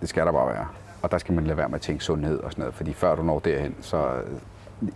Det 0.00 0.08
skal 0.08 0.26
der 0.26 0.32
bare 0.32 0.48
være. 0.48 0.66
Og 1.02 1.10
der 1.10 1.18
skal 1.18 1.34
man 1.34 1.44
lade 1.44 1.56
være 1.56 1.68
med 1.68 1.74
at 1.74 1.80
tænke 1.80 2.04
sundhed 2.04 2.38
og 2.38 2.52
sådan 2.52 2.62
noget, 2.62 2.74
fordi 2.74 2.92
før 2.92 3.14
du 3.14 3.22
når 3.22 3.38
derhen, 3.38 3.76
så 3.80 4.22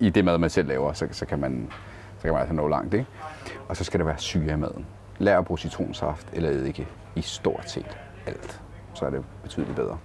i 0.01 0.11
det 0.11 0.25
mad, 0.25 0.39
man 0.39 0.51
selv 0.51 0.69
laver, 0.69 0.93
så, 0.93 1.09
så, 1.11 1.27
kan, 1.27 1.39
man, 1.39 1.69
så 2.17 2.23
kan 2.23 2.33
man 2.33 2.41
altså 2.41 2.55
nå 2.55 2.69
langt. 2.69 2.95
Ikke? 2.95 3.07
Og 3.69 3.77
så 3.77 3.85
skal 3.85 4.01
der 4.01 4.07
være 4.07 4.19
syre 4.19 4.53
i 4.53 4.57
maden. 4.57 4.87
Lær 5.19 5.39
at 5.39 5.45
bruge 5.45 5.59
citronsaft 5.59 6.27
eller 6.33 6.51
eddike 6.51 6.89
i 7.15 7.23
stort 7.23 7.71
set 7.71 7.99
alt. 8.27 8.61
Så 8.95 9.07
er 9.07 9.11
det 9.11 9.25
betydeligt 9.43 9.77
bedre. 9.77 9.99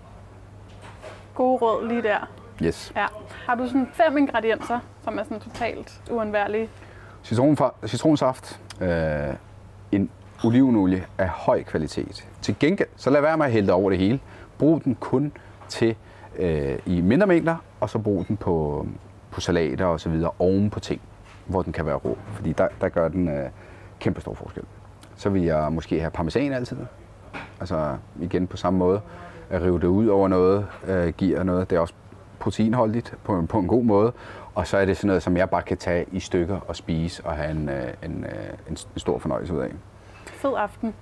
Gode 1.36 1.58
råd 1.58 1.88
lige 1.88 2.02
der. 2.04 2.28
Yes. 2.64 2.92
Ja. 2.96 3.06
Har 3.46 3.56
du 3.56 3.68
sådan 3.68 3.88
fem 3.94 4.18
ingredienser, 4.18 4.80
som 5.04 5.20
er 5.20 5.24
sådan 5.24 5.40
totalt 5.40 6.02
uundværlige? 6.12 6.70
Citronfa- 7.26 7.88
citronsaft, 7.88 8.60
øh, 8.82 9.34
en 9.92 10.10
olivenolie 10.44 11.06
af 11.18 11.28
høj 11.30 11.64
kvalitet. 11.64 12.28
Til 12.42 12.56
gengæld, 12.60 12.88
så 12.96 13.10
lad 13.10 13.22
være 13.22 13.38
med 13.38 13.46
at 13.46 13.52
hælde 13.52 13.74
over 13.74 13.90
det 13.90 14.00
hele. 14.00 14.20
Brug 14.58 14.84
den 14.84 14.96
kun 14.96 15.32
til 15.68 15.96
øh, 16.36 16.80
i 16.86 17.02
mindre 17.02 17.28
mængder, 17.28 17.56
og 17.80 17.90
så 17.90 18.00
brug 18.00 18.28
den 18.28 18.38
på, 18.38 18.88
på 19.32 19.42
salater 19.42 19.86
og 19.86 20.00
så 20.00 20.10
videre 20.10 20.32
oven 20.40 20.70
på 20.70 20.80
ting, 20.80 21.02
hvor 21.46 21.62
den 21.62 21.74
kan 21.74 21.86
være 21.86 21.96
rå. 21.96 22.18
Fordi 22.34 22.54
der, 22.54 22.68
der 22.82 22.90
gør 22.90 23.08
den 23.08 23.28
øh, 23.28 23.50
kæmpe 24.00 24.22
stor 24.22 24.34
forskel. 24.34 24.64
Så 25.20 25.30
vil 25.30 25.42
jeg 25.44 25.68
måske 25.72 26.00
have 26.00 26.12
parmesan 26.12 26.54
altid. 26.54 26.78
Altså 27.60 27.98
igen 28.22 28.48
på 28.48 28.58
samme 28.58 28.80
måde. 28.80 29.02
At 29.50 29.62
rive 29.62 29.80
det 29.80 29.88
ud 29.88 30.08
over 30.08 30.28
noget, 30.28 30.66
øh, 30.88 31.08
giver 31.14 31.44
noget. 31.44 31.70
Det 31.70 31.76
er 31.76 31.80
også 31.80 31.94
proteinholdigt 32.40 33.14
på, 33.24 33.40
en- 33.40 33.48
på 33.48 33.60
en 33.60 33.68
god 33.68 33.84
måde. 33.84 34.12
Og 34.56 34.68
så 34.68 34.78
er 34.78 34.86
det 34.86 34.98
sådan 34.98 35.08
noget, 35.08 35.24
som 35.24 35.38
jeg 35.38 35.50
bare 35.50 35.62
kan 35.62 35.78
tage 35.78 36.06
i 36.12 36.20
stykker 36.20 36.60
og 36.68 36.76
spise 36.76 37.26
og 37.26 37.34
have 37.36 37.52
en, 37.52 37.70
øh, 37.70 37.84
en, 38.04 38.24
øh, 38.26 38.70
en, 38.70 38.78
stor 38.98 39.20
fornøjelse 39.20 39.54
ud 39.54 39.60
af. 39.60 39.70
Fed 40.26 40.54
aften. 40.58 40.94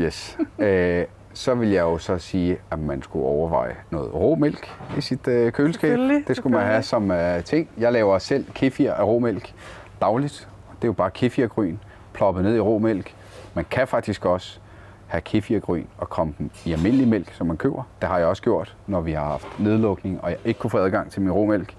Yes. 0.00 0.38
øh, 0.58 1.04
så 1.32 1.54
vil 1.54 1.68
jeg 1.70 1.82
jo 1.82 1.98
så 1.98 2.18
sige, 2.18 2.58
at 2.70 2.78
man 2.78 3.02
skulle 3.02 3.24
overveje 3.26 3.74
noget 3.90 4.14
råmælk 4.14 4.68
i 4.96 5.00
sit 5.00 5.28
øh, 5.28 5.52
køleskab. 5.52 5.98
Det 6.28 6.36
skulle 6.36 6.56
man 6.56 6.66
have 6.66 6.82
som 6.82 7.10
øh, 7.10 7.42
ting. 7.44 7.68
Jeg 7.78 7.92
laver 7.92 8.18
selv 8.18 8.44
kefir 8.54 8.92
af 8.92 9.04
råmælk 9.06 9.54
dagligt. 10.00 10.48
Det 10.76 10.84
er 10.84 10.88
jo 10.88 10.92
bare 10.92 11.10
kefirgryn 11.10 11.76
ploppet 12.12 12.44
ned 12.44 12.56
i 12.56 12.60
råmælk. 12.60 13.14
Man 13.56 13.64
kan 13.70 13.88
faktisk 13.88 14.24
også 14.24 14.58
have 15.06 15.20
kefirgryn 15.20 15.84
og 15.98 16.08
komme 16.08 16.34
dem 16.38 16.50
i 16.64 16.72
almindelig 16.72 17.08
mælk, 17.08 17.32
som 17.32 17.46
man 17.46 17.56
køber. 17.56 17.82
Det 18.00 18.08
har 18.08 18.18
jeg 18.18 18.26
også 18.26 18.42
gjort, 18.42 18.76
når 18.86 19.00
vi 19.00 19.12
har 19.12 19.24
haft 19.24 19.60
nedlukning, 19.60 20.20
og 20.22 20.30
jeg 20.30 20.38
ikke 20.44 20.60
kunne 20.60 20.70
få 20.70 20.78
adgang 20.78 21.10
til 21.10 21.22
min 21.22 21.32
råmælk. 21.32 21.74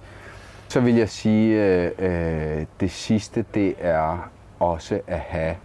Så 0.67 0.79
vil 0.79 0.95
jeg 0.95 1.09
sige, 1.09 1.65
øh, 1.65 1.91
øh 1.99 2.65
det 2.79 2.91
sidste, 2.91 3.45
det 3.53 3.75
er 3.79 4.29
også 4.59 4.99
at 5.07 5.19
have 5.19 5.55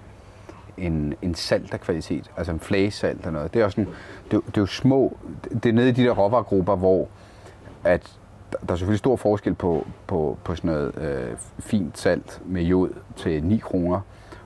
en, 0.76 1.14
en 1.22 1.34
salt 1.34 1.74
af 1.74 1.80
kvalitet, 1.80 2.30
altså 2.36 2.52
en 2.52 2.60
flagesalt 2.60 3.18
eller 3.18 3.30
noget. 3.30 3.54
Det 3.54 3.60
er, 3.60 3.64
også 3.64 3.74
sådan, 3.74 3.92
det, 4.30 4.36
er- 4.36 4.40
det 4.40 4.56
er 4.56 4.60
jo 4.60 4.66
små, 4.66 5.16
det 5.52 5.66
er 5.66 5.72
nede 5.72 5.88
i 5.88 5.92
de 5.92 6.04
der 6.04 6.10
råvaregrupper, 6.10 6.76
hvor 6.76 7.08
at 7.84 8.16
der 8.52 8.58
der 8.66 8.72
er 8.72 8.76
selvfølgelig 8.76 8.98
stor 8.98 9.16
forskel 9.16 9.54
på, 9.54 9.86
på, 10.06 10.38
på 10.44 10.54
sådan 10.56 10.70
noget 10.70 10.98
øh, 10.98 11.36
fint 11.58 11.98
salt 11.98 12.40
med 12.46 12.62
jod 12.62 12.90
til 13.16 13.44
9 13.44 13.56
kroner, 13.56 14.00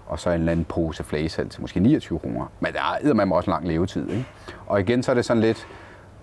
og 0.07 0.19
så 0.19 0.31
en 0.31 0.41
eller 0.41 0.53
anden 0.53 0.65
pose 0.65 1.05
flæsel 1.05 1.49
til 1.49 1.61
måske 1.61 1.81
29 1.81 2.19
kroner. 2.19 2.47
Men 2.61 2.73
der 2.73 3.11
er 3.11 3.15
man 3.15 3.33
også 3.33 3.51
en 3.51 3.53
lang 3.53 3.69
levetid. 3.69 4.11
Ikke? 4.11 4.27
Og 4.67 4.81
igen, 4.81 5.03
så 5.03 5.11
er 5.11 5.15
det 5.15 5.25
sådan 5.25 5.41
lidt, 5.41 5.67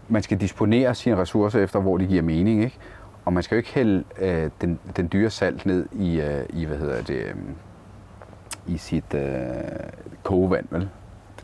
man 0.08 0.24
skal 0.24 0.41
disponere 0.41 0.96
sine 0.96 1.17
ressourcer 1.17 1.60
efter, 1.60 1.80
hvor 1.80 1.98
det 1.98 2.10
giver 2.10 2.22
mening. 2.22 2.63
Ikke? 2.63 2.78
Og 3.26 3.34
man 3.34 3.43
skal 3.43 3.56
jo 3.56 3.58
ikke 3.58 3.74
hælde 3.74 4.04
øh, 4.19 4.50
den, 4.62 4.80
den 4.96 5.10
dyre 5.13 5.30
salt 5.30 5.65
ned 5.65 5.86
i, 5.91 6.22
øh, 6.22 6.46
i 6.50 6.65
hvad 6.65 6.78
hedder 6.78 7.02
det, 7.02 7.15
øh, 7.15 7.36
i 8.67 8.78
sit 8.78 9.13
øh, 9.13 9.54
kogevand, 10.24 10.65
vel? 10.69 10.89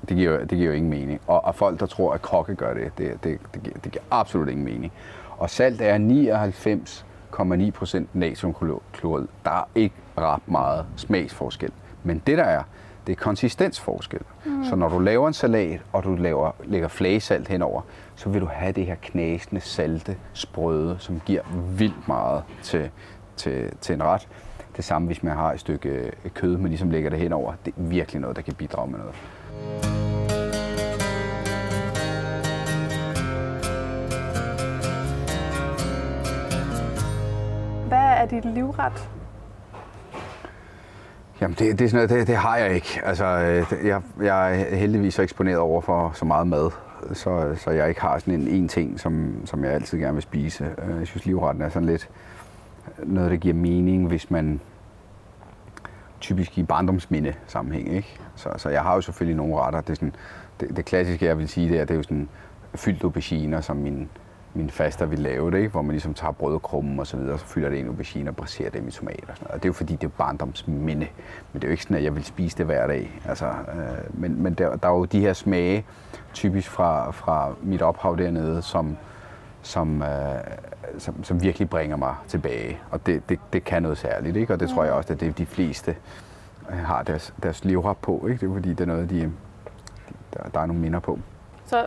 Det 0.10 0.18
giver, 0.18 0.38
det 0.38 0.50
giver 0.50 0.66
jo 0.66 0.72
ingen 0.72 0.90
mening. 0.90 1.22
Og, 1.28 1.46
og 1.46 1.56
folk, 1.56 1.80
der 1.80 1.86
tror, 1.86 2.14
at 2.14 2.22
kokke 2.22 2.56
gør 2.56 2.74
det, 2.74 2.92
det, 2.98 3.24
det, 3.24 3.40
det, 3.54 3.64
giver, 3.64 3.78
det 3.84 3.92
giver 3.92 4.04
absolut 4.12 4.50
ingen 4.50 4.66
mening. 4.66 4.92
Og 5.38 5.50
salt 5.50 5.82
er 5.82 5.98
99,9% 5.98 8.04
natriumklorid. 8.14 9.28
Der 9.46 9.52
er 9.52 9.64
ikke 9.76 9.96
ret 10.18 10.48
meget 10.48 10.86
smagsforskel. 10.96 11.72
Men 12.10 12.22
det 12.28 12.38
der 12.38 12.44
er, 12.44 12.64
det 13.08 13.12
er 13.12 13.16
konsistensforskel. 13.24 14.20
Mm. 14.46 14.66
Så 14.66 14.76
når 14.76 14.90
du 14.90 15.00
laver 15.00 15.28
en 15.28 15.34
salat, 15.34 15.82
og 15.94 16.04
du 16.04 16.16
laver, 16.16 16.52
lægger 16.64 16.88
flagesalt 16.88 17.48
henover, 17.48 17.82
så 18.16 18.30
vil 18.30 18.42
du 18.42 18.46
have 18.46 18.72
det 18.72 18.86
her 18.86 18.96
knasende, 19.02 19.62
salte, 19.62 20.18
sprøde, 20.34 20.96
som 21.00 21.22
giver 21.26 21.42
vildt 21.78 22.08
meget 22.08 22.44
til, 22.64 22.90
til, 23.36 23.72
til 23.82 23.94
en 23.96 24.04
ret. 24.04 24.28
Det 24.78 24.86
samme, 24.86 25.06
hvis 25.06 25.24
man 25.24 25.34
har 25.34 25.54
et 25.54 25.60
stykke 25.60 25.90
øh, 25.90 26.32
kød, 26.34 26.58
man 26.58 26.70
ligesom 26.70 26.90
lægger 26.90 27.10
det 27.10 27.20
henover. 27.20 27.54
Det 27.66 27.74
er 27.78 27.82
virkelig 27.82 28.22
noget, 28.22 28.36
der 28.36 28.42
kan 28.42 28.54
bidrage 28.54 28.92
med 28.92 29.00
noget. 29.00 29.16
Hvad 37.88 38.00
er 38.00 38.26
dit 38.26 38.46
livret? 38.46 39.10
Jamen, 41.42 41.56
det, 41.60 41.80
det, 41.80 41.86
er 41.86 41.90
sådan 41.90 42.08
noget, 42.08 42.10
det, 42.10 42.28
det 42.28 42.36
har 42.36 42.58
jeg 42.58 42.76
ikke. 42.76 43.02
Altså, 43.04 43.26
øh, 43.26 43.88
jeg, 43.88 44.02
jeg 44.22 44.62
er 44.62 44.76
heldigvis 44.76 45.14
så 45.14 45.22
eksponeret 45.22 45.58
over 45.58 45.82
for 45.82 46.12
så 46.14 46.26
meget 46.26 46.48
mad, 46.48 46.72
så, 47.14 47.56
så 47.56 47.72
jeg 47.72 47.90
ikke 47.90 48.02
har 48.02 48.20
sådan 48.20 48.34
en, 48.34 48.48
en 48.48 48.68
ting, 48.68 49.00
som, 49.00 49.42
som 49.46 49.64
jeg 49.64 49.74
altid 49.74 49.98
gerne 49.98 50.14
vil 50.14 50.24
spise. 50.24 50.66
Øh, 50.66 51.00
jeg 51.00 51.08
synes, 51.08 51.26
livretten 51.26 51.64
er 51.64 51.70
sådan 51.70 51.88
lidt 51.88 52.10
noget, 53.04 53.32
der 53.32 53.38
giver 53.38 53.54
mening, 53.54 54.08
hvis 54.08 54.32
man 54.32 54.60
typisk 56.20 56.58
i 56.58 56.64
barndomsminde 56.64 57.34
sammenhæng. 57.48 57.96
Ikke? 57.96 58.20
Så, 58.36 58.50
så 58.58 58.70
jeg 58.70 58.82
har 58.82 58.96
jo 58.96 59.02
selvfølgelig 59.02 59.38
nogle 59.38 59.56
retter. 59.56 59.82
Det, 59.82 59.90
er 59.90 59.96
sådan, 59.96 60.16
det, 60.60 60.78
det 60.78 60.86
klassiske, 60.86 61.26
jeg 61.26 61.38
vil 61.38 61.50
sige, 61.50 61.70
det 61.70 61.80
er, 61.80 61.86
det 61.86 61.92
er 61.92 61.98
jo 61.98 62.04
sådan 62.04 62.30
fyldt 62.76 63.04
auberginer, 63.04 63.62
som 63.62 63.78
min, 63.78 64.10
min 64.54 64.70
faster 64.70 65.06
vil 65.06 65.20
lave 65.20 65.52
det, 65.52 65.58
ikke? 65.58 65.70
hvor 65.70 65.82
man 65.82 65.92
ligesom 65.92 66.14
tager 66.14 66.32
brødkrummen 66.32 67.00
og 67.00 67.08
så 67.08 67.18
videre, 67.18 67.34
og 67.34 67.40
så 67.40 67.46
fylder 67.46 67.70
det 67.70 67.78
ind 67.78 67.86
i 67.86 67.90
aubergine 67.90 68.30
og 68.30 68.36
braserer 68.36 68.70
det 68.70 68.88
i 68.88 68.92
tomat 68.92 69.16
og 69.28 69.36
sådan 69.36 69.38
noget. 69.42 69.54
Og 69.54 69.54
det 69.54 69.66
er 69.66 69.70
jo 69.70 69.74
fordi, 69.74 69.96
det 69.96 70.04
er 70.04 70.12
barndomsminde. 70.18 71.08
Men 71.54 71.62
det 71.62 71.64
er 71.64 71.68
jo 71.68 71.72
ikke 71.72 71.84
sådan, 71.84 71.98
at 71.98 72.04
jeg 72.04 72.16
vil 72.16 72.24
spise 72.24 72.58
det 72.58 72.66
hver 72.66 72.88
dag. 72.88 73.22
Altså, 73.26 73.46
øh, 73.46 74.22
men 74.22 74.44
men 74.44 74.54
der, 74.54 74.76
der 74.76 74.90
er 74.90 74.94
jo 74.94 75.06
de 75.06 75.20
her 75.20 75.34
smage, 75.34 75.86
typisk 76.34 76.70
fra, 76.70 77.12
fra 77.12 77.54
mit 77.62 77.82
ophav 77.82 78.18
dernede, 78.18 78.62
som, 78.62 78.98
som, 79.62 80.02
øh, 80.02 80.10
som, 80.98 81.24
som 81.24 81.42
virkelig 81.42 81.70
bringer 81.70 81.96
mig 81.96 82.16
tilbage. 82.28 82.80
Og 82.92 83.06
det, 83.06 83.30
det, 83.30 83.40
det 83.54 83.64
kan 83.64 83.82
noget 83.84 83.98
særligt, 83.98 84.36
ikke? 84.36 84.54
og 84.54 84.60
det 84.60 84.70
tror 84.70 84.84
jeg 84.84 84.94
også, 84.94 85.14
at 85.14 85.20
det 85.20 85.38
de 85.38 85.46
fleste 85.46 85.96
øh, 86.70 86.78
har 86.78 87.04
deres, 87.04 87.34
deres 87.44 87.66
livret 87.66 87.98
på. 87.98 88.28
Ikke? 88.28 88.40
Det 88.42 88.50
er 88.50 88.54
fordi, 88.54 88.70
det 88.70 88.82
er 88.82 88.86
noget, 88.86 89.10
de, 89.10 89.32
der, 90.34 90.50
der 90.54 90.60
er 90.60 90.66
nogle 90.66 90.82
minder 90.82 91.00
på. 91.00 91.20
Så 91.66 91.86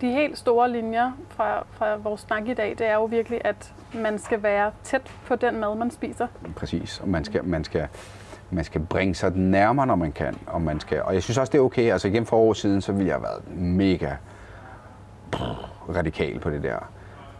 de 0.00 0.06
helt 0.06 0.38
store 0.38 0.70
linjer 0.70 1.12
fra, 1.28 1.66
fra 1.70 1.96
vores 1.96 2.20
snak 2.20 2.48
i 2.48 2.54
dag, 2.54 2.74
det 2.78 2.86
er 2.86 2.94
jo 2.94 3.04
virkelig, 3.04 3.40
at 3.44 3.72
man 3.94 4.18
skal 4.18 4.42
være 4.42 4.70
tæt 4.84 5.02
på 5.26 5.36
den 5.36 5.60
mad, 5.60 5.76
man 5.76 5.90
spiser. 5.90 6.26
Præcis, 6.56 7.00
og 7.00 7.08
man 7.08 7.24
skal, 7.24 7.44
man 7.44 7.64
skal, 7.64 7.88
man 8.50 8.64
skal 8.64 8.80
bringe 8.80 9.14
sig 9.14 9.32
den 9.32 9.50
nærmere, 9.50 9.86
når 9.86 9.94
man 9.94 10.12
kan. 10.12 10.36
Og, 10.46 10.62
man 10.62 10.80
skal, 10.80 11.02
og 11.02 11.14
jeg 11.14 11.22
synes 11.22 11.38
også, 11.38 11.50
det 11.50 11.58
er 11.58 11.62
okay. 11.62 11.92
Altså 11.92 12.08
igen 12.08 12.26
for 12.26 12.36
år 12.36 12.52
siden, 12.52 12.80
så 12.80 12.92
ville 12.92 13.06
jeg 13.06 13.14
have 13.14 13.22
været 13.22 13.58
mega 13.58 14.10
radikal 15.96 16.38
på 16.38 16.50
det 16.50 16.62
der. 16.62 16.78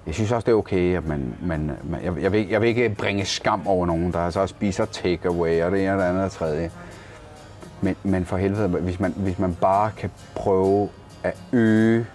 Jeg 0.06 0.14
synes 0.14 0.32
også, 0.32 0.46
det 0.46 0.52
er 0.52 0.56
okay, 0.56 0.96
at 0.96 1.06
man... 1.06 1.34
man, 1.42 1.70
man 1.84 2.04
jeg, 2.04 2.22
jeg, 2.22 2.32
vil, 2.32 2.48
jeg 2.48 2.60
vil 2.60 2.68
ikke 2.68 2.94
bringe 2.98 3.24
skam 3.24 3.66
over 3.66 3.86
nogen, 3.86 4.12
der 4.12 4.30
så 4.30 4.46
spiser 4.46 4.84
takeaway 4.84 5.62
og 5.62 5.70
det 5.70 5.82
ene 5.82 5.92
og 5.92 5.98
det 5.98 6.04
andet 6.04 6.24
og 6.24 6.30
tredje. 6.30 6.70
Men, 7.80 7.96
men 8.02 8.24
for 8.24 8.36
helvede, 8.36 8.68
hvis 8.68 9.00
man, 9.00 9.12
hvis 9.16 9.38
man 9.38 9.54
bare 9.54 9.90
kan 9.96 10.10
prøve 10.34 10.88
at 11.22 11.36
øge 11.52 12.06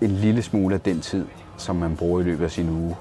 en 0.00 0.10
lille 0.10 0.42
smule 0.42 0.74
af 0.74 0.80
den 0.80 1.00
tid, 1.00 1.26
som 1.56 1.76
man 1.76 1.96
bruger 1.96 2.20
i 2.20 2.24
løbet 2.24 2.44
af 2.44 2.50
sin 2.50 2.68
uge, 2.68 2.96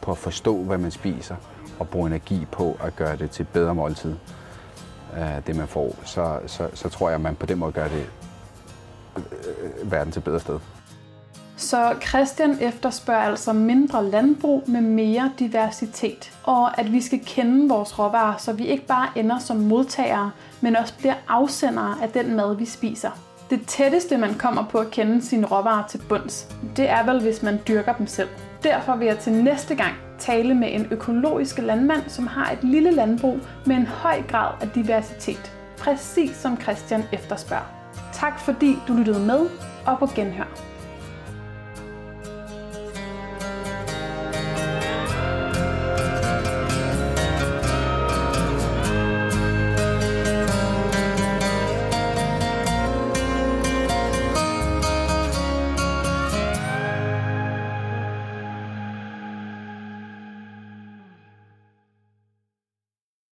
på 0.00 0.10
at 0.10 0.18
forstå, 0.18 0.62
hvad 0.62 0.78
man 0.78 0.90
spiser, 0.90 1.36
og 1.78 1.88
bruge 1.88 2.06
energi 2.06 2.46
på 2.52 2.76
at 2.84 2.96
gøre 2.96 3.16
det 3.16 3.30
til 3.30 3.44
bedre 3.44 3.74
måltid, 3.74 4.14
øh, 5.16 5.46
det 5.46 5.56
man 5.56 5.68
får, 5.68 5.94
så, 6.04 6.38
så, 6.46 6.68
så 6.74 6.88
tror 6.88 7.08
jeg, 7.08 7.14
at 7.14 7.20
man 7.20 7.36
på 7.36 7.46
den 7.46 7.58
måde 7.58 7.72
gør 7.72 7.88
det 7.88 8.06
øh, 9.16 9.92
verden 9.92 10.12
til 10.12 10.20
et 10.20 10.24
bedre 10.24 10.40
sted. 10.40 10.58
Så 11.56 11.94
Christian 12.08 12.58
efterspørger 12.60 13.20
altså 13.20 13.52
mindre 13.52 14.04
landbrug 14.04 14.64
med 14.66 14.80
mere 14.80 15.32
diversitet, 15.38 16.32
og 16.42 16.80
at 16.80 16.92
vi 16.92 17.00
skal 17.00 17.20
kende 17.26 17.68
vores 17.68 17.98
råvarer, 17.98 18.36
så 18.36 18.52
vi 18.52 18.66
ikke 18.66 18.86
bare 18.86 19.08
ender 19.16 19.38
som 19.38 19.56
modtagere, 19.56 20.30
men 20.60 20.76
også 20.76 20.94
bliver 20.98 21.14
afsendere 21.28 22.02
af 22.02 22.08
den 22.08 22.36
mad, 22.36 22.56
vi 22.56 22.64
spiser. 22.64 23.10
Det 23.50 23.66
tætteste, 23.66 24.16
man 24.18 24.34
kommer 24.34 24.64
på 24.70 24.78
at 24.78 24.90
kende 24.90 25.22
sine 25.22 25.46
råvarer 25.46 25.86
til 25.88 26.00
bunds, 26.08 26.48
det 26.76 26.88
er 26.88 27.04
vel, 27.04 27.22
hvis 27.22 27.42
man 27.42 27.60
dyrker 27.68 27.92
dem 27.92 28.06
selv. 28.06 28.28
Derfor 28.62 28.96
vil 28.96 29.06
jeg 29.06 29.18
til 29.18 29.32
næste 29.32 29.74
gang 29.74 29.94
tale 30.18 30.54
med 30.54 30.68
en 30.72 30.86
økologisk 30.90 31.58
landmand, 31.58 32.02
som 32.08 32.26
har 32.26 32.52
et 32.52 32.64
lille 32.64 32.90
landbrug 32.90 33.38
med 33.66 33.76
en 33.76 33.86
høj 33.86 34.22
grad 34.22 34.52
af 34.60 34.70
diversitet. 34.70 35.52
Præcis 35.78 36.36
som 36.36 36.60
Christian 36.60 37.04
efterspørger. 37.12 37.90
Tak 38.12 38.40
fordi 38.40 38.76
du 38.88 38.92
lyttede 38.92 39.26
med, 39.26 39.48
og 39.86 39.98
på 39.98 40.06
genhør. 40.06 40.75